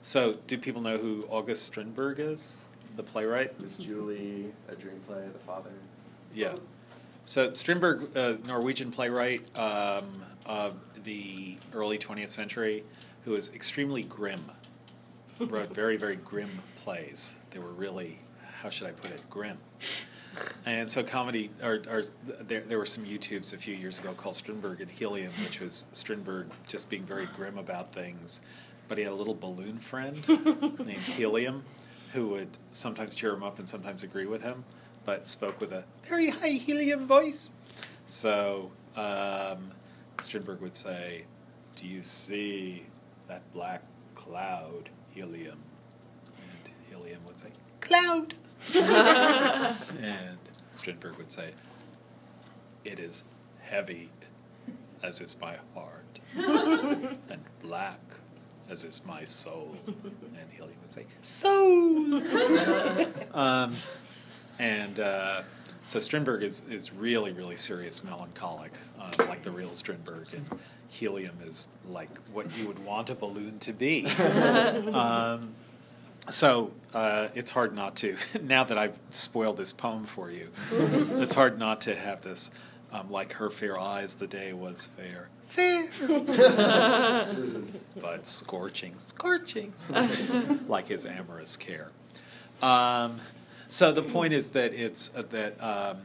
So, 0.02 0.40
do 0.48 0.58
people 0.58 0.82
know 0.82 0.98
who 0.98 1.26
August 1.30 1.64
Strindberg 1.72 2.20
is? 2.20 2.56
The 2.96 3.04
playwright? 3.04 3.60
Miss 3.60 3.78
Julie 3.78 4.52
a 4.70 4.76
dream 4.76 5.00
play? 5.08 5.24
The 5.32 5.40
father. 5.40 5.72
Yeah. 6.34 6.56
So 7.26 7.54
Strindberg, 7.54 8.16
uh, 8.16 8.36
Norwegian 8.46 8.92
playwright 8.92 9.58
um, 9.58 10.24
of 10.46 10.76
the 11.04 11.58
early 11.74 11.98
20th 11.98 12.30
century, 12.30 12.84
who 13.26 13.32
was 13.32 13.52
extremely 13.54 14.04
grim, 14.04 14.52
wrote 15.40 15.74
very, 15.74 15.98
very 15.98 16.16
grim 16.16 16.60
plays. 16.78 17.38
They 17.52 17.60
were 17.60 17.72
really, 17.72 18.20
how 18.62 18.70
should 18.70 18.88
I 18.88 18.92
put 18.92 19.12
it, 19.12 19.22
grim. 19.30 19.58
And 20.66 20.90
so 20.92 21.04
comedy, 21.04 21.50
or, 21.64 21.82
or 21.90 22.04
there, 22.24 22.62
there 22.62 22.78
were 22.78 22.86
some 22.86 23.06
YouTubes 23.06 23.54
a 23.54 23.58
few 23.58 23.76
years 23.76 24.00
ago 24.00 24.14
called 24.14 24.36
Strindberg 24.36 24.82
and 24.82 24.92
Helium, 24.92 25.32
which 25.44 25.60
was 25.60 25.88
Strindberg 25.94 26.48
just 26.68 26.90
being 26.90 27.04
very 27.04 27.26
grim 27.26 27.58
about 27.58 27.94
things. 27.94 28.42
But 28.88 28.98
he 28.98 29.04
had 29.04 29.14
a 29.14 29.16
little 29.16 29.34
balloon 29.34 29.80
friend 29.80 30.28
named 30.86 31.02
Helium 31.02 31.64
who 32.16 32.30
would 32.30 32.58
sometimes 32.72 33.14
cheer 33.14 33.34
him 33.34 33.44
up 33.44 33.60
and 33.60 33.68
sometimes 33.68 34.02
agree 34.02 34.26
with 34.26 34.42
him, 34.42 34.64
but 35.04 35.28
spoke 35.28 35.60
with 35.60 35.74
a 35.74 35.84
very 36.06 36.30
high 36.30 36.50
helium 36.50 37.06
voice. 37.06 37.52
So 38.08 38.72
um, 38.96 39.72
Strindberg 40.22 40.62
would 40.62 40.76
say, 40.76 41.26
Do 41.76 41.86
you 41.86 42.04
see 42.04 42.86
that 43.28 43.42
black 43.54 43.84
cloud, 44.16 44.90
Helium? 45.12 45.60
And 46.38 46.74
Helium 46.90 47.20
would 47.28 47.38
say, 47.38 47.50
Cloud! 47.82 48.34
and 48.74 50.40
Strindberg 50.72 51.18
would 51.18 51.32
say, 51.32 51.52
It 52.86 52.98
is 52.98 53.24
heavy, 53.60 54.10
as 55.04 55.20
is 55.20 55.36
my 55.42 55.58
heart, 55.74 56.20
and 56.36 57.44
black, 57.62 58.00
as 58.70 58.84
is 58.84 59.02
my 59.06 59.24
soul. 59.24 59.76
And 59.88 60.52
Helium 60.52 60.78
would 60.82 60.92
say, 60.92 61.06
Soul! 61.22 62.22
um, 63.34 63.74
and 64.60 65.00
uh, 65.00 65.42
so 65.86 66.00
Strindberg 66.00 66.44
is, 66.44 66.62
is 66.70 66.94
really, 66.94 67.32
really 67.32 67.56
serious 67.56 68.04
melancholic, 68.04 68.74
uh, 69.00 69.12
like 69.20 69.44
the 69.44 69.52
real 69.52 69.74
Strindberg. 69.74 70.34
And 70.34 70.60
Helium 70.90 71.38
is 71.46 71.68
like 71.88 72.10
what 72.32 72.58
you 72.58 72.68
would 72.68 72.84
want 72.84 73.10
a 73.10 73.16
balloon 73.16 73.60
to 73.60 73.74
be. 73.74 74.06
um, 74.94 75.54
so 76.30 76.72
uh, 76.94 77.28
it's 77.36 77.52
hard 77.52 77.76
not 77.76 77.96
to, 77.98 78.18
now 78.42 78.64
that 78.64 78.78
I've 78.78 78.98
spoiled 79.12 79.58
this 79.58 79.74
poem 79.74 80.06
for 80.06 80.32
you, 80.32 80.50
it's 80.72 81.36
hard 81.36 81.60
not 81.60 81.82
to 81.82 81.96
have 81.96 82.22
this, 82.22 82.50
um, 82.92 83.12
like 83.12 83.34
her 83.34 83.50
fair 83.50 83.80
eyes, 83.80 84.16
the 84.16 84.28
day 84.28 84.54
was 84.54 84.86
fair. 84.86 85.30
Fair! 85.46 85.88
but 88.02 88.26
scorching, 88.28 88.94
scorching, 88.98 89.74
like 90.68 90.88
his 90.88 91.06
amorous 91.06 91.56
care. 91.56 91.92
Um, 92.62 93.20
so 93.68 93.92
the 93.92 94.02
point 94.02 94.34
is 94.34 94.50
that 94.52 94.74
it's 94.74 95.10
uh, 95.16 95.24
that 95.32 95.62
um, 95.62 95.98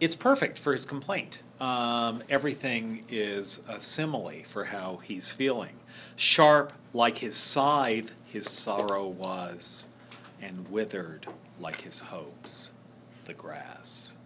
it's 0.00 0.16
perfect 0.16 0.58
for 0.58 0.72
his 0.72 0.86
complaint. 0.86 1.42
Um, 1.60 2.22
everything 2.30 3.04
is 3.08 3.60
a 3.68 3.80
simile 3.80 4.44
for 4.46 4.66
how 4.66 5.00
he's 5.02 5.30
feeling. 5.30 5.76
Sharp 6.16 6.72
like 6.92 7.18
his 7.18 7.36
scythe, 7.36 8.12
his 8.26 8.48
sorrow 8.48 9.06
was, 9.06 9.86
and 10.40 10.70
withered 10.70 11.26
like 11.58 11.82
his 11.82 12.00
hopes, 12.00 12.72
the 13.24 13.34
grass. 13.34 14.16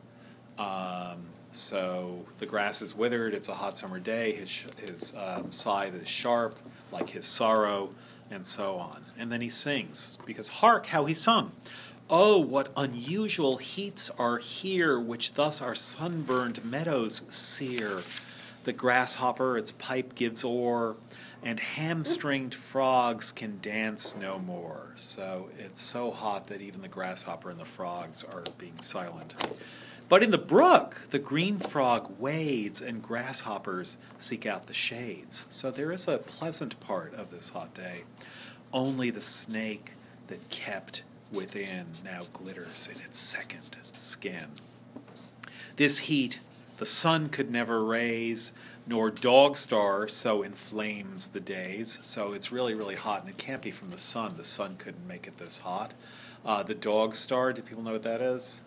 Um, 0.59 1.27
so 1.57 2.25
the 2.39 2.47
grass 2.47 2.83
is 2.83 2.95
withered. 2.95 3.35
It's 3.35 3.49
a 3.49 3.55
hot 3.55 3.77
summer 3.77 3.99
day. 3.99 4.33
His 4.33 4.65
his 4.81 5.15
um, 5.17 5.53
scythe 5.53 5.95
is 5.95 6.09
sharp, 6.09 6.59
like 6.93 7.11
his 7.11 7.27
sorrow, 7.27 7.91
and 8.31 8.47
so 8.47 8.77
on. 8.77 9.05
And 9.19 9.31
then 9.31 9.41
he 9.41 9.49
sings 9.49 10.19
because 10.27 10.49
hark 10.49 10.87
how 10.87 11.05
he 11.05 11.15
sung. 11.15 11.53
Oh, 12.11 12.39
what 12.39 12.71
unusual 12.77 13.57
heats 13.57 14.11
are 14.19 14.37
here, 14.37 15.01
which 15.01 15.35
thus 15.35 15.63
our 15.63 15.75
sunburned 15.75 16.65
meadows 16.65 17.23
sear. 17.29 18.03
The 18.65 18.73
grasshopper 18.73 19.57
its 19.57 19.73
pipe 19.73 20.15
gives 20.15 20.45
o'er, 20.45 20.97
and 21.43 21.61
hamstringed 21.61 22.55
frogs 22.55 23.33
can 23.33 23.59
dance 23.61 24.17
no 24.17 24.39
more. 24.39 24.93
So 24.97 25.49
it's 25.59 25.81
so 25.81 26.11
hot 26.11 26.47
that 26.49 26.61
even 26.61 26.83
the 26.83 26.89
grasshopper 26.89 27.51
and 27.51 27.61
the 27.61 27.65
frogs 27.65 28.23
are 28.25 28.45
being 28.59 28.81
silent. 28.81 29.35
But 30.15 30.23
in 30.23 30.31
the 30.31 30.39
brook, 30.39 31.09
the 31.11 31.19
green 31.19 31.59
frog 31.59 32.21
wades, 32.21 32.81
and 32.81 33.03
grasshoppers 33.03 33.99
seek 34.17 34.47
out 34.47 34.69
the 34.69 34.73
shades. 34.73 35.45
So 35.51 35.73
there 35.73 35.91
is 35.91 36.07
a 36.07 36.19
pleasant 36.19 36.79
part 36.79 37.12
of 37.15 37.33
this 37.33 37.49
hot 37.49 37.75
day. 37.75 38.05
Only 38.73 39.11
the 39.11 39.21
snake 39.21 39.95
that 40.29 40.51
kept 40.51 41.03
within 41.33 41.87
now 42.05 42.27
glitters 42.33 42.89
in 42.95 43.01
its 43.01 43.19
second 43.19 43.79
skin. 43.93 44.51
This 45.75 45.99
heat 45.99 46.39
the 46.77 46.87
sun 46.87 47.29
could 47.29 47.51
never 47.51 47.85
raise, 47.85 48.53
nor 48.87 49.11
dog 49.11 49.57
star 49.57 50.07
so 50.07 50.45
inflames 50.45 51.31
the 51.31 51.41
days. 51.41 51.99
So 52.03 52.35
it's 52.35 52.53
really, 52.53 52.75
really 52.75 52.95
hot, 52.95 53.23
and 53.23 53.31
it 53.31 53.37
can't 53.37 53.62
be 53.62 53.73
from 53.73 53.91
the 53.91 53.99
sun. 53.99 54.35
The 54.37 54.45
sun 54.45 54.77
couldn't 54.77 55.09
make 55.09 55.27
it 55.27 55.39
this 55.39 55.59
hot. 55.59 55.93
Uh, 56.45 56.62
the 56.62 56.77
dog 56.77 57.17
star, 57.17 57.53
do 57.53 57.62
people 57.62 57.83
know 57.83 57.95
what 57.95 58.05
that 58.05 58.21
is? 58.21 58.62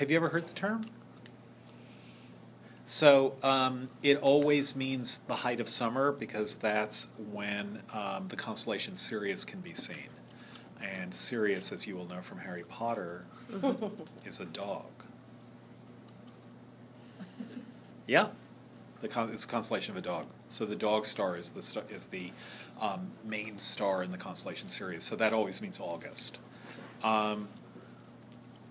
Have 0.00 0.10
you 0.10 0.16
ever 0.16 0.30
heard 0.30 0.46
the 0.46 0.54
term? 0.54 0.80
So 2.86 3.34
um, 3.42 3.88
it 4.02 4.16
always 4.16 4.74
means 4.74 5.18
the 5.18 5.34
height 5.34 5.60
of 5.60 5.68
summer 5.68 6.10
because 6.10 6.56
that's 6.56 7.08
when 7.30 7.82
um, 7.92 8.28
the 8.28 8.36
constellation 8.36 8.96
Sirius 8.96 9.44
can 9.44 9.60
be 9.60 9.74
seen. 9.74 10.08
And 10.80 11.12
Sirius, 11.12 11.70
as 11.70 11.86
you 11.86 11.96
will 11.96 12.08
know 12.08 12.22
from 12.22 12.38
Harry 12.38 12.62
Potter, 12.62 13.26
is 14.24 14.40
a 14.40 14.46
dog. 14.46 14.86
Yeah, 18.06 18.28
the 19.02 19.08
con- 19.08 19.28
it's 19.30 19.44
a 19.44 19.48
constellation 19.48 19.90
of 19.92 19.98
a 19.98 20.00
dog. 20.00 20.28
So 20.48 20.64
the 20.64 20.76
dog 20.76 21.04
star 21.04 21.36
is 21.36 21.50
the 21.50 21.60
st- 21.60 21.90
is 21.90 22.06
the 22.06 22.32
um, 22.80 23.10
main 23.22 23.58
star 23.58 24.02
in 24.02 24.12
the 24.12 24.18
constellation 24.18 24.70
Sirius. 24.70 25.04
So 25.04 25.14
that 25.16 25.34
always 25.34 25.60
means 25.60 25.78
August 25.78 26.38
um, 27.02 27.48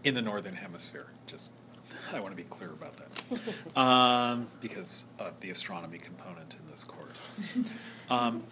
in 0.04 0.16
the 0.16 0.22
northern 0.22 0.56
hemisphere. 0.56 1.08
Just 1.28 1.52
I 2.14 2.20
want 2.20 2.32
to 2.32 2.42
be 2.42 2.48
clear 2.50 2.72
about 2.72 2.96
that 2.98 3.80
um, 3.80 4.48
because 4.62 5.06
of 5.18 5.40
the 5.40 5.50
astronomy 5.50 5.98
component 5.98 6.56
in 6.56 6.70
this 6.70 6.84
course. 6.84 7.30
Um, 8.10 8.44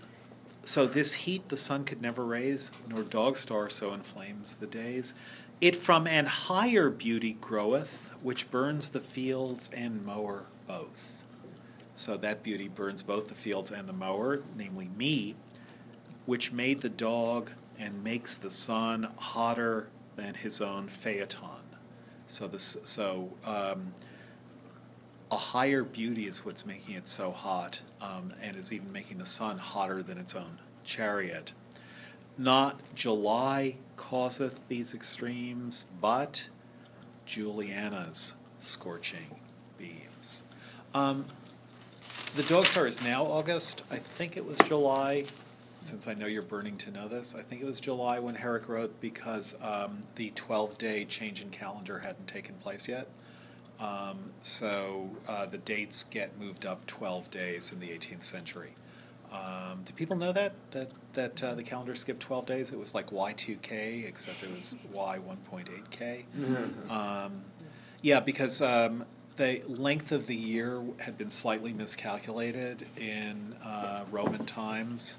so 0.65 0.85
this 0.85 1.13
heat 1.13 1.49
the 1.49 1.57
sun 1.57 1.85
could 1.85 2.01
never 2.01 2.25
raise, 2.25 2.71
nor 2.87 3.03
dog 3.03 3.37
star 3.37 3.69
so 3.69 3.93
inflames 3.93 4.57
the 4.57 4.67
days. 4.67 5.13
It 5.61 5.75
from 5.75 6.05
an 6.05 6.25
higher 6.25 6.89
beauty 6.89 7.37
groweth, 7.39 8.13
which 8.21 8.51
burns 8.51 8.89
the 8.89 8.99
fields 8.99 9.69
and 9.73 10.05
mower 10.05 10.45
both. 10.67 11.23
So 11.93 12.15
that 12.17 12.43
beauty 12.43 12.67
burns 12.67 13.01
both 13.01 13.27
the 13.27 13.33
fields 13.33 13.71
and 13.71 13.89
the 13.89 13.93
mower, 13.93 14.43
namely 14.55 14.89
me, 14.95 15.35
which 16.27 16.51
made 16.51 16.81
the 16.81 16.89
dog 16.89 17.51
and 17.79 18.03
makes 18.03 18.37
the 18.37 18.51
sun 18.51 19.07
hotter 19.17 19.87
than 20.17 20.33
his 20.33 20.59
own 20.59 20.89
phaeton. 20.89 21.61
So 22.25 22.47
this, 22.47 22.75
so 22.83 23.31
um, 23.45 23.93
a 25.31 25.37
higher 25.37 25.83
beauty 25.83 26.27
is 26.27 26.43
what's 26.43 26.65
making 26.65 26.95
it 26.95 27.07
so 27.07 27.31
hot, 27.31 27.81
um, 28.01 28.31
and 28.41 28.57
is 28.57 28.73
even 28.73 28.91
making 28.91 29.19
the 29.19 29.25
sun 29.25 29.59
hotter 29.59 30.03
than 30.03 30.17
its 30.17 30.35
own 30.35 30.59
chariot. 30.83 31.53
Not 32.37 32.81
July 32.93 33.77
causeth 33.95 34.67
these 34.67 34.93
extremes, 34.93 35.85
but 36.01 36.49
Juliana's 37.25 38.35
scorching 38.57 39.39
beams. 39.77 40.43
Um, 40.93 41.25
the 42.35 42.43
dog 42.43 42.65
star 42.65 42.87
is 42.87 43.01
now 43.01 43.25
August. 43.25 43.83
I 43.89 43.97
think 43.97 44.37
it 44.37 44.45
was 44.45 44.57
July 44.59 45.23
since 45.87 46.07
I 46.07 46.13
know 46.13 46.27
you're 46.27 46.43
burning 46.43 46.77
to 46.77 46.91
know 46.91 47.07
this, 47.07 47.33
I 47.33 47.41
think 47.41 47.61
it 47.61 47.65
was 47.65 47.79
July 47.79 48.19
when 48.19 48.35
Herrick 48.35 48.67
wrote 48.67 48.99
because 48.99 49.55
um, 49.61 50.01
the 50.15 50.31
12 50.35 50.77
day 50.77 51.05
change 51.05 51.41
in 51.41 51.49
calendar 51.49 51.99
hadn't 51.99 52.27
taken 52.27 52.55
place 52.55 52.87
yet. 52.87 53.07
Um, 53.79 54.31
so 54.41 55.11
uh, 55.27 55.45
the 55.45 55.57
dates 55.57 56.03
get 56.03 56.37
moved 56.39 56.65
up 56.65 56.85
12 56.87 57.31
days 57.31 57.71
in 57.71 57.79
the 57.79 57.87
18th 57.87 58.23
century. 58.23 58.73
Um, 59.31 59.81
do 59.83 59.93
people 59.93 60.15
know 60.15 60.31
that 60.31 60.53
that 60.71 60.89
that 61.13 61.43
uh, 61.43 61.53
the 61.53 61.63
calendar 61.63 61.95
skipped 61.95 62.21
12 62.21 62.45
days? 62.45 62.71
It 62.71 62.79
was 62.79 62.95
like 62.95 63.09
Y2K, 63.09 64.07
except 64.07 64.41
it 64.41 64.49
was 64.51 64.75
Y1.8K. 64.93 66.23
Um, 66.89 67.43
yeah, 68.01 68.19
because 68.21 68.61
um, 68.61 69.05
the 69.35 69.61
length 69.67 70.11
of 70.11 70.27
the 70.27 70.35
year 70.35 70.81
had 70.99 71.17
been 71.17 71.29
slightly 71.29 71.73
miscalculated 71.73 72.87
in 72.97 73.55
uh, 73.63 74.05
Roman 74.09 74.45
times. 74.45 75.17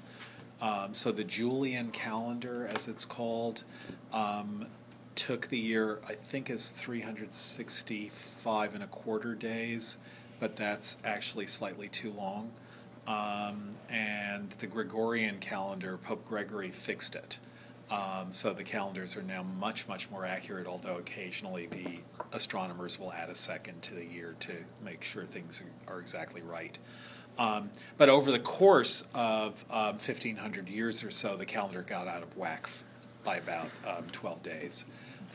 Um, 0.61 0.93
so 0.93 1.11
the 1.11 1.23
Julian 1.23 1.91
calendar, 1.91 2.69
as 2.73 2.87
it's 2.87 3.05
called, 3.05 3.63
um, 4.11 4.67
took 5.15 5.47
the 5.47 5.57
year, 5.57 5.99
I 6.07 6.13
think, 6.13 6.49
as 6.49 6.69
365 6.69 8.73
and 8.73 8.83
a 8.83 8.87
quarter 8.87 9.35
days, 9.35 9.97
but 10.39 10.55
that's 10.55 10.97
actually 11.03 11.47
slightly 11.47 11.87
too 11.87 12.11
long. 12.11 12.51
Um, 13.07 13.75
and 13.89 14.51
the 14.51 14.67
Gregorian 14.67 15.39
calendar, 15.39 15.97
Pope 15.97 16.25
Gregory 16.25 16.71
fixed 16.71 17.15
it. 17.15 17.39
Um, 17.89 18.31
so 18.31 18.53
the 18.53 18.63
calendars 18.63 19.17
are 19.17 19.23
now 19.23 19.41
much, 19.41 19.87
much 19.87 20.11
more 20.11 20.23
accurate, 20.23 20.67
although 20.67 20.97
occasionally 20.97 21.65
the 21.65 21.99
astronomers 22.33 22.99
will 22.99 23.11
add 23.11 23.29
a 23.29 23.35
second 23.35 23.81
to 23.83 23.95
the 23.95 24.05
year 24.05 24.35
to 24.41 24.53
make 24.83 25.03
sure 25.03 25.25
things 25.25 25.63
are 25.87 25.99
exactly 25.99 26.41
right. 26.41 26.77
Um, 27.39 27.69
but 27.97 28.09
over 28.09 28.31
the 28.31 28.39
course 28.39 29.05
of 29.15 29.63
um, 29.71 29.93
1500 29.93 30.67
years 30.67 31.05
or 31.05 31.09
so, 31.09 31.37
the 31.37 31.45
calendar 31.45 31.81
got 31.81 32.05
out 32.05 32.21
of 32.21 32.35
whack 32.35 32.69
by 33.23 33.37
about 33.37 33.69
um, 33.87 34.03
12 34.11 34.43
days. 34.43 34.85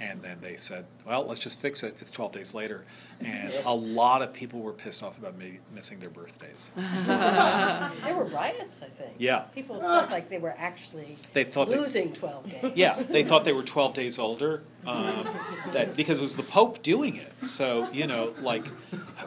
And 0.01 0.23
then 0.23 0.39
they 0.41 0.57
said, 0.57 0.87
well, 1.07 1.25
let's 1.25 1.39
just 1.39 1.61
fix 1.61 1.85
it. 1.85 1.95
It's 2.01 2.11
12 2.11 2.33
days 2.33 2.53
later. 2.53 2.85
And 3.21 3.53
a 3.65 3.73
lot 3.75 4.23
of 4.23 4.33
people 4.33 4.59
were 4.61 4.73
pissed 4.73 5.05
off 5.05 5.17
about 5.17 5.39
me 5.39 5.61
missing 5.73 6.01
their 6.01 6.11
birthdays. 6.11 6.71
There 6.77 8.17
were 8.17 8.25
riots, 8.25 8.83
I 8.83 8.89
think. 8.89 9.13
Yeah. 9.19 9.43
People 9.55 9.79
felt 9.81 10.11
like 10.11 10.29
they 10.29 10.39
were 10.39 10.55
actually 10.59 11.17
They 11.33 11.45
thought 11.45 11.69
they- 11.69 11.79
losing 11.79 12.13
twelve 12.13 12.51
days. 12.51 12.73
Yeah, 12.75 13.01
they 13.03 13.23
thought 13.25 13.45
they 13.45 13.53
were 13.53 13.63
12 13.63 13.95
days 13.95 14.19
older 14.19 14.63
um, 14.87 15.27
that 15.73 15.97
because 15.97 16.19
it 16.19 16.23
was 16.23 16.37
the 16.37 16.43
Pope 16.43 16.83
doing 16.83 17.17
it. 17.17 17.33
So, 17.47 17.89
you 17.93 18.07
know, 18.07 18.35
like, 18.41 18.67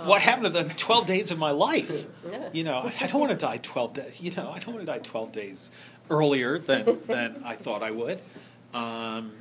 what 0.03 0.21
happened 0.21 0.53
to 0.53 0.63
the 0.63 0.65
12 0.73 1.05
days 1.05 1.31
of 1.31 1.39
my 1.39 1.51
life? 1.51 2.05
Yeah. 2.29 2.49
You 2.51 2.63
know, 2.65 2.79
I 2.79 2.93
I 3.01 3.07
don't 3.07 3.21
want 3.21 3.31
to 3.31 3.37
die 3.37 3.57
12 3.63 3.93
days, 3.93 4.21
you 4.21 4.31
know, 4.35 4.51
I 4.51 4.59
don't 4.59 4.73
want 4.75 4.85
to 4.85 4.91
die 4.91 4.99
12 4.99 5.31
days 5.31 5.71
earlier 6.09 6.59
than, 6.59 6.99
than 7.07 7.41
I 7.45 7.55
thought 7.55 7.81
I 7.83 7.91
would. 7.91 8.19
Um, 8.73 9.31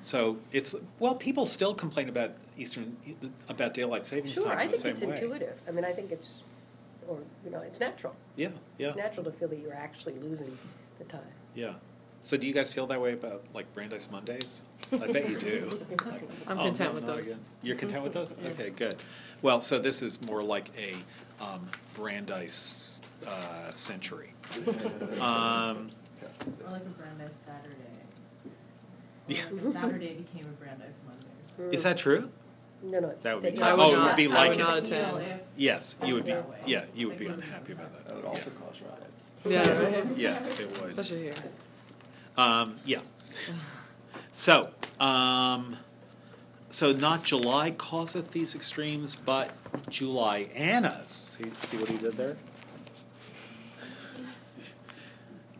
so 0.00 0.38
it's, 0.52 0.74
well, 0.98 1.14
people 1.14 1.46
still 1.46 1.74
complain 1.74 2.08
about 2.08 2.32
Eastern, 2.56 2.96
about 3.48 3.74
daylight 3.74 4.04
savings 4.04 4.34
Sure, 4.34 4.44
time 4.46 4.58
I 4.58 4.62
in 4.64 4.68
the 4.70 4.76
think 4.76 4.96
same 4.96 5.10
it's 5.10 5.20
way. 5.20 5.26
intuitive. 5.26 5.60
I 5.66 5.70
mean, 5.70 5.84
I 5.84 5.92
think 5.92 6.10
it's, 6.12 6.42
or, 7.08 7.18
you 7.44 7.50
know, 7.50 7.60
it's 7.60 7.80
natural. 7.80 8.14
Yeah, 8.36 8.48
yeah, 8.78 8.88
It's 8.88 8.96
natural 8.96 9.24
to 9.24 9.32
feel 9.32 9.48
that 9.48 9.58
you're 9.58 9.74
actually 9.74 10.14
losing 10.14 10.56
the 10.98 11.04
time. 11.04 11.20
yeah. 11.54 11.74
So 12.20 12.36
do 12.36 12.48
you 12.48 12.52
guys 12.52 12.72
feel 12.72 12.88
that 12.88 13.00
way 13.00 13.12
about 13.12 13.44
like 13.54 13.72
Brandeis 13.74 14.10
Mondays? 14.10 14.62
I 14.92 15.06
bet 15.12 15.30
you 15.30 15.36
do. 15.38 15.78
I'm 16.48 16.58
Oh, 16.58 16.64
content 16.64 16.78
no, 16.80 16.92
with 16.94 17.04
not 17.06 17.16
those. 17.16 17.26
again. 17.28 17.38
You're 17.62 17.76
content 17.76 18.02
with 18.02 18.12
those? 18.12 18.34
Yeah. 18.42 18.50
Okay, 18.50 18.70
good. 18.70 18.96
Well, 19.40 19.60
so 19.60 19.78
this 19.78 20.02
is 20.02 20.20
more 20.22 20.42
like 20.42 20.68
a 20.76 20.94
um, 21.40 21.64
Brandeis 21.94 23.02
uh, 23.24 23.70
century. 23.70 24.32
Um, 25.20 25.88
I 26.66 26.70
like 26.72 26.82
a 26.82 26.90
Brandeis 26.98 27.30
Saturday. 27.46 27.74
Yeah. 29.28 29.36
Saturday 29.72 30.14
became 30.14 30.44
a 30.46 30.54
Brandeis 30.62 30.94
Monday. 31.06 31.76
is 31.76 31.82
that 31.84 31.98
true? 31.98 32.30
No, 32.82 33.00
no. 33.00 33.08
it's 33.08 33.24
That 33.24 33.34
would 33.34 33.42
be 33.42 33.48
just 33.50 33.60
tough. 33.60 33.78
I 33.78 33.82
Oh, 33.82 33.94
it 33.94 34.04
would 34.04 34.16
be 34.16 34.26
I 34.26 34.34
like 34.34 34.50
would 34.50 34.58
it. 34.60 34.62
not 34.62 34.78
attend. 34.78 35.22
if- 35.22 35.40
Yes, 35.56 35.96
you 36.04 36.14
would 36.14 36.24
be. 36.24 36.34
Yeah, 36.66 36.84
you 36.94 37.08
would 37.08 37.18
be 37.18 37.26
unhappy 37.26 37.72
about 37.72 37.92
that. 37.92 38.06
That 38.06 38.14
would 38.16 38.24
Yeah. 38.24 38.30
also 38.30 38.50
cause 38.50 38.80
riots. 38.82 39.24
Yeah, 39.44 39.68
right. 39.70 40.16
Yes, 40.16 40.48
it 40.60 40.70
would. 40.80 40.90
Especially 40.90 41.22
here. 41.22 41.32
Um, 42.36 42.76
yeah. 42.84 43.00
So, 44.30 44.70
um, 45.00 45.76
so 46.70 46.92
not 46.92 47.24
July 47.24 47.72
causeth 47.72 48.30
these 48.30 48.54
extremes, 48.54 49.16
but 49.16 49.50
Julianas. 49.90 51.08
See, 51.08 51.50
see 51.66 51.76
what 51.78 51.88
he 51.88 51.96
did 51.98 52.16
there? 52.16 52.36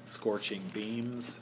Scorching 0.05 0.63
beams. 0.73 1.41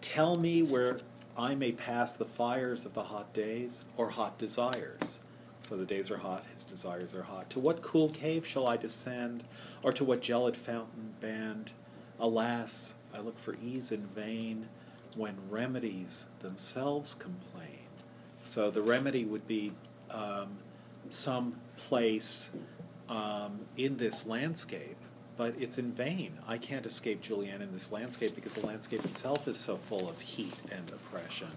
Tell 0.00 0.36
me 0.36 0.62
where 0.62 0.98
I 1.36 1.54
may 1.54 1.72
pass 1.72 2.14
the 2.14 2.24
fires 2.24 2.84
of 2.84 2.94
the 2.94 3.04
hot 3.04 3.32
days 3.32 3.84
or 3.96 4.10
hot 4.10 4.38
desires. 4.38 5.20
So 5.60 5.76
the 5.76 5.86
days 5.86 6.10
are 6.10 6.18
hot, 6.18 6.44
his 6.52 6.64
desires 6.64 7.14
are 7.14 7.22
hot. 7.22 7.48
To 7.50 7.60
what 7.60 7.82
cool 7.82 8.10
cave 8.10 8.46
shall 8.46 8.66
I 8.66 8.76
descend, 8.76 9.44
or 9.82 9.92
to 9.92 10.04
what 10.04 10.20
gelid 10.20 10.56
fountain 10.56 11.14
bend? 11.20 11.72
Alas, 12.20 12.94
I 13.14 13.20
look 13.20 13.38
for 13.38 13.54
ease 13.64 13.90
in 13.90 14.06
vain 14.08 14.68
when 15.16 15.36
remedies 15.48 16.26
themselves 16.40 17.14
complain. 17.14 17.88
So 18.42 18.70
the 18.70 18.82
remedy 18.82 19.24
would 19.24 19.48
be 19.48 19.72
um, 20.10 20.58
some 21.08 21.56
place 21.76 22.50
um, 23.08 23.60
in 23.76 23.96
this 23.96 24.26
landscape, 24.26 24.98
but 25.36 25.54
it's 25.58 25.78
in 25.78 25.92
vain. 25.92 26.38
I 26.46 26.58
can't 26.58 26.86
escape 26.86 27.22
Julianne 27.22 27.60
in 27.60 27.72
this 27.72 27.90
landscape 27.90 28.34
because 28.34 28.54
the 28.54 28.66
landscape 28.66 29.04
itself 29.04 29.48
is 29.48 29.58
so 29.58 29.76
full 29.76 30.08
of 30.08 30.20
heat 30.20 30.54
and 30.70 30.90
oppression. 30.90 31.48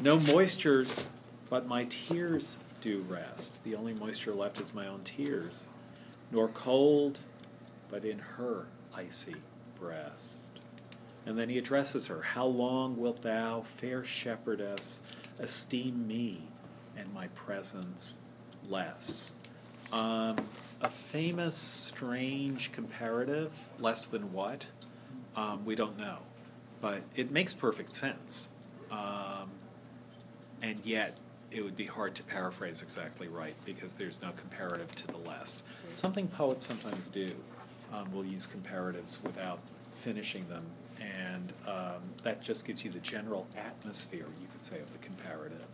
No 0.00 0.18
moistures, 0.18 1.02
but 1.50 1.66
my 1.66 1.84
tears 1.84 2.56
do 2.80 3.04
rest. 3.08 3.62
The 3.64 3.74
only 3.74 3.94
moisture 3.94 4.34
left 4.34 4.60
is 4.60 4.74
my 4.74 4.86
own 4.86 5.02
tears. 5.04 5.68
Nor 6.30 6.48
cold, 6.48 7.20
but 7.90 8.04
in 8.04 8.18
her 8.18 8.66
icy 8.94 9.36
breast. 9.78 10.50
And 11.26 11.38
then 11.38 11.48
he 11.48 11.58
addresses 11.58 12.06
her 12.06 12.22
How 12.22 12.46
long 12.46 12.96
wilt 12.96 13.22
thou, 13.22 13.62
fair 13.62 14.04
shepherdess, 14.04 15.00
esteem 15.38 16.06
me 16.06 16.42
and 16.96 17.12
my 17.12 17.28
presence 17.28 18.18
less? 18.68 19.34
Um, 19.92 20.36
a 20.82 20.88
famous, 20.88 21.56
strange 21.56 22.72
comparative, 22.72 23.68
less 23.78 24.06
than 24.06 24.32
what? 24.32 24.66
Um, 25.36 25.64
we 25.64 25.74
don't 25.74 25.96
know. 25.96 26.18
But 26.80 27.02
it 27.14 27.30
makes 27.30 27.54
perfect 27.54 27.94
sense. 27.94 28.48
Um, 28.90 29.50
and 30.60 30.84
yet, 30.84 31.16
it 31.52 31.62
would 31.62 31.76
be 31.76 31.86
hard 31.86 32.14
to 32.16 32.22
paraphrase 32.24 32.82
exactly 32.82 33.28
right 33.28 33.54
because 33.64 33.94
there's 33.94 34.20
no 34.20 34.32
comparative 34.32 34.90
to 34.96 35.06
the 35.06 35.18
less. 35.18 35.62
Something 35.94 36.26
poets 36.26 36.66
sometimes 36.66 37.08
do. 37.08 37.32
Um, 37.92 38.10
will 38.10 38.24
use 38.24 38.48
comparatives 38.48 39.22
without 39.22 39.60
finishing 39.94 40.48
them, 40.48 40.64
and 40.98 41.52
um, 41.66 42.00
that 42.22 42.40
just 42.40 42.64
gives 42.64 42.82
you 42.82 42.90
the 42.90 43.00
general 43.00 43.46
atmosphere, 43.54 44.24
you 44.40 44.48
could 44.50 44.64
say, 44.64 44.80
of 44.80 44.90
the 44.92 44.98
comparative. 44.98 45.66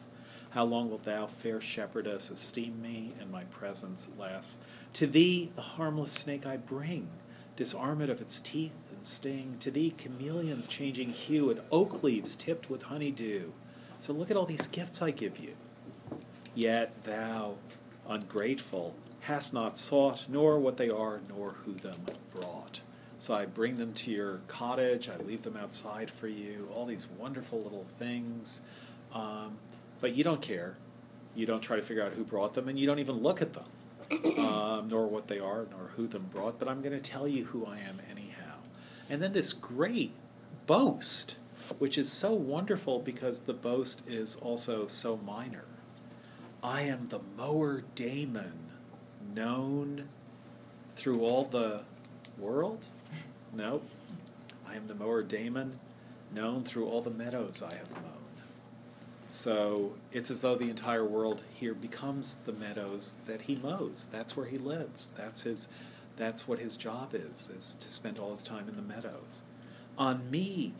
How 0.50 0.64
long 0.64 0.88
wilt 0.88 1.04
thou, 1.04 1.26
fair 1.26 1.60
shepherdess, 1.60 2.30
esteem 2.30 2.80
me 2.80 3.12
and 3.20 3.30
my 3.30 3.44
presence 3.44 4.08
less? 4.18 4.58
To 4.94 5.06
thee 5.06 5.50
the 5.54 5.62
harmless 5.62 6.12
snake 6.12 6.46
I 6.46 6.56
bring, 6.56 7.08
disarm 7.54 8.00
it 8.00 8.08
of 8.08 8.20
its 8.20 8.40
teeth 8.40 8.72
and 8.90 9.04
sting. 9.04 9.56
To 9.60 9.70
thee 9.70 9.94
chameleons 9.96 10.66
changing 10.66 11.10
hue 11.10 11.50
and 11.50 11.60
oak 11.70 12.02
leaves 12.02 12.34
tipped 12.34 12.70
with 12.70 12.84
honeydew. 12.84 13.50
So 13.98 14.12
look 14.12 14.30
at 14.30 14.36
all 14.36 14.46
these 14.46 14.66
gifts 14.66 15.02
I 15.02 15.10
give 15.10 15.38
you. 15.38 15.54
Yet 16.54 17.04
thou, 17.04 17.56
ungrateful, 18.08 18.94
hast 19.20 19.52
not 19.52 19.76
sought 19.76 20.28
nor 20.28 20.58
what 20.58 20.78
they 20.78 20.88
are, 20.88 21.20
nor 21.28 21.56
who 21.64 21.74
them 21.74 22.06
brought. 22.34 22.80
So 23.18 23.34
I 23.34 23.46
bring 23.46 23.76
them 23.76 23.92
to 23.94 24.10
your 24.10 24.40
cottage, 24.48 25.08
I 25.08 25.16
leave 25.16 25.42
them 25.42 25.56
outside 25.56 26.10
for 26.10 26.28
you, 26.28 26.68
all 26.74 26.86
these 26.86 27.08
wonderful 27.18 27.60
little 27.60 27.86
things. 27.98 28.60
Um, 29.12 29.58
but 30.00 30.14
you 30.14 30.24
don't 30.24 30.42
care. 30.42 30.76
You 31.34 31.46
don't 31.46 31.60
try 31.60 31.76
to 31.76 31.82
figure 31.82 32.02
out 32.02 32.12
who 32.12 32.24
brought 32.24 32.54
them, 32.54 32.68
and 32.68 32.78
you 32.78 32.86
don't 32.86 32.98
even 32.98 33.16
look 33.16 33.40
at 33.42 33.52
them, 33.52 33.64
um, 34.38 34.88
nor 34.88 35.06
what 35.06 35.28
they 35.28 35.38
are, 35.38 35.66
nor 35.70 35.90
who 35.96 36.06
them 36.06 36.28
brought. 36.32 36.58
But 36.58 36.68
I'm 36.68 36.80
going 36.82 36.94
to 36.94 37.00
tell 37.00 37.28
you 37.28 37.46
who 37.46 37.66
I 37.66 37.78
am 37.78 38.00
anyhow. 38.10 38.56
And 39.08 39.22
then 39.22 39.32
this 39.32 39.52
great 39.52 40.12
boast, 40.66 41.36
which 41.78 41.96
is 41.96 42.10
so 42.10 42.32
wonderful 42.32 42.98
because 42.98 43.42
the 43.42 43.54
boast 43.54 44.02
is 44.08 44.36
also 44.36 44.86
so 44.86 45.16
minor. 45.16 45.64
I 46.62 46.82
am 46.82 47.06
the 47.06 47.20
mower 47.36 47.84
Damon, 47.94 48.70
known 49.34 50.08
through 50.96 51.22
all 51.22 51.44
the 51.44 51.82
world? 52.36 52.86
Nope. 53.52 53.88
I 54.68 54.74
am 54.74 54.88
the 54.88 54.94
mower 54.94 55.22
Damon, 55.22 55.78
known 56.34 56.64
through 56.64 56.86
all 56.86 57.00
the 57.00 57.10
meadows 57.10 57.62
I 57.62 57.74
have 57.76 57.90
mown. 57.92 58.17
So 59.28 59.92
it's 60.10 60.30
as 60.30 60.40
though 60.40 60.54
the 60.54 60.70
entire 60.70 61.04
world 61.04 61.42
here 61.52 61.74
becomes 61.74 62.36
the 62.46 62.52
meadows 62.52 63.16
that 63.26 63.42
he 63.42 63.56
mows. 63.56 64.08
That's 64.10 64.36
where 64.36 64.46
he 64.46 64.56
lives. 64.56 65.10
That's 65.16 65.42
his 65.42 65.68
that's 66.16 66.48
what 66.48 66.58
his 66.58 66.76
job 66.76 67.14
is, 67.14 67.48
is 67.56 67.76
to 67.76 67.92
spend 67.92 68.18
all 68.18 68.32
his 68.32 68.42
time 68.42 68.68
in 68.68 68.74
the 68.74 68.82
meadows. 68.82 69.42
On 69.96 70.28
me 70.30 70.72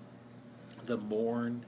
the 0.86 0.96
morn 0.96 1.66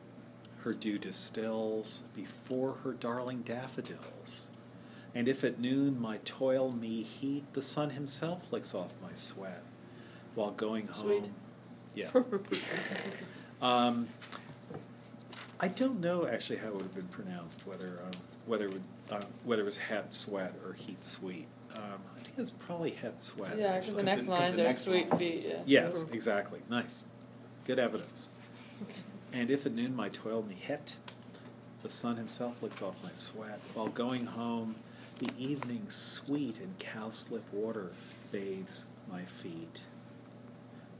her 0.63 0.73
dew 0.73 0.99
distills 0.99 2.03
before 2.15 2.79
her 2.83 2.93
darling 2.93 3.43
daffodils. 3.43 4.51
And 5.15 5.29
if 5.29 5.45
at 5.45 5.59
noon 5.59 6.01
my 6.01 6.19
toil 6.25 6.73
me 6.73 7.03
heat, 7.03 7.45
the 7.53 7.63
sun 7.63 7.91
himself 7.91 8.51
licks 8.53 8.75
off 8.75 8.95
my 9.03 9.13
sweat 9.15 9.63
while 10.35 10.53
going 10.53 10.87
home. 10.87 11.23
Sweet. 11.23 11.31
Yeah. 11.95 12.11
um, 13.63 14.09
I 15.61 15.69
don't 15.69 16.01
know 16.01 16.27
actually 16.27 16.57
how 16.59 16.69
it 16.69 16.75
would 16.75 16.83
have 16.83 16.95
been 16.95 17.09
pronounced, 17.09 17.67
whether 17.67 17.99
um, 18.05 18.13
whether 18.47 18.65
it 18.67 18.73
would, 18.73 18.83
uh, 19.11 19.21
whether 19.45 19.63
it 19.63 19.67
was 19.67 19.79
het 19.79 20.13
sweat 20.13 20.55
or 20.65 20.73
heat 20.73 21.05
sweet. 21.05 21.47
Um, 21.75 22.01
I 22.19 22.23
think 22.23 22.39
it's 22.39 22.51
probably 22.51 22.91
het 22.91 23.21
sweat. 23.21 23.59
Yeah, 23.59 23.79
because 23.79 23.95
the 23.95 24.03
next 24.03 24.27
lines 24.27 24.57
the 24.57 24.63
are 24.63 24.67
next 24.69 24.83
sweet 24.83 25.09
line- 25.11 25.19
feet, 25.19 25.45
yeah. 25.47 25.59
Yes, 25.67 26.07
exactly. 26.13 26.61
Nice. 26.69 27.05
Good 27.67 27.79
evidence. 27.79 28.31
And 29.33 29.49
if 29.49 29.65
at 29.65 29.71
noon 29.73 29.95
my 29.95 30.09
toil 30.09 30.43
me 30.43 30.57
het, 30.67 30.97
the 31.85 31.89
sun 31.89 32.17
himself 32.17 32.61
licks 32.65 32.83
off 32.83 32.97
my 33.05 33.13
sweat. 33.13 33.61
While 33.75 33.87
going 33.87 34.27
home, 34.27 34.75
the 35.21 35.29
evening 35.39 35.85
sweet 35.89 36.59
in 36.59 36.75
cowslip 36.81 37.43
water 37.53 37.93
bathes 38.33 38.87
my 39.09 39.23
feet. 39.23 39.83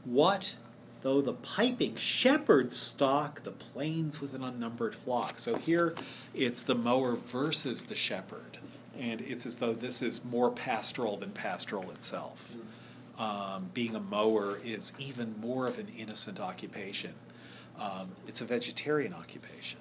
What 0.05 0.55
though 1.01 1.21
the 1.21 1.33
piping 1.33 1.95
shepherds 1.95 2.75
stalk 2.75 3.43
the 3.43 3.51
plains 3.51 4.21
with 4.21 4.33
an 4.33 4.43
unnumbered 4.43 4.95
flock? 4.95 5.39
So 5.39 5.55
here 5.55 5.95
it's 6.33 6.61
the 6.61 6.75
mower 6.75 7.15
versus 7.15 7.85
the 7.85 7.95
shepherd. 7.95 8.57
And 8.97 9.21
it's 9.21 9.45
as 9.45 9.57
though 9.57 9.73
this 9.73 10.01
is 10.01 10.23
more 10.23 10.51
pastoral 10.51 11.17
than 11.17 11.31
pastoral 11.31 11.89
itself. 11.91 12.55
Um, 13.17 13.69
being 13.73 13.95
a 13.95 13.99
mower 13.99 14.59
is 14.63 14.93
even 14.99 15.39
more 15.39 15.67
of 15.67 15.79
an 15.79 15.87
innocent 15.97 16.39
occupation. 16.39 17.13
Um, 17.79 18.11
it's 18.27 18.41
a 18.41 18.45
vegetarian 18.45 19.13
occupation. 19.13 19.79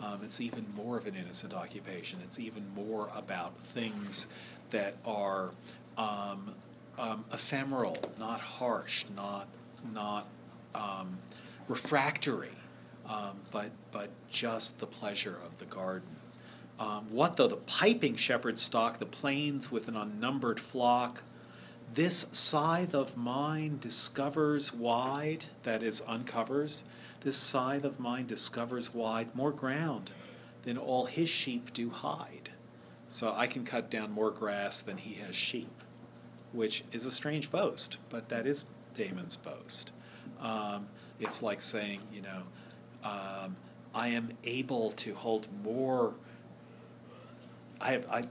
Um, 0.00 0.20
it's 0.22 0.40
even 0.40 0.66
more 0.74 0.96
of 0.96 1.06
an 1.06 1.14
innocent 1.14 1.52
occupation. 1.52 2.20
It's 2.24 2.38
even 2.38 2.64
more 2.74 3.10
about 3.14 3.58
things 3.58 4.26
that 4.70 4.96
are 5.04 5.50
um, 5.98 6.54
um, 6.98 7.24
ephemeral, 7.32 7.96
not 8.18 8.40
harsh, 8.40 9.04
not 9.14 9.46
not 9.92 10.26
um, 10.74 11.18
refractory, 11.68 12.56
um, 13.06 13.40
but 13.50 13.70
but 13.92 14.10
just 14.30 14.80
the 14.80 14.86
pleasure 14.86 15.38
of 15.44 15.58
the 15.58 15.64
garden. 15.64 16.16
Um, 16.78 17.06
what 17.10 17.36
though 17.36 17.48
the 17.48 17.56
piping 17.56 18.16
shepherds 18.16 18.62
stalk 18.62 18.98
the 18.98 19.06
plains 19.06 19.70
with 19.70 19.88
an 19.88 19.96
unnumbered 19.96 20.60
flock? 20.60 21.22
This 21.92 22.26
scythe 22.30 22.94
of 22.94 23.16
mine 23.16 23.78
discovers 23.80 24.72
wide, 24.72 25.46
that 25.64 25.82
is, 25.82 26.02
uncovers, 26.06 26.84
this 27.22 27.36
scythe 27.36 27.84
of 27.84 27.98
mine 27.98 28.26
discovers 28.26 28.94
wide 28.94 29.34
more 29.34 29.50
ground 29.50 30.12
than 30.62 30.78
all 30.78 31.06
his 31.06 31.28
sheep 31.28 31.72
do 31.72 31.90
hide. 31.90 32.50
So 33.08 33.34
I 33.36 33.48
can 33.48 33.64
cut 33.64 33.90
down 33.90 34.12
more 34.12 34.30
grass 34.30 34.80
than 34.80 34.98
he 34.98 35.14
has 35.14 35.34
sheep, 35.34 35.82
which 36.52 36.84
is 36.92 37.04
a 37.04 37.10
strange 37.10 37.50
boast, 37.50 37.98
but 38.08 38.28
that 38.28 38.46
is 38.46 38.64
Damon's 38.94 39.36
boast. 39.36 39.90
Um, 40.40 40.86
it's 41.18 41.42
like 41.42 41.60
saying, 41.62 42.00
you 42.12 42.22
know, 42.22 42.42
um, 43.04 43.56
I 43.94 44.08
am 44.08 44.32
able 44.44 44.92
to 44.92 45.14
hold 45.14 45.48
more. 45.64 46.14
I 47.80 47.92
have 47.92 48.06
I, 48.10 48.24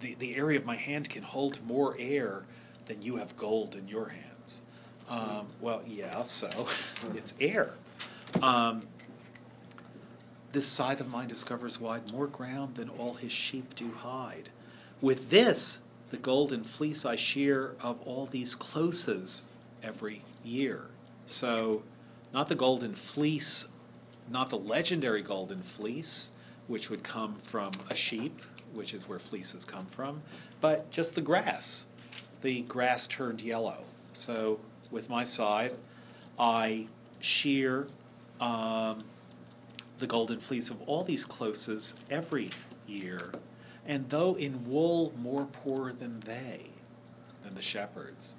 the 0.00 0.14
the 0.14 0.36
area 0.36 0.58
of 0.58 0.64
my 0.64 0.76
hand 0.76 1.08
can 1.10 1.22
hold 1.22 1.64
more 1.66 1.96
air 1.98 2.44
than 2.86 3.02
you 3.02 3.16
have 3.16 3.36
gold 3.36 3.76
in 3.76 3.88
your 3.88 4.08
hands. 4.08 4.62
Um, 5.08 5.46
well, 5.60 5.82
yeah, 5.86 6.22
so 6.22 6.48
it's 7.14 7.34
air. 7.40 7.74
Um, 8.40 8.86
this 10.52 10.66
scythe 10.66 11.00
of 11.00 11.10
mine 11.10 11.28
discovers 11.28 11.80
wide 11.80 12.12
more 12.12 12.26
ground 12.26 12.74
than 12.74 12.88
all 12.90 13.14
his 13.14 13.32
sheep 13.32 13.74
do 13.74 13.92
hide. 13.92 14.50
With 15.00 15.30
this, 15.30 15.78
the 16.10 16.16
golden 16.18 16.64
fleece 16.64 17.04
I 17.04 17.16
shear 17.16 17.74
of 17.82 18.00
all 18.02 18.26
these 18.26 18.54
closes 18.54 19.44
every 19.82 20.22
year. 20.44 20.86
So, 21.26 21.82
not 22.32 22.48
the 22.48 22.54
golden 22.54 22.94
fleece, 22.94 23.66
not 24.30 24.50
the 24.50 24.58
legendary 24.58 25.22
golden 25.22 25.60
fleece, 25.60 26.32
which 26.66 26.90
would 26.90 27.02
come 27.02 27.36
from 27.36 27.72
a 27.90 27.94
sheep, 27.94 28.42
which 28.72 28.94
is 28.94 29.08
where 29.08 29.18
fleeces 29.18 29.64
come 29.64 29.86
from, 29.86 30.22
but 30.60 30.90
just 30.90 31.14
the 31.14 31.20
grass. 31.20 31.86
The 32.40 32.62
grass 32.62 33.06
turned 33.06 33.40
yellow. 33.40 33.84
So, 34.12 34.60
with 34.90 35.08
my 35.08 35.24
scythe, 35.24 35.78
I 36.38 36.86
shear 37.20 37.86
um, 38.40 39.04
the 39.98 40.06
golden 40.06 40.40
fleece 40.40 40.70
of 40.70 40.80
all 40.82 41.04
these 41.04 41.24
closes 41.24 41.94
every 42.10 42.50
year. 42.86 43.32
And 43.86 44.08
though 44.10 44.34
in 44.34 44.68
wool 44.68 45.12
more 45.16 45.46
poor 45.46 45.92
than 45.92 46.20
they, 46.20 46.70
than 47.44 47.54
the 47.54 47.62
shepherds, 47.62 48.34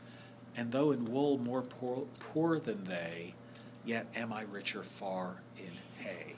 and 0.56 0.72
though 0.72 0.92
in 0.92 1.06
wool 1.06 1.38
more 1.38 1.62
poor, 1.62 2.06
poor 2.20 2.60
than 2.60 2.86
they, 2.86 3.34
yet 3.86 4.08
am 4.16 4.32
I 4.32 4.44
richer 4.44 4.84
far 4.84 5.42
in 5.58 5.72
hay. 6.04 6.36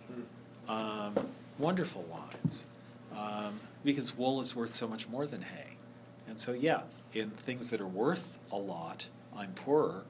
Um, 0.68 1.14
wonderful 1.58 2.06
lines. 2.12 2.66
Um, 3.16 3.60
because 3.84 4.18
wool 4.18 4.42
is 4.42 4.56
worth 4.56 4.74
so 4.74 4.88
much 4.88 5.08
more 5.08 5.28
than 5.28 5.44
hay. 5.44 5.78
And 6.28 6.40
so, 6.40 6.54
yeah, 6.54 6.82
in 7.14 7.30
things 7.30 7.70
that 7.70 7.80
are 7.80 7.88
worth 7.88 8.40
a 8.52 8.58
lot, 8.58 9.08
I'm 9.36 9.54
poorer, 9.54 10.04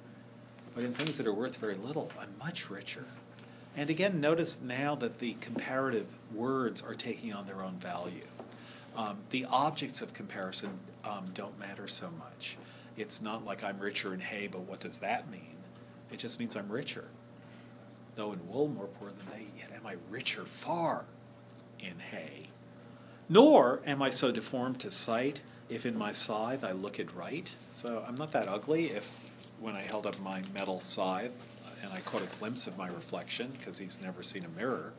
but 0.74 0.84
in 0.84 0.94
things 0.94 1.18
that 1.18 1.28
are 1.28 1.34
worth 1.34 1.58
very 1.58 1.76
little, 1.76 2.10
I'm 2.20 2.36
much 2.40 2.70
richer. 2.70 3.06
And 3.78 3.90
again, 3.90 4.22
notice 4.22 4.62
now 4.62 4.96
that 4.96 5.20
the 5.20 5.34
comparative 5.42 6.08
words 6.34 6.82
are 6.82 6.96
taking 6.96 7.34
on 7.34 7.46
their 7.46 7.62
own 7.62 7.74
value. 7.74 8.28
Um, 8.96 9.18
the 9.30 9.46
objects 9.50 10.02
of 10.02 10.14
comparison 10.14 10.80
um, 11.04 11.30
don't 11.34 11.60
matter 11.60 11.88
so 11.88 12.10
much. 12.18 12.58
It's 12.98 13.22
not 13.22 13.46
like 13.46 13.64
I'm 13.64 13.80
richer 13.80 14.14
in 14.14 14.20
hay, 14.20 14.48
but 14.48 14.62
what 14.62 14.80
does 14.80 15.00
that 15.00 15.30
mean? 15.30 15.58
It 16.12 16.18
just 16.18 16.40
means 16.40 16.56
I'm 16.56 16.70
richer. 16.70 17.06
Though 18.16 18.32
in 18.32 18.48
wool 18.48 18.68
more 18.68 18.88
poor 18.88 19.10
than 19.10 19.28
they, 19.32 19.46
yet 19.60 19.72
am 19.76 19.86
I 19.86 19.96
richer 20.10 20.46
far 20.46 21.06
in 21.80 22.00
hay. 22.00 22.48
Nor 23.28 23.82
am 23.86 24.02
I 24.02 24.10
so 24.10 24.32
deformed 24.32 24.80
to 24.82 24.92
sight 24.92 25.42
if 25.68 25.86
in 25.86 25.98
my 25.98 26.12
scythe 26.12 26.64
I 26.64 26.72
look 26.72 27.00
it 27.00 27.14
right. 27.14 27.50
So 27.70 28.06
I'm 28.08 28.16
not 28.16 28.32
that 28.32 28.48
ugly 28.48 28.92
if 28.92 29.32
when 29.60 29.76
I 29.76 29.82
held 29.82 30.06
up 30.06 30.20
my 30.20 30.42
metal 30.54 30.80
scythe 30.80 31.34
and 31.84 31.92
I 31.92 32.00
caught 32.02 32.22
a 32.22 32.38
glimpse 32.40 32.68
of 32.68 32.78
my 32.78 32.88
reflection 32.88 33.54
because 33.58 33.78
he's 33.78 34.02
never 34.02 34.24
seen 34.24 34.46
a 34.46 34.50
mirror, 34.50 34.94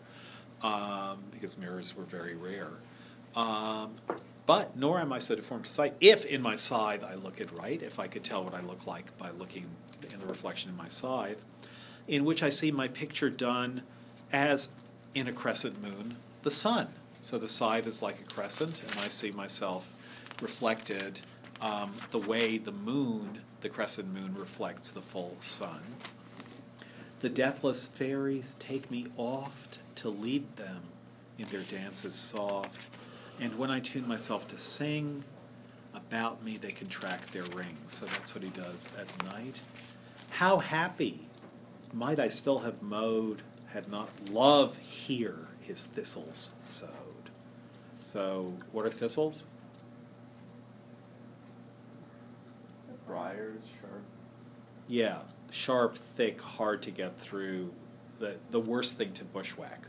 um, 0.62 1.18
because 1.32 1.56
mirrors 1.56 1.96
were 1.96 2.04
very 2.04 2.34
rare. 2.34 2.72
Um, 3.34 3.94
but 4.46 4.76
nor 4.76 5.00
am 5.00 5.12
I 5.12 5.18
so 5.18 5.34
deformed 5.34 5.64
to 5.64 5.70
sight 5.70 5.94
if 6.00 6.24
in 6.24 6.40
my 6.40 6.54
scythe 6.54 7.04
I 7.04 7.14
look 7.14 7.40
it 7.40 7.50
right, 7.52 7.82
if 7.82 7.98
I 7.98 8.06
could 8.06 8.24
tell 8.24 8.44
what 8.44 8.54
I 8.54 8.60
look 8.60 8.86
like 8.86 9.16
by 9.18 9.30
looking 9.30 9.66
in 10.12 10.20
the 10.20 10.26
reflection 10.26 10.70
in 10.70 10.76
my 10.76 10.88
scythe, 10.88 11.42
in 12.06 12.24
which 12.24 12.42
I 12.42 12.48
see 12.48 12.70
my 12.70 12.88
picture 12.88 13.30
done 13.30 13.82
as 14.32 14.70
in 15.14 15.26
a 15.26 15.32
crescent 15.32 15.82
moon, 15.82 16.16
the 16.42 16.50
sun. 16.50 16.88
So 17.20 17.38
the 17.38 17.48
scythe 17.48 17.86
is 17.86 18.02
like 18.02 18.20
a 18.20 18.24
crescent, 18.24 18.82
and 18.82 19.00
I 19.00 19.08
see 19.08 19.32
myself 19.32 19.92
reflected 20.40 21.20
um, 21.60 21.94
the 22.10 22.18
way 22.18 22.58
the 22.58 22.72
moon, 22.72 23.40
the 23.62 23.68
crescent 23.68 24.12
moon, 24.12 24.34
reflects 24.34 24.90
the 24.90 25.00
full 25.00 25.36
sun. 25.40 25.80
The 27.20 27.28
deathless 27.28 27.86
fairies 27.86 28.54
take 28.60 28.90
me 28.90 29.06
oft 29.16 29.78
to 29.96 30.08
lead 30.08 30.56
them 30.56 30.82
in 31.38 31.46
their 31.46 31.62
dances 31.62 32.14
soft, 32.14 32.86
and 33.40 33.58
when 33.58 33.70
I 33.70 33.80
tune 33.80 34.08
myself 34.08 34.46
to 34.48 34.58
sing, 34.58 35.24
about 35.94 36.42
me 36.42 36.56
they 36.56 36.72
contract 36.72 37.32
their 37.32 37.44
rings. 37.44 37.92
So 37.92 38.06
that's 38.06 38.34
what 38.34 38.44
he 38.44 38.50
does 38.50 38.88
at 38.98 39.24
night. 39.24 39.60
How 40.30 40.58
happy 40.58 41.20
might 41.92 42.18
I 42.18 42.28
still 42.28 42.60
have 42.60 42.82
mowed 42.82 43.42
had 43.68 43.90
not 43.90 44.30
love 44.30 44.78
here 44.78 45.48
his 45.60 45.84
thistles 45.84 46.50
sowed. 46.62 46.90
So, 48.00 48.54
what 48.72 48.86
are 48.86 48.90
thistles? 48.90 49.46
Briars, 53.06 53.62
sharp. 53.80 54.02
Yeah, 54.88 55.18
sharp, 55.50 55.96
thick, 55.96 56.40
hard 56.40 56.82
to 56.82 56.90
get 56.90 57.18
through. 57.18 57.72
The 58.18 58.36
the 58.50 58.60
worst 58.60 58.96
thing 58.96 59.12
to 59.14 59.24
bushwhack. 59.24 59.88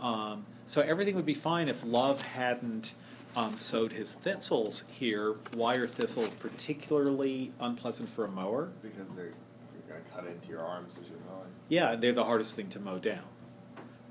Um, 0.00 0.46
so 0.70 0.82
everything 0.82 1.16
would 1.16 1.26
be 1.26 1.34
fine 1.34 1.68
if 1.68 1.82
love 1.84 2.22
hadn't 2.22 2.94
um, 3.34 3.58
sowed 3.58 3.90
his 3.90 4.12
thistles 4.12 4.84
here. 4.92 5.34
Why 5.52 5.74
are 5.74 5.88
thistles 5.88 6.32
particularly 6.32 7.50
unpleasant 7.58 8.08
for 8.08 8.24
a 8.24 8.30
mower? 8.30 8.68
Because 8.80 9.12
they're 9.16 9.32
you're 9.34 9.98
gonna 9.98 10.00
cut 10.14 10.30
into 10.30 10.48
your 10.48 10.60
arms 10.60 10.96
as 11.00 11.08
you're 11.08 11.18
mowing. 11.28 11.50
Yeah, 11.68 11.96
they're 11.96 12.12
the 12.12 12.22
hardest 12.22 12.54
thing 12.54 12.68
to 12.68 12.78
mow 12.78 13.00
down. 13.00 13.24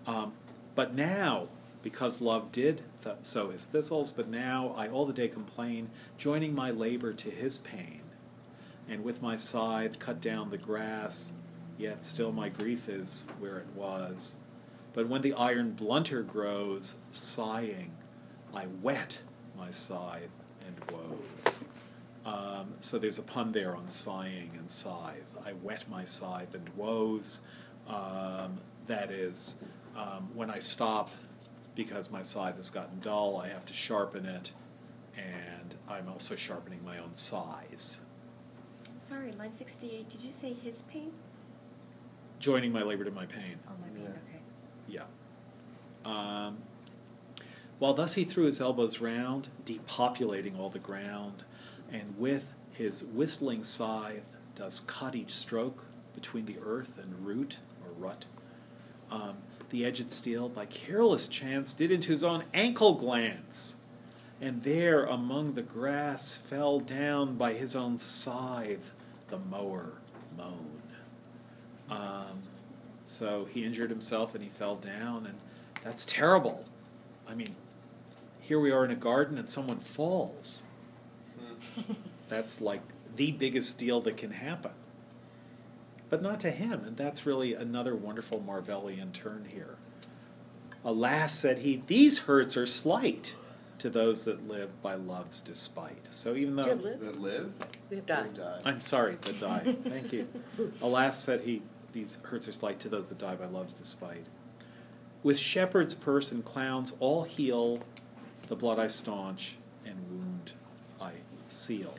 Um, 0.05 0.33
but 0.75 0.93
now, 0.93 1.47
because 1.81 2.19
love 2.19 2.51
did 2.51 2.83
th- 3.05 3.15
sow 3.21 3.51
his 3.51 3.65
thistles, 3.65 4.11
but 4.11 4.27
now 4.27 4.73
I 4.75 4.89
all 4.89 5.05
the 5.05 5.13
day 5.13 5.29
complain, 5.29 5.89
joining 6.17 6.53
my 6.53 6.71
labor 6.71 7.13
to 7.13 7.31
his 7.31 7.57
pain, 7.59 8.01
and 8.89 9.05
with 9.05 9.21
my 9.21 9.37
scythe 9.37 9.97
cut 9.97 10.19
down 10.19 10.49
the 10.49 10.57
grass 10.57 11.31
yet 11.77 12.03
still 12.03 12.33
my 12.33 12.49
grief 12.49 12.89
is 12.89 13.23
where 13.39 13.57
it 13.57 13.67
was. 13.73 14.35
But 14.93 15.07
when 15.07 15.21
the 15.21 15.33
iron 15.33 15.71
blunter 15.71 16.23
grows, 16.23 16.95
sighing, 17.11 17.91
I 18.53 18.67
wet 18.81 19.19
my 19.57 19.71
scythe 19.71 20.31
and 20.65 20.91
woes. 20.91 21.59
Um, 22.25 22.73
so 22.79 22.97
there's 22.97 23.19
a 23.19 23.23
pun 23.23 23.51
there 23.51 23.75
on 23.75 23.87
sighing 23.87 24.51
and 24.57 24.69
scythe. 24.69 25.37
I 25.45 25.53
wet 25.53 25.85
my 25.89 26.03
scythe 26.03 26.53
and 26.53 26.67
woes. 26.75 27.41
Um, 27.87 28.59
that 28.87 29.11
is, 29.11 29.55
um, 29.95 30.29
when 30.33 30.49
I 30.49 30.59
stop 30.59 31.11
because 31.75 32.11
my 32.11 32.21
scythe 32.21 32.57
has 32.57 32.69
gotten 32.69 32.99
dull, 32.99 33.37
I 33.37 33.47
have 33.47 33.65
to 33.67 33.73
sharpen 33.73 34.25
it, 34.25 34.51
and 35.15 35.75
I'm 35.87 36.09
also 36.09 36.35
sharpening 36.35 36.83
my 36.83 36.97
own 36.97 37.13
sighs. 37.13 38.01
Sorry, 38.99 39.31
line 39.33 39.55
sixty-eight, 39.55 40.09
did 40.09 40.21
you 40.21 40.31
say 40.31 40.53
his 40.53 40.81
pain? 40.83 41.13
Joining 42.39 42.71
my 42.71 42.83
labor 42.83 43.05
to 43.05 43.11
my 43.11 43.25
pain. 43.25 43.59
Oh, 43.67 43.71
my 43.81 43.87
pain, 43.87 44.08
Yeah. 44.89 45.03
Um, 46.05 46.57
while 47.79 47.93
thus 47.93 48.13
he 48.13 48.25
threw 48.25 48.45
his 48.45 48.59
elbows 48.59 48.99
round, 48.99 49.49
depopulating 49.65 50.57
all 50.57 50.69
the 50.69 50.79
ground, 50.79 51.43
and 51.91 52.13
with 52.17 52.51
his 52.73 53.03
whistling 53.03 53.63
scythe 53.63 54.29
does 54.55 54.81
cut 54.81 55.15
each 55.15 55.35
stroke 55.35 55.85
between 56.13 56.45
the 56.45 56.57
earth 56.61 56.99
and 57.01 57.25
root 57.25 57.57
or 57.83 57.91
rut. 57.97 58.25
Um, 59.11 59.37
the 59.69 59.85
edged 59.85 60.11
steel, 60.11 60.49
by 60.49 60.65
careless 60.65 61.27
chance, 61.27 61.73
did 61.73 61.91
into 61.91 62.11
his 62.11 62.23
own 62.23 62.43
ankle 62.53 62.95
glance, 62.95 63.75
and 64.41 64.63
there 64.63 65.05
among 65.05 65.53
the 65.53 65.61
grass 65.61 66.35
fell 66.35 66.79
down 66.79 67.35
by 67.35 67.53
his 67.53 67.75
own 67.75 67.97
scythe 67.97 68.91
the 69.29 69.37
mower 69.37 69.93
moan. 70.37 70.81
Um, 71.89 72.39
so 73.09 73.47
he 73.51 73.65
injured 73.65 73.89
himself 73.89 74.35
and 74.35 74.43
he 74.43 74.51
fell 74.51 74.75
down, 74.75 75.25
and 75.25 75.35
that's 75.83 76.05
terrible. 76.05 76.63
I 77.27 77.33
mean, 77.33 77.55
here 78.39 78.59
we 78.59 78.71
are 78.71 78.85
in 78.85 78.91
a 78.91 78.95
garden 78.95 79.39
and 79.39 79.49
someone 79.49 79.79
falls. 79.79 80.61
Hmm. 81.75 81.93
That's 82.27 82.61
like 82.61 82.81
the 83.15 83.31
biggest 83.31 83.79
deal 83.79 83.99
that 84.01 84.15
can 84.15 84.29
happen. 84.29 84.71
But 86.11 86.21
not 86.21 86.39
to 86.41 86.51
him, 86.51 86.83
and 86.85 86.97
that's 86.97 87.25
really 87.25 87.55
another 87.55 87.95
wonderful 87.95 88.43
Marvellian 88.47 89.11
turn 89.11 89.47
here. 89.49 89.77
Alas, 90.85 91.33
said 91.33 91.59
he, 91.59 91.81
these 91.87 92.19
hurts 92.19 92.55
are 92.55 92.67
slight 92.67 93.35
to 93.79 93.89
those 93.89 94.25
that 94.25 94.47
live 94.47 94.81
by 94.83 94.93
love's 94.93 95.41
despite. 95.41 96.07
So 96.11 96.35
even 96.35 96.55
though 96.55 96.73
live? 96.73 96.99
That 96.99 97.19
live? 97.19 97.51
We 97.89 97.95
have 97.95 98.05
died. 98.05 98.35
Died. 98.35 98.61
I'm 98.65 98.79
sorry, 98.79 99.15
that 99.15 99.39
die. 99.39 99.75
Thank 99.87 100.13
you. 100.13 100.27
Alas, 100.81 101.23
said 101.23 101.41
he, 101.41 101.63
these 101.91 102.17
hurts 102.23 102.47
are 102.47 102.51
slight 102.51 102.79
to 102.81 102.89
those 102.89 103.09
that 103.09 103.17
die 103.17 103.35
by 103.35 103.45
love's 103.45 103.73
despite. 103.73 104.25
With 105.23 105.37
shepherd's 105.37 105.93
purse 105.93 106.31
and 106.31 106.43
clowns 106.45 106.93
all 106.99 107.23
heal, 107.23 107.83
the 108.47 108.55
blood 108.55 108.79
I 108.79 108.87
staunch 108.87 109.57
and 109.85 109.95
wound 110.09 110.53
I 111.01 111.11
seal. 111.49 111.93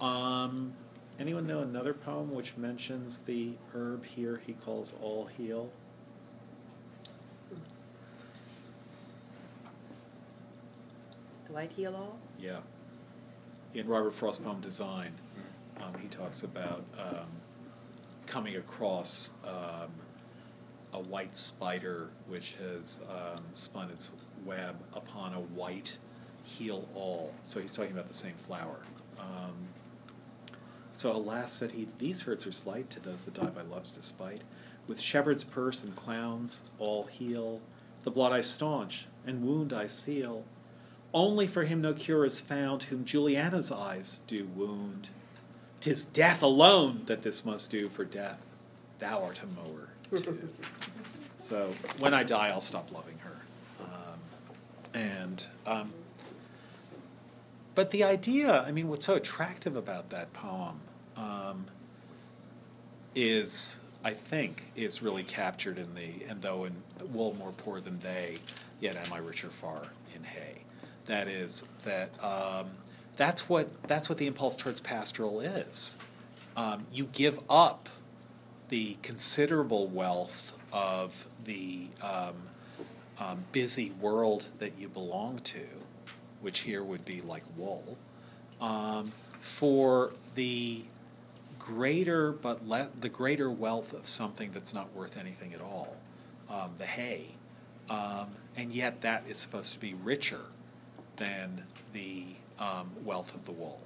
Um, 0.00 0.72
anyone 1.18 1.46
know 1.46 1.60
another 1.60 1.94
poem 1.94 2.32
which 2.34 2.56
mentions 2.56 3.20
the 3.20 3.52
herb 3.74 4.04
here 4.04 4.40
he 4.46 4.54
calls 4.54 4.94
all 5.02 5.26
heal? 5.26 5.70
Light 11.50 11.70
heal 11.76 11.94
all? 11.94 12.18
Yeah. 12.38 12.58
In 13.74 13.86
Robert 13.86 14.12
Frost's 14.12 14.42
poem 14.42 14.60
Design, 14.60 15.12
um, 15.80 15.94
he 16.00 16.08
talks 16.08 16.42
about 16.42 16.82
um, 16.98 17.28
coming 18.26 18.56
across 18.56 19.30
um, 19.46 19.90
a 20.92 21.00
white 21.00 21.36
spider 21.36 22.10
which 22.28 22.54
has 22.54 23.00
um, 23.10 23.42
spun 23.52 23.90
its 23.90 24.10
web 24.44 24.76
upon 24.94 25.34
a 25.34 25.40
white 25.40 25.98
heal 26.44 26.88
all. 26.94 27.34
So 27.42 27.60
he's 27.60 27.74
talking 27.74 27.92
about 27.92 28.08
the 28.08 28.14
same 28.14 28.34
flower. 28.34 28.78
Um, 29.18 29.54
so 30.92 31.10
alas, 31.12 31.52
said 31.52 31.72
he, 31.72 31.88
these 31.98 32.20
hurts 32.22 32.46
are 32.46 32.52
slight 32.52 32.90
to 32.90 33.00
those 33.00 33.24
that 33.24 33.34
die 33.34 33.46
by 33.46 33.62
love's 33.62 33.90
despite. 33.90 34.42
With 34.86 35.00
shepherd's 35.00 35.42
purse 35.42 35.82
and 35.82 35.96
clowns 35.96 36.60
all 36.78 37.04
heal. 37.04 37.60
The 38.04 38.10
blood 38.10 38.32
I 38.32 38.42
staunch 38.42 39.06
and 39.26 39.42
wound 39.42 39.72
I 39.72 39.86
seal. 39.86 40.44
Only 41.12 41.46
for 41.46 41.64
him 41.64 41.80
no 41.80 41.94
cure 41.94 42.24
is 42.24 42.40
found, 42.40 42.84
whom 42.84 43.04
Juliana's 43.04 43.72
eyes 43.72 44.20
do 44.26 44.46
wound. 44.54 45.08
'Tis 45.84 46.06
death 46.06 46.42
alone 46.42 47.02
that 47.04 47.20
this 47.20 47.44
must 47.44 47.70
do, 47.70 47.90
for 47.90 48.06
death 48.06 48.42
thou 49.00 49.22
art 49.22 49.42
a 49.42 49.46
mower 49.46 49.90
too. 50.16 50.48
so 51.36 51.70
when 51.98 52.14
I 52.14 52.22
die, 52.22 52.48
I'll 52.48 52.62
stop 52.62 52.90
loving 52.90 53.18
her. 53.18 53.36
Um, 53.82 54.18
and 54.94 55.46
um, 55.66 55.92
but 57.74 57.90
the 57.90 58.02
idea, 58.02 58.62
I 58.62 58.72
mean, 58.72 58.88
what's 58.88 59.04
so 59.04 59.16
attractive 59.16 59.76
about 59.76 60.08
that 60.08 60.32
poem 60.32 60.80
um, 61.18 61.66
is, 63.14 63.78
I 64.02 64.12
think, 64.12 64.70
is 64.74 65.02
really 65.02 65.22
captured 65.22 65.76
in 65.76 65.94
the 65.94 66.24
and 66.30 66.40
though 66.40 66.64
in 66.64 66.82
wool 67.12 67.34
more 67.34 67.52
poor 67.52 67.82
than 67.82 67.98
they, 67.98 68.38
yet 68.80 68.96
am 68.96 69.12
I 69.12 69.18
richer 69.18 69.50
far 69.50 69.88
in 70.14 70.24
hay. 70.24 70.62
That 71.04 71.28
is 71.28 71.62
that 71.82 72.08
um, 72.24 72.70
that's 73.16 73.48
what 73.48 73.68
that's 73.86 74.08
what 74.08 74.18
the 74.18 74.26
impulse 74.26 74.56
towards 74.56 74.80
pastoral 74.80 75.40
is. 75.40 75.96
Um, 76.56 76.86
you 76.92 77.06
give 77.06 77.40
up 77.50 77.88
the 78.68 78.96
considerable 79.02 79.86
wealth 79.86 80.52
of 80.72 81.26
the 81.44 81.88
um, 82.02 82.34
um, 83.18 83.44
busy 83.52 83.92
world 84.00 84.48
that 84.58 84.78
you 84.78 84.88
belong 84.88 85.38
to, 85.38 85.64
which 86.40 86.60
here 86.60 86.82
would 86.82 87.04
be 87.04 87.20
like 87.20 87.42
wool, 87.56 87.96
um, 88.60 89.12
for 89.40 90.12
the 90.34 90.84
greater 91.58 92.32
but 92.32 92.66
le- 92.66 92.90
the 93.00 93.08
greater 93.08 93.50
wealth 93.50 93.92
of 93.92 94.06
something 94.06 94.50
that's 94.52 94.74
not 94.74 94.94
worth 94.94 95.16
anything 95.16 95.54
at 95.54 95.60
all, 95.60 95.96
um, 96.50 96.70
the 96.78 96.86
hay, 96.86 97.28
um, 97.88 98.28
and 98.56 98.72
yet 98.72 99.00
that 99.00 99.24
is 99.28 99.38
supposed 99.38 99.72
to 99.72 99.78
be 99.78 99.94
richer 99.94 100.42
than 101.16 101.64
the 101.92 102.26
um, 102.58 102.90
wealth 103.04 103.34
of 103.34 103.44
the 103.44 103.52
wool. 103.52 103.80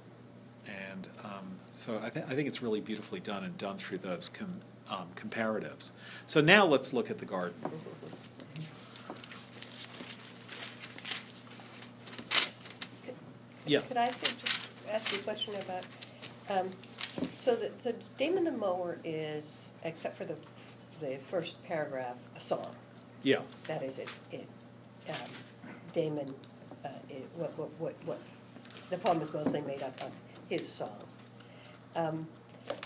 And 0.67 1.07
um, 1.23 1.57
so 1.71 1.99
I, 2.03 2.09
th- 2.09 2.25
I 2.27 2.35
think 2.35 2.47
it's 2.47 2.61
really 2.61 2.81
beautifully 2.81 3.19
done 3.19 3.43
and 3.43 3.57
done 3.57 3.77
through 3.77 3.99
those 3.99 4.29
com- 4.29 4.61
um, 4.89 5.07
comparatives. 5.15 5.91
So 6.25 6.41
now 6.41 6.65
let's 6.65 6.93
look 6.93 7.09
at 7.09 7.17
the 7.17 7.25
garden. 7.25 7.55
Yeah. 13.65 13.81
Could 13.81 13.97
I 13.97 14.07
ask 14.07 14.27
you, 14.27 14.35
just 14.43 14.59
ask 14.89 15.11
you 15.13 15.19
a 15.19 15.21
question 15.21 15.53
about, 15.55 15.85
um, 16.49 16.69
so 17.35 17.55
the, 17.55 17.71
so 17.77 17.93
Damon 18.17 18.43
the 18.43 18.51
Mower 18.51 18.97
is, 19.03 19.71
except 19.83 20.17
for 20.17 20.25
the, 20.25 20.35
the 20.99 21.17
first 21.29 21.63
paragraph, 21.63 22.15
a 22.35 22.41
song. 22.41 22.75
Yeah. 23.21 23.41
That 23.67 23.83
is, 23.83 23.99
it, 23.99 24.09
it, 24.31 24.47
um, 25.07 25.15
Damon, 25.93 26.33
uh, 26.83 26.89
it, 27.09 27.27
what, 27.35 27.57
what, 27.57 27.69
what, 27.79 27.95
what, 28.05 28.19
the 28.89 28.97
poem 28.97 29.21
is 29.21 29.33
mostly 29.33 29.61
made 29.61 29.81
up 29.81 29.99
of 30.01 30.11
his 30.49 30.67
song. 30.67 31.03
Um, 31.95 32.27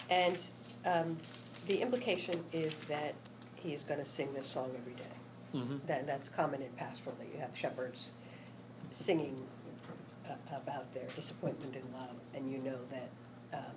and, 0.10 0.38
um, 0.86 1.18
the 1.68 1.82
implication 1.82 2.36
is 2.52 2.82
that 2.82 3.14
he 3.56 3.74
is 3.74 3.84
gonna 3.84 4.06
sing 4.06 4.34
this 4.34 4.48
song 4.48 4.72
every 4.78 4.94
day. 4.94 5.04
Mm-hmm. 5.56 5.88
That, 5.88 6.08
that's 6.08 6.30
common 6.30 6.62
in 6.62 6.70
pastoral, 6.72 7.16
that 7.20 7.28
you 7.34 7.40
have 7.40 7.52
shepherds 7.54 8.12
singing 8.92 9.46
a- 10.28 10.56
about 10.56 10.94
their 10.94 11.08
disappointment 11.16 11.76
in 11.76 11.84
love, 11.94 12.16
and 12.34 12.52
you 12.52 12.58
know 12.60 12.78
that 12.92 13.10
um, 13.58 13.76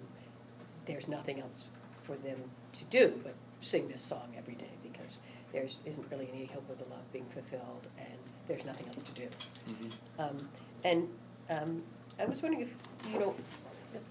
there's 0.86 1.08
nothing 1.08 1.40
else 1.40 1.66
for 2.02 2.16
them 2.16 2.38
to 2.72 2.84
do 2.84 3.20
but 3.22 3.34
sing 3.60 3.88
this 3.88 4.02
song 4.02 4.34
every 4.36 4.54
day 4.54 4.70
because 4.82 5.20
there's 5.52 5.80
isn't 5.84 6.06
really 6.10 6.28
any 6.32 6.46
hope 6.46 6.68
of 6.70 6.78
the 6.78 6.84
love 6.84 7.10
being 7.12 7.26
fulfilled, 7.32 7.86
and 7.98 8.18
there's 8.48 8.64
nothing 8.64 8.86
else 8.86 9.02
to 9.02 9.12
do. 9.12 9.28
Mm-hmm. 9.68 10.20
Um, 10.20 10.48
and 10.84 11.08
um, 11.50 11.82
I 12.18 12.24
was 12.24 12.42
wondering 12.42 12.62
if 12.62 12.74
you 13.12 13.18
know 13.18 13.34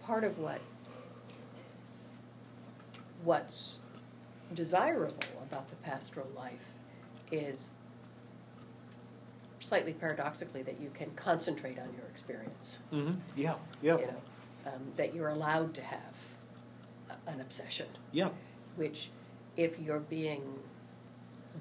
part 0.03 0.23
of 0.23 0.37
what 0.39 0.59
what's 3.23 3.79
desirable 4.53 5.15
about 5.43 5.69
the 5.69 5.75
pastoral 5.77 6.27
life 6.35 6.67
is 7.31 7.71
slightly 9.59 9.93
paradoxically 9.93 10.61
that 10.61 10.79
you 10.79 10.91
can 10.93 11.09
concentrate 11.15 11.79
on 11.79 11.91
your 11.97 12.05
experience. 12.07 12.77
Mm-hmm. 12.93 13.15
Yeah, 13.35 13.55
yeah. 13.81 13.97
You 13.97 14.05
know, 14.05 14.21
um, 14.67 14.81
that 14.97 15.15
you're 15.15 15.29
allowed 15.29 15.73
to 15.75 15.81
have 15.81 16.13
a- 17.09 17.29
an 17.31 17.41
obsession, 17.41 17.87
Yeah. 18.11 18.29
which, 18.75 19.09
if 19.57 19.79
you're 19.79 19.99
being 19.99 20.59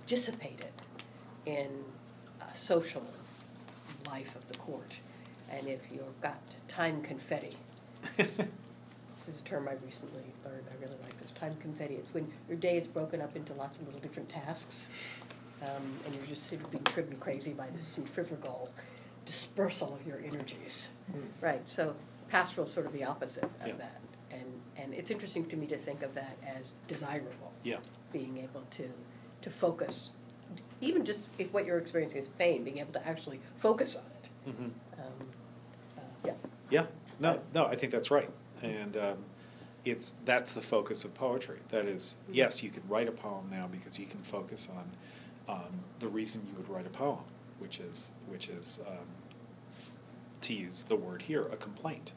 dissipated 0.05 0.73
in 1.47 1.85
a 2.43 2.55
social 2.55 3.03
life 4.07 4.37
of 4.37 4.47
the 4.49 4.59
court, 4.59 4.97
and 5.51 5.67
if 5.69 5.81
you've 5.93 6.21
got 6.21 6.39
time 6.69 7.01
confetti 7.03 7.57
this 8.17 9.29
is 9.29 9.41
a 9.41 9.45
term 9.45 9.67
I 9.69 9.73
recently 9.85 10.23
learned, 10.45 10.65
I 10.71 10.75
really 10.83 10.97
like 11.03 11.19
this, 11.21 11.31
time 11.33 11.57
confetti. 11.61 11.95
It's 11.95 12.13
when 12.13 12.31
your 12.49 12.59
day 12.59 12.77
is 12.77 12.87
broken 12.87 13.23
up 13.23 13.35
into 13.37 13.55
lots 13.55 13.79
of 13.79 13.87
little 13.87 14.01
different 14.01 14.29
tasks, 14.29 14.89
um, 15.63 15.69
and 16.05 16.15
you're 16.15 16.27
just 16.27 16.49
sort 16.51 16.61
of 16.63 16.71
being 16.71 16.83
driven 16.85 17.17
crazy 17.17 17.53
by 17.55 17.67
this 17.75 17.87
centrifugal 17.87 18.69
dispersal 19.25 19.95
of 19.95 20.07
your 20.07 20.19
energies. 20.19 20.89
Right, 21.41 21.67
so 21.67 21.95
pastoral 22.29 22.67
is 22.67 22.73
sort 22.73 22.85
of 22.87 22.93
the 22.93 23.05
opposite 23.05 23.49
Yeah. 23.65 23.73
of 23.73 23.79
that. 23.79 24.01
And, 24.31 24.45
and 24.77 24.93
it's 24.93 25.11
interesting 25.11 25.47
to 25.47 25.57
me 25.57 25.67
to 25.69 25.79
think 25.79 26.03
of 26.03 26.15
that 26.15 26.37
as 26.47 26.75
desirable. 26.89 27.53
Yeah. 27.63 27.77
Being 28.13 28.37
able 28.39 28.63
to, 28.73 28.91
to 29.43 29.51
focus, 29.51 30.11
even 30.83 31.05
just 31.05 31.29
if 31.39 31.53
what 31.55 31.65
you're 31.65 31.79
experiencing 31.79 32.21
is 32.21 32.29
pain, 32.39 32.65
being 32.65 32.79
able 32.79 32.93
to 32.93 33.09
actually 33.09 33.41
focus 33.57 33.97
on 33.97 34.03
it. 34.03 34.51
Mhm. 34.51 34.71
Yeah. 36.75 36.81
Yeah, 36.81 36.87
no, 37.21 37.41
no, 37.55 37.67
I 37.67 37.77
think 37.77 37.93
that's 37.93 38.11
right. 38.11 38.29
And 38.61 38.97
um, 38.97 39.19
it's, 39.85 40.13
that's 40.25 40.53
the 40.53 40.61
focus 40.61 41.05
of 41.05 41.15
poetry. 41.15 41.59
That 41.69 41.85
is, 41.85 42.17
yes, 42.31 42.63
you 42.65 42.71
could 42.71 42.89
write 42.91 43.09
a 43.09 43.13
poem 43.13 43.49
now 43.49 43.69
because 43.71 43.97
you 43.99 44.07
can 44.07 44.23
focus 44.23 44.69
on 44.75 45.55
um, 45.55 45.81
the 46.01 46.09
reason 46.09 46.43
you 46.49 46.55
would 46.57 46.69
write 46.69 46.87
a 46.87 46.91
poem, 46.91 47.21
which 47.61 47.79
is, 47.79 48.11
which 48.27 48.49
is, 48.49 48.81
um, 48.89 49.07
to 50.41 50.53
use 50.53 50.83
the 50.83 50.97
word 50.97 51.23
here, 51.23 51.43
a 51.53 51.57
complaint. 51.57 52.13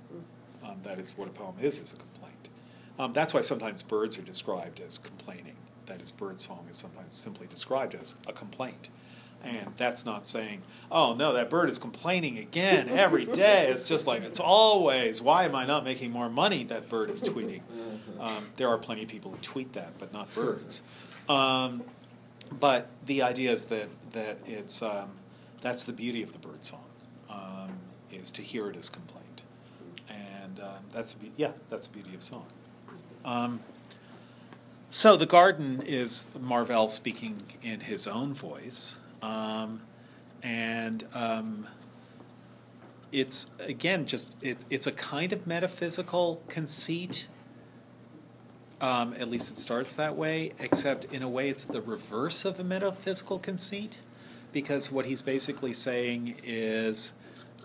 Um, 0.63 0.77
that 0.83 0.97
is 0.97 1.15
what 1.15 1.27
a 1.27 1.31
poem 1.31 1.55
is, 1.61 1.77
is 1.77 1.93
a 1.93 1.97
complaint. 1.97 2.49
Um, 2.97 3.13
that's 3.13 3.33
why 3.35 3.41
sometimes 3.41 3.83
birds 3.83 4.17
are 4.17 4.23
described 4.23 4.81
as 4.81 4.97
complaining. 4.97 5.55
That 5.85 6.01
is, 6.01 6.09
bird 6.11 6.41
song 6.41 6.65
is 6.69 6.77
sometimes 6.77 7.15
simply 7.15 7.45
described 7.47 7.93
as 7.93 8.15
a 8.27 8.33
complaint. 8.33 8.89
And 9.43 9.73
that's 9.77 10.05
not 10.05 10.27
saying, 10.27 10.63
oh 10.91 11.13
no, 11.13 11.31
that 11.33 11.49
bird 11.49 11.69
is 11.69 11.79
complaining 11.79 12.37
again 12.37 12.89
every 12.89 13.25
day. 13.25 13.67
It's 13.67 13.83
just 13.83 14.05
like, 14.05 14.23
it's 14.23 14.39
always, 14.39 15.21
why 15.21 15.45
am 15.45 15.55
I 15.55 15.65
not 15.65 15.85
making 15.85 16.11
more 16.11 16.29
money? 16.29 16.63
That 16.65 16.89
bird 16.89 17.09
is 17.09 17.23
tweeting. 17.23 17.61
Um, 18.19 18.47
there 18.57 18.67
are 18.67 18.77
plenty 18.77 19.03
of 19.03 19.07
people 19.07 19.31
who 19.31 19.37
tweet 19.37 19.73
that, 19.73 19.97
but 19.99 20.11
not 20.11 20.33
birds. 20.33 20.81
Um, 21.29 21.83
but 22.51 22.89
the 23.05 23.21
idea 23.21 23.51
is 23.51 23.65
that, 23.65 23.87
that 24.13 24.39
it's, 24.45 24.81
um, 24.81 25.11
that's 25.61 25.83
the 25.83 25.93
beauty 25.93 26.23
of 26.23 26.33
the 26.33 26.39
bird 26.39 26.65
song, 26.65 26.85
um, 27.29 27.71
is 28.11 28.31
to 28.31 28.41
hear 28.41 28.69
it 28.69 28.75
as 28.75 28.89
complaint. 28.89 29.43
And 30.09 30.59
um, 30.59 30.83
that's, 30.91 31.15
yeah, 31.35 31.51
that's 31.69 31.87
the 31.87 31.93
beauty 31.93 32.15
of 32.15 32.21
song. 32.23 32.45
Um, 33.23 33.59
so 34.89 35.17
the 35.17 35.25
garden 35.25 35.81
is 35.85 36.27
Marvell 36.39 36.87
speaking 36.87 37.43
in 37.61 37.81
his 37.81 38.07
own 38.07 38.33
voice, 38.33 38.95
um, 39.21 39.81
and 40.43 41.03
um, 41.13 41.67
it's 43.11 43.47
again 43.59 44.05
just 44.05 44.35
it, 44.41 44.65
it's 44.69 44.87
a 44.87 44.91
kind 44.91 45.33
of 45.33 45.47
metaphysical 45.47 46.41
conceit. 46.47 47.27
Um, 48.79 49.15
at 49.15 49.27
least 49.27 49.51
it 49.51 49.57
starts 49.57 49.95
that 49.95 50.15
way, 50.15 50.51
except 50.59 51.05
in 51.05 51.23
a 51.23 51.29
way 51.29 51.49
it's 51.49 51.65
the 51.65 51.81
reverse 51.81 52.45
of 52.45 52.59
a 52.59 52.63
metaphysical 52.63 53.39
conceit, 53.39 53.97
because 54.53 54.91
what 54.91 55.07
he's 55.07 55.23
basically 55.23 55.73
saying 55.73 56.35
is, 56.43 57.13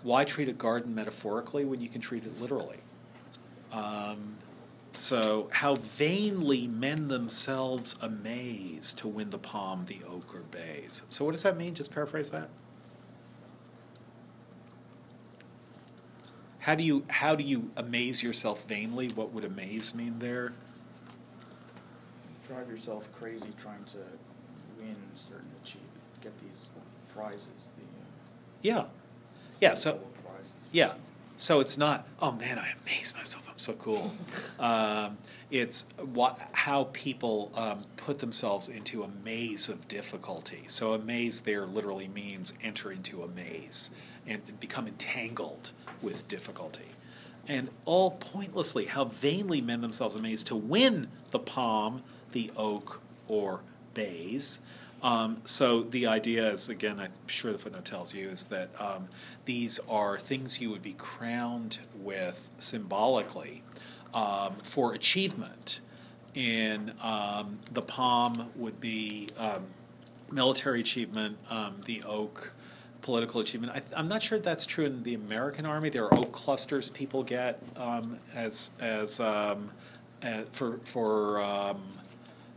why 0.01 0.23
treat 0.23 0.49
a 0.49 0.53
garden 0.53 0.95
metaphorically 0.95 1.65
when 1.65 1.81
you 1.81 1.87
can 1.87 2.01
treat 2.01 2.25
it 2.25 2.41
literally? 2.41 2.79
Um, 3.71 4.37
so, 4.95 5.49
how 5.51 5.75
vainly 5.75 6.67
men 6.67 7.07
themselves 7.07 7.95
amaze 8.01 8.93
to 8.95 9.07
win 9.07 9.31
the 9.31 9.37
palm, 9.39 9.85
the 9.87 9.99
oak, 10.07 10.33
or 10.35 10.41
bays. 10.41 11.03
So, 11.09 11.25
what 11.25 11.31
does 11.31 11.43
that 11.43 11.57
mean? 11.57 11.73
Just 11.73 11.91
paraphrase 11.91 12.29
that. 12.29 12.49
How 16.59 16.75
do 16.75 16.83
you 16.83 17.03
how 17.09 17.35
do 17.35 17.43
you 17.43 17.71
amaze 17.75 18.23
yourself 18.23 18.65
vainly? 18.67 19.09
What 19.09 19.33
would 19.33 19.43
amaze 19.43 19.93
mean 19.93 20.19
there? 20.19 20.53
Drive 22.47 22.69
yourself 22.69 23.09
crazy 23.19 23.51
trying 23.61 23.83
to 23.85 23.97
win 24.79 24.95
certain 25.27 25.49
achieve, 25.61 25.81
get 26.21 26.31
these 26.41 26.69
prizes, 27.13 27.47
the. 27.75 27.81
uh, 27.83 28.05
Yeah, 28.61 28.85
yeah. 29.59 29.73
So 29.73 29.99
prizes. 30.25 30.49
Yeah. 30.71 30.93
So 31.35 31.59
it's 31.59 31.77
not, 31.77 32.07
oh 32.21 32.31
man, 32.31 32.59
I 32.59 32.73
amaze 32.81 33.13
myself. 33.17 33.42
So 33.55 33.73
cool. 33.73 34.13
um, 34.59 35.17
it's 35.51 35.85
what 35.97 36.39
how 36.53 36.85
people 36.93 37.51
um, 37.55 37.85
put 37.97 38.19
themselves 38.19 38.67
into 38.67 39.03
a 39.03 39.07
maze 39.23 39.69
of 39.69 39.87
difficulty. 39.87 40.63
So 40.67 40.93
a 40.93 40.99
maze 40.99 41.41
there 41.41 41.65
literally 41.65 42.07
means 42.07 42.53
enter 42.63 42.91
into 42.91 43.23
a 43.23 43.27
maze 43.27 43.91
and 44.25 44.41
become 44.59 44.87
entangled 44.87 45.71
with 46.01 46.27
difficulty. 46.27 46.87
And 47.47 47.69
all 47.85 48.11
pointlessly, 48.11 48.85
how 48.85 49.05
vainly 49.05 49.61
men 49.61 49.81
themselves 49.81 50.15
amaze 50.15 50.43
to 50.45 50.55
win 50.55 51.09
the 51.31 51.39
palm, 51.39 52.01
the 52.31 52.51
oak, 52.55 53.01
or 53.27 53.61
bays. 53.93 54.59
Um, 55.03 55.41
so 55.43 55.83
the 55.83 56.07
idea 56.07 56.49
is, 56.49 56.69
again, 56.69 56.97
I'm 56.97 57.11
sure 57.27 57.51
the 57.51 57.57
footnote 57.57 57.83
tells 57.83 58.13
you, 58.13 58.29
is 58.29 58.45
that 58.45 58.69
um, 58.79 59.09
these 59.43 59.79
are 59.89 60.17
things 60.17 60.61
you 60.61 60.71
would 60.71 60.81
be 60.81 60.93
crowned 60.93 61.79
with 61.93 62.49
symbolically 62.57 63.63
um, 64.13 64.55
for 64.63 64.93
achievement. 64.93 65.81
In 66.33 66.93
um, 67.03 67.59
the 67.71 67.81
palm 67.81 68.49
would 68.55 68.79
be 68.79 69.27
um, 69.37 69.65
military 70.31 70.79
achievement, 70.79 71.37
um, 71.49 71.81
the 71.85 72.01
oak, 72.03 72.53
political 73.01 73.41
achievement. 73.41 73.73
I, 73.75 73.99
I'm 73.99 74.07
not 74.07 74.23
sure 74.23 74.39
that's 74.39 74.65
true 74.65 74.85
in 74.85 75.03
the 75.03 75.13
American 75.13 75.65
Army. 75.65 75.89
There 75.89 76.05
are 76.05 76.13
oak 76.15 76.31
clusters 76.31 76.89
people 76.89 77.23
get 77.23 77.61
as 78.33 78.71
as 78.79 79.19
uh, 79.19 79.57
for 80.51 80.79
for 80.85 81.39
I 81.39 81.75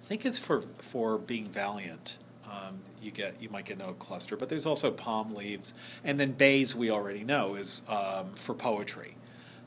think 0.07 0.25
it's 0.25 0.39
for 0.39 0.63
for 0.79 1.19
being 1.19 1.49
valiant. 1.49 2.17
Um, 2.57 2.79
you 3.03 3.11
get 3.11 3.35
you 3.41 3.49
might 3.51 3.67
get 3.67 3.77
an 3.77 3.83
oak 3.83 3.99
cluster, 3.99 4.37
but 4.37 4.49
there's 4.49 4.67
also 4.67 4.91
palm 4.91 5.35
leaves, 5.35 5.75
and 6.03 6.19
then 6.19 6.33
bays 6.33 6.75
we 6.75 6.91
already 6.91 7.25
know 7.25 7.55
is 7.55 7.83
um, 7.89 8.33
for 8.35 8.55
poetry. 8.55 9.17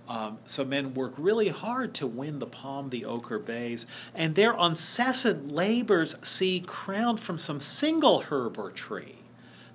Um, 0.07 0.39
so 0.45 0.65
men 0.65 0.95
work 0.95 1.13
really 1.17 1.49
hard 1.49 1.93
to 1.95 2.07
win 2.07 2.39
the 2.39 2.47
palm, 2.47 2.89
the 2.89 3.05
oak, 3.05 3.31
or 3.31 3.37
bays, 3.37 3.85
and 4.15 4.33
their 4.33 4.53
incessant 4.53 5.51
labors 5.51 6.15
see 6.23 6.63
crowned 6.65 7.19
from 7.19 7.37
some 7.37 7.59
single 7.59 8.21
herb 8.29 8.57
or 8.57 8.71
tree. 8.71 9.17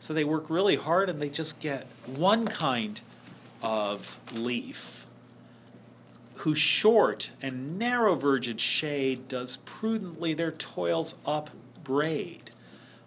So 0.00 0.12
they 0.12 0.24
work 0.24 0.50
really 0.50 0.76
hard, 0.76 1.08
and 1.08 1.22
they 1.22 1.28
just 1.28 1.60
get 1.60 1.86
one 2.06 2.46
kind 2.46 3.00
of 3.62 4.18
leaf 4.32 5.06
whose 6.38 6.58
short 6.58 7.30
and 7.40 7.78
narrow 7.78 8.14
verged 8.14 8.60
shade 8.60 9.28
does 9.28 9.58
prudently 9.58 10.34
their 10.34 10.50
toils 10.50 11.14
upbraid. 11.24 12.43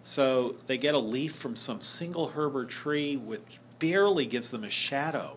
So 0.08 0.54
they 0.66 0.78
get 0.78 0.94
a 0.94 0.98
leaf 0.98 1.34
from 1.34 1.54
some 1.54 1.82
single 1.82 2.28
herb 2.34 2.56
or 2.56 2.64
tree 2.64 3.14
which 3.14 3.60
barely 3.78 4.24
gives 4.24 4.48
them 4.48 4.64
a 4.64 4.70
shadow 4.70 5.36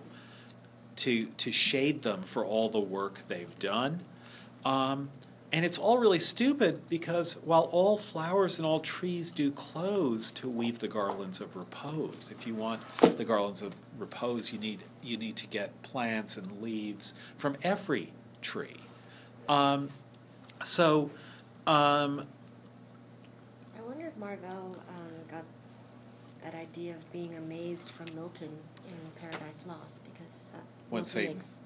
to, 0.95 1.25
to 1.25 1.51
shade 1.51 2.03
them 2.03 2.21
for 2.21 2.45
all 2.45 2.69
the 2.69 2.79
work 2.79 3.27
they've 3.27 3.59
done. 3.59 3.99
Um, 4.63 5.09
and 5.51 5.65
it's 5.65 5.77
all 5.77 5.97
really 5.97 6.19
stupid 6.19 6.87
because 6.87 7.33
while 7.43 7.67
all 7.73 7.97
flowers 7.97 8.59
and 8.59 8.65
all 8.65 8.79
trees 8.79 9.33
do 9.33 9.51
close 9.51 10.31
to 10.31 10.47
weave 10.47 10.79
the 10.79 10.87
garlands 10.87 11.41
of 11.41 11.57
repose, 11.57 12.31
if 12.31 12.47
you 12.47 12.55
want 12.55 12.81
the 13.01 13.25
garlands 13.25 13.61
of 13.61 13.75
repose, 13.99 14.53
you 14.53 14.59
need 14.59 14.83
you 15.03 15.17
need 15.17 15.35
to 15.35 15.47
get 15.47 15.81
plants 15.81 16.37
and 16.37 16.61
leaves 16.61 17.13
from 17.37 17.57
every 17.61 18.13
tree. 18.41 18.77
Um, 19.49 19.89
so, 20.63 21.11
um, 21.67 22.25
Marvell 24.21 24.75
um, 24.87 25.11
got 25.31 25.43
that 26.43 26.53
idea 26.55 26.93
of 26.95 27.11
being 27.11 27.35
amazed 27.35 27.89
from 27.91 28.05
Milton 28.15 28.51
in 28.87 28.95
Paradise 29.19 29.63
Lost 29.67 30.01
because 30.13 30.51
that 30.53 30.63
When 30.91 31.05
Satan- 31.05 31.33
makes. 31.35 31.59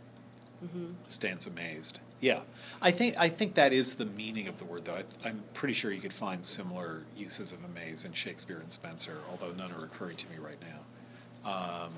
hmm 0.72 0.91
stands 1.07 1.45
amazed. 1.45 1.99
Yeah, 2.22 2.40
I 2.82 2.91
think 2.91 3.18
I 3.18 3.27
think 3.27 3.56
that 3.56 3.73
is 3.73 3.95
the 3.95 4.06
meaning 4.06 4.48
of 4.48 4.57
the 4.57 4.64
word, 4.64 4.86
though. 4.86 4.95
I, 4.95 5.03
I'm 5.27 5.44
pretty 5.53 5.73
sure 5.73 5.91
you 5.91 5.99
could 5.99 6.14
find 6.14 6.44
similar 6.45 7.03
uses 7.15 7.52
of 7.52 7.60
amaze 7.64 8.06
in 8.06 8.14
Shakespeare 8.14 8.57
and 8.57 8.72
Spenser, 8.72 9.18
although 9.30 9.52
none 9.52 9.72
are 9.73 9.84
occurring 9.84 10.15
to 10.18 10.30
me 10.30 10.38
right 10.40 10.57
now. 10.61 11.52
Um, 11.52 11.91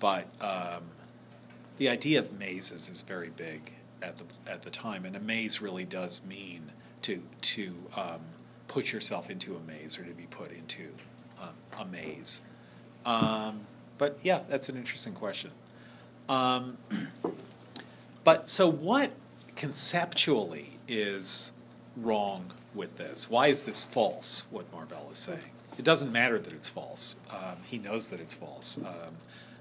but 0.00 0.26
um, 0.40 0.82
the 1.78 1.88
idea 1.88 2.18
of 2.18 2.32
mazes 2.36 2.88
is 2.88 3.02
very 3.02 3.30
big 3.30 3.72
at 4.02 4.18
the 4.18 4.24
at 4.50 4.62
the 4.62 4.70
time, 4.70 5.04
and 5.04 5.14
a 5.14 5.20
maze 5.20 5.62
really 5.62 5.84
does 5.84 6.20
mean 6.28 6.72
to 7.02 7.22
to 7.42 7.74
um, 7.96 8.20
put 8.68 8.92
yourself 8.92 9.30
into 9.30 9.56
a 9.56 9.60
maze 9.60 9.98
or 9.98 10.04
to 10.04 10.12
be 10.12 10.24
put 10.24 10.50
into 10.52 10.88
um, 11.40 11.50
a 11.78 11.84
maze. 11.84 12.42
Um, 13.04 13.60
but 13.98 14.18
yeah, 14.22 14.40
that's 14.48 14.68
an 14.68 14.76
interesting 14.76 15.12
question. 15.14 15.50
Um, 16.28 16.76
but 18.24 18.48
so, 18.48 18.68
what 18.68 19.12
conceptually 19.54 20.78
is 20.88 21.52
wrong 21.96 22.52
with 22.74 22.98
this? 22.98 23.30
Why 23.30 23.46
is 23.48 23.62
this 23.62 23.84
false? 23.84 24.44
What 24.50 24.70
Marvell 24.72 25.08
is 25.12 25.18
saying. 25.18 25.50
It 25.78 25.84
doesn't 25.84 26.10
matter 26.10 26.38
that 26.38 26.52
it's 26.52 26.68
false. 26.68 27.16
Um, 27.30 27.58
he 27.64 27.78
knows 27.78 28.10
that 28.10 28.18
it's 28.20 28.34
false. 28.34 28.78
Um, 28.78 29.16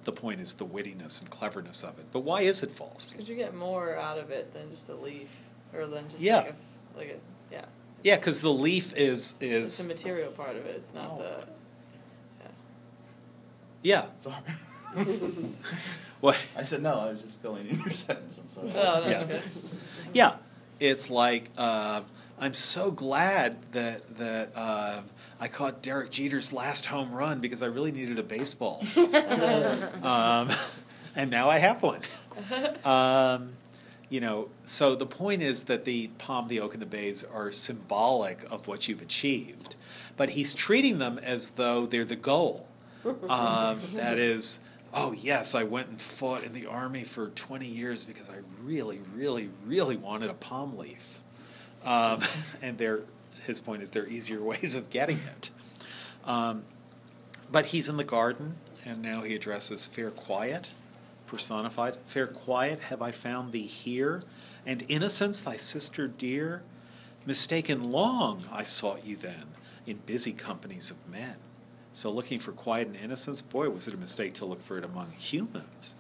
the 0.06 0.11
point 0.11 0.40
is 0.40 0.53
the 0.53 0.65
wittiness 0.65 1.22
and 1.22 1.30
cleverness 1.30 1.84
of 1.84 1.99
it. 1.99 2.06
But 2.14 2.22
why 2.22 2.41
is 2.41 2.64
it 2.64 2.72
false? 2.72 3.14
Could 3.14 3.27
you 3.27 3.36
get 3.36 3.53
more 3.56 3.98
out 3.98 4.18
of 4.18 4.30
it 4.30 4.53
than 4.53 4.69
just 4.69 4.88
a 4.90 4.95
leaf, 4.95 5.36
or 5.73 5.86
than 5.88 6.10
just 6.10 6.22
Yeah. 6.22 6.38
like 6.38 6.49
a 6.49 6.98
like 6.98 7.07
a 7.10 7.53
yeah? 7.53 7.65
Yeah, 8.06 8.18
because 8.18 8.40
the 8.41 8.52
leaf 8.53 8.94
is 8.95 9.34
It's 9.40 9.77
is 9.77 9.77
the 9.80 9.88
material 9.88 10.32
part 10.32 10.56
of 10.56 10.65
it. 10.68 10.76
It's 10.77 10.94
not 10.94 11.10
Oh. 11.10 11.23
the. 11.23 11.48
yeah. 13.82 14.06
yeah. 14.26 14.40
What? 16.22 16.44
I 16.56 16.61
said 16.64 16.82
no. 16.84 16.99
I 16.99 17.10
was 17.11 17.22
just 17.22 17.41
filling 17.41 17.68
in 17.68 17.80
your 17.80 17.90
sentence. 18.06 18.40
I'm 18.40 18.49
sorry. 18.72 18.72
Oh, 18.86 19.02
no, 19.03 19.10
Yeah. 19.10 19.22
okay. 19.23 19.41
Yeah, 20.14 20.36
it's 20.80 21.10
like 21.10 21.49
uh, 21.57 22.02
I'm 22.40 22.53
so 22.53 22.91
glad 22.91 23.57
that 23.73 24.18
that 24.18 24.52
uh, 24.56 25.02
I 25.40 25.48
caught 25.48 25.82
Derek 25.82 26.11
Jeter's 26.11 26.53
last 26.53 26.86
home 26.86 27.11
run 27.11 27.41
because 27.41 27.61
I 27.64 27.65
really 27.68 27.91
needed 27.91 28.18
a 28.19 28.23
baseball, 28.23 28.84
um, 30.03 30.49
and 31.15 31.30
now 31.32 31.49
I 31.49 31.57
have 31.57 31.82
one. 31.84 32.02
Um, 32.84 33.53
you 34.16 34.22
know, 34.22 34.48
so 34.64 34.96
the 34.96 35.06
point 35.06 35.42
is 35.42 35.64
that 35.64 35.84
the 35.84 36.08
palm, 36.18 36.48
the 36.48 36.62
oak, 36.62 36.72
and 36.72 36.82
the 36.82 36.86
bays 36.86 37.26
are 37.34 37.52
symbolic 37.52 38.50
of 38.50 38.66
what 38.66 38.88
you've 38.88 39.02
achieved, 39.02 39.76
but 40.16 40.30
he's 40.30 40.54
treating 40.54 41.00
them 41.00 41.18
as 41.18 41.50
though 41.50 41.86
they're 41.86 42.06
the 42.06 42.16
goal. 42.16 42.66
Um, 43.04 43.82
that 43.94 44.18
is, 44.18 44.60
oh 44.94 45.12
yes, 45.12 45.54
I 45.54 45.64
went 45.64 45.90
and 45.90 46.00
fought 46.00 46.46
in 46.46 46.54
the 46.54 46.66
army 46.66 47.04
for 47.04 47.28
20 47.28 47.68
years 47.68 48.06
because 48.06 48.30
I 48.30 48.38
really, 48.64 49.02
really, 49.14 49.50
really 49.66 49.98
wanted 49.98 50.30
a 50.30 50.34
palm 50.34 50.78
leaf. 50.78 51.20
Um, 51.84 52.22
and 52.62 52.78
there, 52.78 53.02
his 53.46 53.60
point 53.60 53.82
is 53.84 53.90
there 53.90 54.04
are 54.04 54.08
easier 54.08 54.42
ways 54.42 54.76
of 54.76 54.90
getting 54.90 55.20
it. 55.36 55.50
Um, 56.24 56.64
but 57.52 57.66
he's 57.66 57.90
in 57.90 57.98
the 57.98 58.06
garden, 58.06 58.56
and 58.86 59.02
now 59.02 59.24
he 59.24 59.36
addresses 59.36 59.86
fair 59.86 60.10
quiet, 60.10 60.70
personified. 61.27 61.97
Fair 62.06 62.27
quiet, 62.27 62.80
have 62.80 63.02
I 63.02 63.11
found 63.11 63.52
thee 63.52 63.68
here? 63.68 64.23
And 64.65 64.84
innocence, 64.88 65.41
thy 65.41 65.57
sister 65.57 66.07
dear? 66.07 66.64
Mistaken 67.26 67.91
long 67.91 68.45
I 68.52 68.64
sought 68.64 69.06
you 69.06 69.15
then, 69.15 69.45
in 69.85 69.97
busy 70.06 70.31
companies 70.31 70.91
of 70.91 71.07
men. 71.10 71.35
So 71.93 72.11
looking 72.11 72.39
for 72.39 72.52
quiet 72.52 72.88
and 72.88 72.95
innocence, 72.95 73.41
boy, 73.41 73.69
was 73.69 73.88
it 73.88 73.93
a 73.93 73.97
mistake 73.97 74.34
to 74.35 74.45
look 74.45 74.61
for 74.61 74.77
it 74.77 74.84
among 74.84 75.11
humans, 75.11 75.95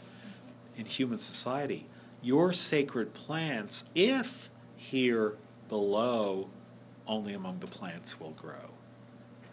in 0.75 0.85
human 0.85 1.19
society. 1.19 1.87
Your 2.21 2.53
sacred 2.53 3.13
plants, 3.13 3.85
if 3.95 4.49
here 4.75 5.37
below, 5.69 6.49
only 7.07 7.33
among 7.33 7.59
the 7.59 7.67
plants 7.67 8.19
will 8.19 8.31
grow. 8.31 8.74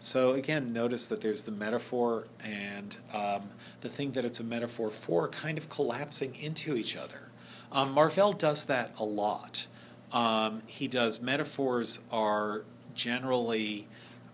So 0.03 0.33
again, 0.33 0.73
notice 0.73 1.07
that 1.07 1.21
there's 1.21 1.43
the 1.43 1.53
metaphor 1.53 2.25
and 2.43 2.97
um, 3.13 3.43
the 3.79 3.87
thing 3.87 4.11
that 4.11 4.25
it's 4.25 4.37
a 4.37 4.43
metaphor 4.43 4.89
for 4.89 5.29
kind 5.29 5.57
of 5.57 5.69
collapsing 5.69 6.35
into 6.35 6.75
each 6.75 6.97
other. 6.97 7.29
Um, 7.71 7.93
Marvell 7.93 8.33
does 8.33 8.65
that 8.65 8.93
a 8.99 9.05
lot. 9.05 9.67
Um, 10.11 10.61
he 10.67 10.89
does 10.89 11.21
metaphors 11.21 11.99
are 12.11 12.65
generally 12.93 13.87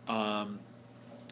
um, 0.07 0.57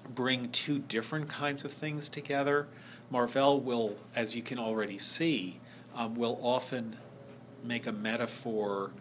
bring 0.08 0.50
two 0.50 0.78
different 0.78 1.30
kinds 1.30 1.66
of 1.66 1.74
things 1.74 2.08
together. 2.08 2.68
Marvell 3.10 3.60
will, 3.60 3.96
as 4.16 4.36
you 4.36 4.44
can 4.44 4.60
already 4.60 5.00
see, 5.00 5.60
um, 5.96 6.14
will 6.14 6.38
often 6.44 6.98
make 7.64 7.88
a 7.88 7.92
metaphor 7.92 8.92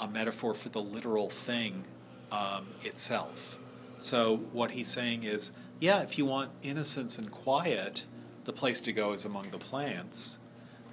a 0.00 0.08
metaphor 0.08 0.54
for 0.54 0.70
the 0.70 0.80
literal 0.80 1.28
thing 1.28 1.84
um, 2.32 2.68
itself. 2.82 3.58
So 3.98 4.36
what 4.52 4.72
he's 4.72 4.88
saying 4.88 5.24
is, 5.24 5.52
yeah, 5.80 6.02
if 6.02 6.18
you 6.18 6.24
want 6.24 6.50
innocence 6.62 7.18
and 7.18 7.30
quiet, 7.30 8.04
the 8.44 8.52
place 8.52 8.80
to 8.82 8.92
go 8.92 9.12
is 9.12 9.24
among 9.24 9.50
the 9.50 9.58
plants. 9.58 10.38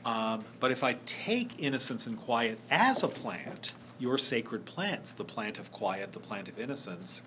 Um, 0.04 0.46
but 0.60 0.72
if 0.72 0.84
I 0.84 0.98
take 1.06 1.54
innocence 1.58 2.06
and 2.06 2.18
quiet 2.18 2.60
as 2.70 3.02
a 3.02 3.08
plant, 3.08 3.74
your 3.98 4.18
sacred 4.18 4.66
plants, 4.66 5.12
the 5.12 5.24
plant 5.24 5.58
of 5.58 5.72
quiet, 5.72 6.12
the 6.12 6.20
plant 6.20 6.48
of 6.48 6.60
innocence, 6.60 7.24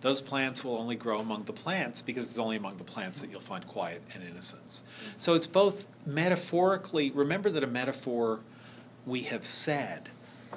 those 0.00 0.20
plants 0.20 0.62
will 0.62 0.76
only 0.76 0.94
grow 0.94 1.18
among 1.18 1.44
the 1.44 1.52
plants 1.52 2.02
because 2.02 2.26
it's 2.26 2.38
only 2.38 2.56
among 2.56 2.76
the 2.76 2.84
plants 2.84 3.20
that 3.20 3.30
you'll 3.30 3.40
find 3.40 3.66
quiet 3.66 4.02
and 4.14 4.22
innocence. 4.22 4.84
So 5.16 5.34
it's 5.34 5.46
both 5.46 5.88
metaphorically, 6.06 7.10
remember 7.10 7.50
that 7.50 7.64
a 7.64 7.68
metaphor, 7.68 8.40
we 9.06 9.22
have 9.22 9.44
said, 9.44 10.10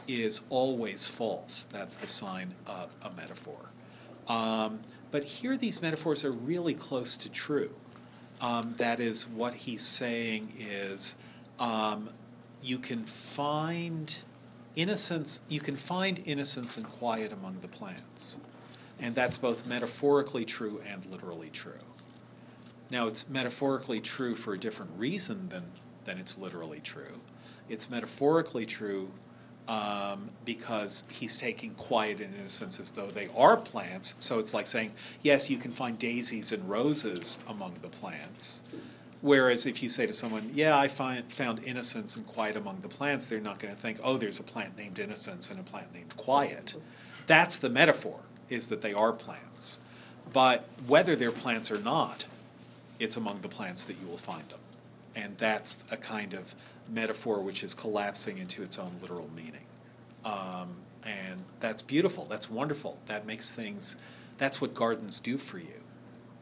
is 0.07 0.41
always 0.49 1.07
false. 1.07 1.63
That's 1.63 1.95
the 1.95 2.07
sign 2.07 2.53
of 2.67 2.95
a 3.01 3.09
metaphor. 3.11 3.70
Um, 4.31 4.79
but 5.11 5.25
here, 5.25 5.57
these 5.57 5.81
metaphors 5.81 6.23
are 6.23 6.31
really 6.31 6.73
close 6.73 7.17
to 7.17 7.29
true. 7.29 7.71
Um, 8.39 8.75
that 8.77 9.01
is, 9.01 9.27
what 9.27 9.53
he's 9.53 9.81
saying 9.81 10.53
is 10.57 11.15
um, 11.59 12.09
you 12.63 12.79
can 12.79 13.03
find 13.03 14.15
innocence, 14.77 15.41
you 15.49 15.59
can 15.59 15.75
find 15.75 16.23
innocence 16.25 16.77
and 16.77 16.87
quiet 16.87 17.33
among 17.33 17.59
the 17.59 17.67
plants. 17.67 18.39
And 18.99 19.15
that's 19.15 19.35
both 19.35 19.65
metaphorically 19.65 20.45
true 20.45 20.79
and 20.87 21.05
literally 21.07 21.49
true. 21.49 21.83
Now, 22.89 23.07
it's 23.07 23.27
metaphorically 23.27 23.99
true 23.99 24.35
for 24.35 24.53
a 24.53 24.57
different 24.57 24.91
reason 24.97 25.49
than, 25.49 25.71
than 26.05 26.17
it's 26.17 26.37
literally 26.37 26.79
true. 26.79 27.19
It's 27.67 27.89
metaphorically 27.89 28.65
true 28.65 29.11
um, 29.67 30.29
because 30.43 31.03
he's 31.11 31.37
taking 31.37 31.73
quiet 31.75 32.19
and 32.19 32.35
innocence 32.35 32.79
as 32.79 32.91
though 32.91 33.07
they 33.07 33.27
are 33.35 33.57
plants. 33.57 34.15
So 34.19 34.39
it's 34.39 34.53
like 34.53 34.67
saying, 34.67 34.91
yes, 35.21 35.49
you 35.49 35.57
can 35.57 35.71
find 35.71 35.97
daisies 35.97 36.51
and 36.51 36.69
roses 36.69 37.39
among 37.47 37.75
the 37.81 37.87
plants. 37.87 38.61
Whereas 39.21 39.67
if 39.67 39.83
you 39.83 39.89
say 39.89 40.07
to 40.07 40.13
someone, 40.13 40.51
yeah, 40.53 40.77
I 40.77 40.87
find, 40.87 41.31
found 41.31 41.63
innocence 41.63 42.15
and 42.15 42.25
quiet 42.25 42.55
among 42.55 42.81
the 42.81 42.89
plants, 42.89 43.27
they're 43.27 43.39
not 43.39 43.59
going 43.59 43.73
to 43.73 43.79
think, 43.79 43.99
oh, 44.03 44.17
there's 44.17 44.39
a 44.39 44.43
plant 44.43 44.75
named 44.77 44.97
innocence 44.97 45.51
and 45.51 45.59
a 45.59 45.63
plant 45.63 45.93
named 45.93 46.17
quiet. 46.17 46.75
That's 47.27 47.59
the 47.59 47.69
metaphor, 47.69 48.21
is 48.49 48.67
that 48.69 48.81
they 48.81 48.93
are 48.93 49.13
plants. 49.13 49.79
But 50.33 50.67
whether 50.87 51.15
they're 51.15 51.31
plants 51.31 51.71
or 51.71 51.77
not, 51.77 52.25
it's 52.99 53.15
among 53.15 53.41
the 53.41 53.47
plants 53.47 53.83
that 53.85 53.97
you 54.01 54.07
will 54.07 54.17
find 54.17 54.47
them. 54.49 54.59
And 55.15 55.37
that's 55.37 55.83
a 55.91 55.97
kind 55.97 56.33
of 56.33 56.55
metaphor 56.89 57.41
which 57.41 57.63
is 57.63 57.73
collapsing 57.73 58.37
into 58.37 58.63
its 58.63 58.77
own 58.77 58.91
literal 59.01 59.29
meaning. 59.35 59.65
Um, 60.23 60.75
and 61.03 61.43
that's 61.59 61.81
beautiful. 61.81 62.25
That's 62.25 62.49
wonderful. 62.49 62.99
That 63.07 63.25
makes 63.25 63.51
things, 63.53 63.97
that's 64.37 64.61
what 64.61 64.73
gardens 64.73 65.19
do 65.19 65.37
for 65.37 65.57
you, 65.57 65.81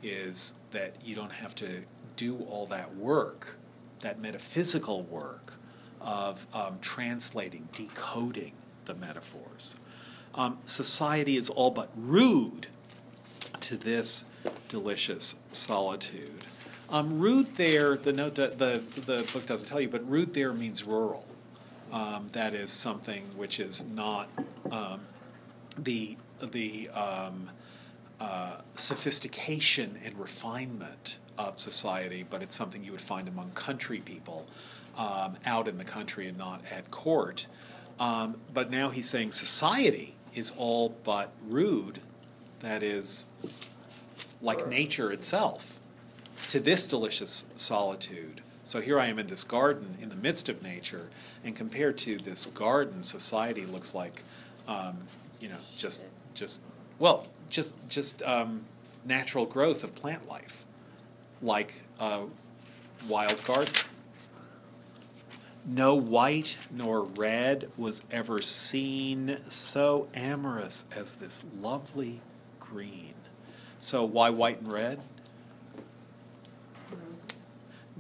is 0.04 0.54
that 0.72 0.96
you 1.04 1.16
don't 1.16 1.32
have 1.32 1.56
to 1.56 1.84
do 2.16 2.38
all 2.50 2.66
that 2.68 2.96
work, 2.96 3.58
that 4.02 4.22
metaphysical 4.22 5.04
work 5.04 5.54
of 6.02 6.46
um, 6.54 6.78
translating, 6.82 7.68
decoding 7.74 8.54
the 8.86 8.96
metaphors. 8.96 9.76
Um, 10.36 10.60
society 10.66 11.38
is 11.38 11.50
all 11.50 11.72
but 11.72 11.90
rude 11.96 12.68
to 13.62 13.78
this 13.78 14.26
delicious 14.68 15.36
solitude. 15.52 16.46
Um, 16.92 17.20
rude 17.20 17.56
there, 17.56 17.98
the 17.98 18.12
note, 18.12 18.36
do- 18.36 18.50
the 18.50 18.82
the 19.02 19.30
book 19.32 19.46
doesn't 19.46 19.68
tell 19.68 19.80
you, 19.80 19.90
but 19.90 20.08
rude 20.10 20.34
there 20.34 20.54
means 20.54 20.84
rural. 20.84 21.26
Um, 21.92 22.30
that 22.32 22.54
is 22.54 22.72
something 22.72 23.24
which 23.36 23.60
is 23.60 23.86
not 23.86 24.30
um, 24.72 25.02
the 25.78 26.18
the 26.42 26.90
um, 26.90 27.52
uh, 28.20 28.58
sophistication 28.76 30.00
and 30.04 30.18
refinement 30.20 31.20
of 31.38 31.60
society, 31.60 32.26
but 32.28 32.42
it's 32.42 32.56
something 32.56 32.84
you 32.84 32.92
would 32.92 33.02
find 33.02 33.28
among 33.28 33.52
country 33.52 34.00
people 34.00 34.48
um, 34.98 35.38
out 35.46 35.68
in 35.68 35.78
the 35.78 35.84
country 35.84 36.28
and 36.28 36.38
not 36.38 36.62
at 36.72 36.92
court. 36.92 37.48
Um, 38.00 38.38
but 38.54 38.72
now 38.72 38.90
he's 38.90 39.10
saying 39.10 39.32
society 39.32 40.16
is 40.34 40.52
all 40.58 40.96
but 41.04 41.32
rude, 41.46 42.02
that 42.62 42.82
is, 42.84 43.26
like 44.42 44.68
nature 44.68 45.12
itself, 45.12 45.79
to 46.48 46.60
this 46.60 46.86
delicious 46.86 47.46
solitude. 47.56 48.42
So 48.64 48.82
here 48.82 49.00
I 49.00 49.08
am 49.08 49.20
in 49.20 49.28
this 49.28 49.44
garden 49.44 49.98
in 50.00 50.10
the 50.10 50.16
midst 50.16 50.48
of 50.48 50.62
nature, 50.62 51.10
and 51.44 51.56
compared 51.56 51.98
to 52.00 52.18
this 52.18 52.46
garden, 52.46 53.04
society 53.04 53.66
looks 53.66 53.96
like, 53.96 54.24
um, 54.68 54.98
you 55.40 55.50
know, 55.50 55.58
just 55.78 56.04
just 56.34 56.62
well, 57.00 57.28
just 57.50 57.76
just 57.88 58.22
um, 58.24 58.66
natural 59.06 59.46
growth 59.46 59.84
of 59.84 59.96
plant 59.96 60.28
life, 60.28 60.66
like 61.42 61.82
a 62.00 62.24
wild 63.08 63.44
garden. 63.46 63.74
No 65.66 65.96
white 65.96 66.58
nor 66.72 67.02
red 67.02 67.70
was 67.78 68.02
ever 68.12 68.42
seen 68.42 69.38
so 69.50 70.08
amorous 70.14 70.86
as 70.96 71.16
this 71.16 71.46
lovely 71.60 72.22
green. 72.60 73.14
So 73.78 74.04
why 74.04 74.30
white 74.30 74.60
and 74.60 74.72
red? 74.72 75.00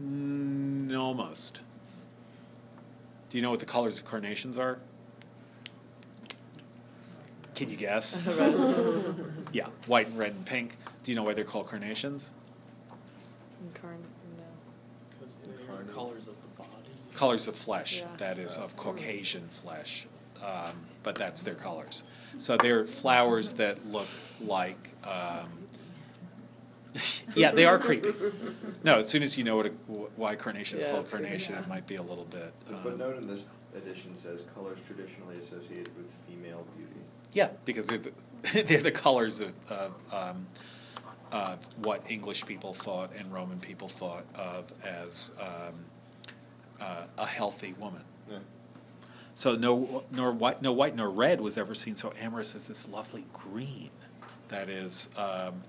Mm, 0.02 0.98
almost. 0.98 1.60
Do 3.30 3.38
you 3.38 3.42
know 3.42 3.52
what 3.52 3.60
the 3.60 3.66
colors 3.66 4.00
of 4.00 4.06
carnations 4.06 4.58
are? 4.58 4.80
Can 7.56 7.70
you 7.70 7.76
guess? 7.76 8.22
yeah, 9.52 9.68
white 9.86 10.08
and 10.08 10.18
red 10.18 10.32
and 10.32 10.46
pink. 10.46 10.78
Do 11.04 11.12
you 11.12 11.16
know 11.16 11.24
why 11.24 11.34
they're 11.34 11.44
called 11.44 11.68
carnations? 11.68 12.32
Incarn- 13.62 13.98
no. 14.38 14.44
Because 15.20 15.36
they 15.44 15.74
are 15.74 15.84
colors 15.94 16.28
of 16.28 16.36
the 16.42 16.48
body. 16.58 16.70
colors 17.14 17.48
of 17.48 17.56
flesh, 17.56 18.00
Yeah. 18.00 18.08
that 18.18 18.40
is, 18.40 18.56
of 18.56 18.76
Caucasian 18.78 19.50
flesh, 19.50 20.08
um, 20.42 20.74
but 21.04 21.16
that's 21.16 21.42
their 21.42 21.56
colors. 21.56 22.04
So 22.38 22.56
they're 22.56 22.88
flowers 22.88 23.52
that 23.54 23.86
look 23.86 24.08
like, 24.40 24.90
um, 25.04 25.59
yeah, 27.36 27.52
they 27.52 27.66
are 27.66 27.78
creepy. 27.78 28.14
No, 28.84 29.00
as 29.00 29.08
soon 29.08 29.24
as 29.24 29.38
you 29.38 29.44
know 29.44 29.58
what 29.58 29.68
a, 29.68 29.70
why 29.70 30.36
carnation 30.36 30.78
is 30.78 30.84
Yeah, 30.84 30.92
called 30.92 31.02
it's 31.04 31.12
creepy. 31.12 31.26
carnation, 31.26 31.56
it 31.56 31.68
might 31.68 31.88
be 31.88 31.96
a 31.96 32.02
little 32.02 32.26
bit. 32.26 32.54
The 32.66 32.76
um, 32.76 32.82
footnote 32.82 33.18
in 33.18 33.28
this 33.28 33.44
edition 33.76 34.16
says 34.16 34.44
colors 34.56 34.80
traditionally 34.88 35.38
associated 35.38 35.96
with 35.96 36.08
female 36.28 36.66
beauty. 36.76 37.02
Yeah, 37.34 37.50
because 37.66 37.88
they're 37.88 38.00
the, 38.00 38.12
they're 38.64 38.82
the 38.82 38.92
colors 38.92 39.40
of, 39.40 39.54
of 39.70 39.94
um, 40.12 40.48
uh, 41.32 41.58
what 41.78 42.04
English 42.10 42.46
people 42.46 42.74
thought 42.74 43.12
and 43.16 43.32
Roman 43.32 43.60
people 43.60 43.88
thought 43.88 44.26
of 44.36 44.74
as 44.84 45.32
um, 45.40 45.86
uh, 46.82 47.04
a 47.18 47.26
healthy 47.26 47.74
woman. 47.74 48.04
Yeah. 48.30 48.40
So 49.36 49.56
no, 49.56 50.04
nor 50.12 50.32
white, 50.32 50.62
no 50.62 50.72
white 50.72 50.96
nor 50.96 51.10
red 51.10 51.40
was 51.40 51.58
ever 51.58 51.76
seen 51.76 51.96
so 51.96 52.14
amorous 52.20 52.56
as 52.56 52.68
this 52.68 52.90
lovely 52.90 53.26
green. 53.32 53.90
That 54.50 54.68
is, 54.70 55.10
um, 55.16 55.64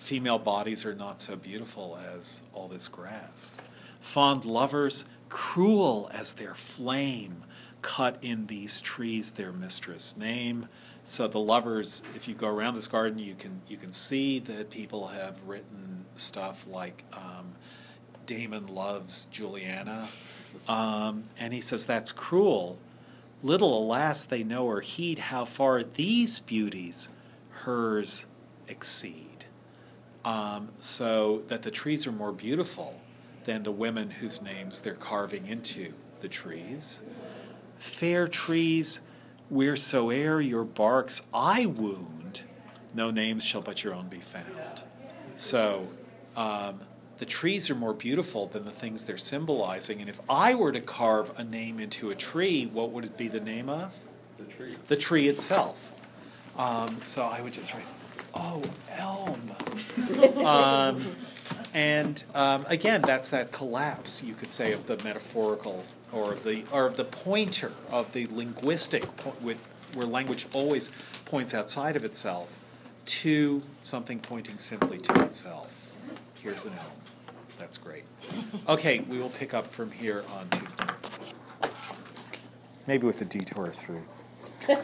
female 0.00 0.38
bodies 0.38 0.84
are 0.84 0.94
not 0.94 1.20
so 1.20 1.36
beautiful 1.36 1.98
as 2.16 2.42
all 2.52 2.66
this 2.66 2.88
grass. 2.88 3.60
Fond 4.00 4.44
lovers, 4.44 5.04
cruel 5.28 6.10
as 6.12 6.32
their 6.32 6.54
flame, 6.54 7.44
cut 7.82 8.16
in 8.22 8.46
these 8.46 8.80
trees 8.80 9.32
their 9.32 9.52
mistress 9.52 10.16
name. 10.16 10.68
So 11.04 11.28
the 11.28 11.38
lovers, 11.38 12.02
if 12.16 12.26
you 12.26 12.34
go 12.34 12.48
around 12.48 12.74
this 12.74 12.88
garden, 12.88 13.18
you 13.18 13.34
can 13.34 13.60
you 13.68 13.76
can 13.76 13.92
see 13.92 14.38
that 14.40 14.70
people 14.70 15.08
have 15.08 15.36
written 15.46 16.06
stuff 16.16 16.66
like 16.66 17.04
um, 17.12 17.52
Damon 18.26 18.66
loves 18.66 19.26
Juliana, 19.26 20.08
um, 20.66 21.24
and 21.38 21.52
he 21.52 21.60
says 21.60 21.84
that's 21.84 22.10
cruel. 22.10 22.78
Little, 23.42 23.78
alas, 23.78 24.24
they 24.24 24.44
know 24.44 24.66
or 24.66 24.82
heed 24.82 25.18
how 25.18 25.46
far 25.46 25.82
these 25.82 26.40
beauties 26.40 27.08
hers 27.50 28.26
exceed. 28.68 29.29
Um, 30.24 30.68
so 30.80 31.42
that 31.48 31.62
the 31.62 31.70
trees 31.70 32.06
are 32.06 32.12
more 32.12 32.32
beautiful 32.32 33.00
than 33.44 33.62
the 33.62 33.72
women 33.72 34.10
whose 34.10 34.42
names 34.42 34.80
they're 34.80 34.92
carving 34.94 35.46
into 35.46 35.94
the 36.20 36.28
trees. 36.28 37.02
Fair 37.78 38.28
trees, 38.28 39.00
wheresoe'er 39.50 40.46
your 40.46 40.64
barks 40.64 41.22
I 41.32 41.64
wound, 41.64 42.42
no 42.94 43.10
names 43.10 43.44
shall 43.44 43.62
but 43.62 43.82
your 43.82 43.94
own 43.94 44.08
be 44.08 44.20
found. 44.20 44.82
So 45.36 45.88
um, 46.36 46.80
the 47.16 47.24
trees 47.24 47.70
are 47.70 47.74
more 47.74 47.94
beautiful 47.94 48.46
than 48.46 48.66
the 48.66 48.70
things 48.70 49.04
they're 49.04 49.16
symbolizing. 49.16 50.00
And 50.00 50.10
if 50.10 50.20
I 50.28 50.54
were 50.54 50.72
to 50.72 50.80
carve 50.80 51.32
a 51.38 51.44
name 51.44 51.80
into 51.80 52.10
a 52.10 52.14
tree, 52.14 52.66
what 52.66 52.90
would 52.90 53.04
it 53.04 53.16
be 53.16 53.28
the 53.28 53.40
name 53.40 53.70
of? 53.70 53.98
The 54.36 54.44
tree. 54.44 54.74
The 54.88 54.96
tree 54.96 55.28
itself. 55.28 55.98
Um, 56.58 57.00
so 57.02 57.24
I 57.24 57.40
would 57.40 57.54
just 57.54 57.72
write, 57.72 57.84
oh, 58.40 58.62
elm. 58.96 59.52
um, 60.46 61.04
and 61.72 62.24
um, 62.34 62.64
again, 62.68 63.02
that's 63.02 63.30
that 63.30 63.52
collapse, 63.52 64.24
you 64.24 64.34
could 64.34 64.50
say, 64.50 64.72
of 64.72 64.86
the 64.86 64.96
metaphorical 65.04 65.84
or 66.12 66.32
of 66.32 66.42
the 66.42 66.64
or 66.72 66.86
of 66.86 66.96
the 66.96 67.04
pointer 67.04 67.72
of 67.90 68.12
the 68.12 68.26
linguistic, 68.26 69.02
po- 69.18 69.36
with, 69.40 69.66
where 69.94 70.06
language 70.06 70.46
always 70.52 70.90
points 71.24 71.54
outside 71.54 71.96
of 71.96 72.04
itself, 72.04 72.58
to 73.04 73.62
something 73.80 74.18
pointing 74.18 74.58
simply 74.58 74.98
to 74.98 75.22
itself. 75.22 75.92
Here's 76.42 76.64
an 76.64 76.72
elm. 76.72 76.90
That's 77.58 77.78
great. 77.78 78.04
Okay, 78.68 79.00
we 79.00 79.18
will 79.18 79.28
pick 79.28 79.54
up 79.54 79.66
from 79.66 79.90
here 79.90 80.24
on 80.34 80.48
Tuesday. 80.48 80.86
Maybe 82.86 83.06
with 83.06 83.20
a 83.20 83.26
detour 83.26 83.70
through. 83.70 84.02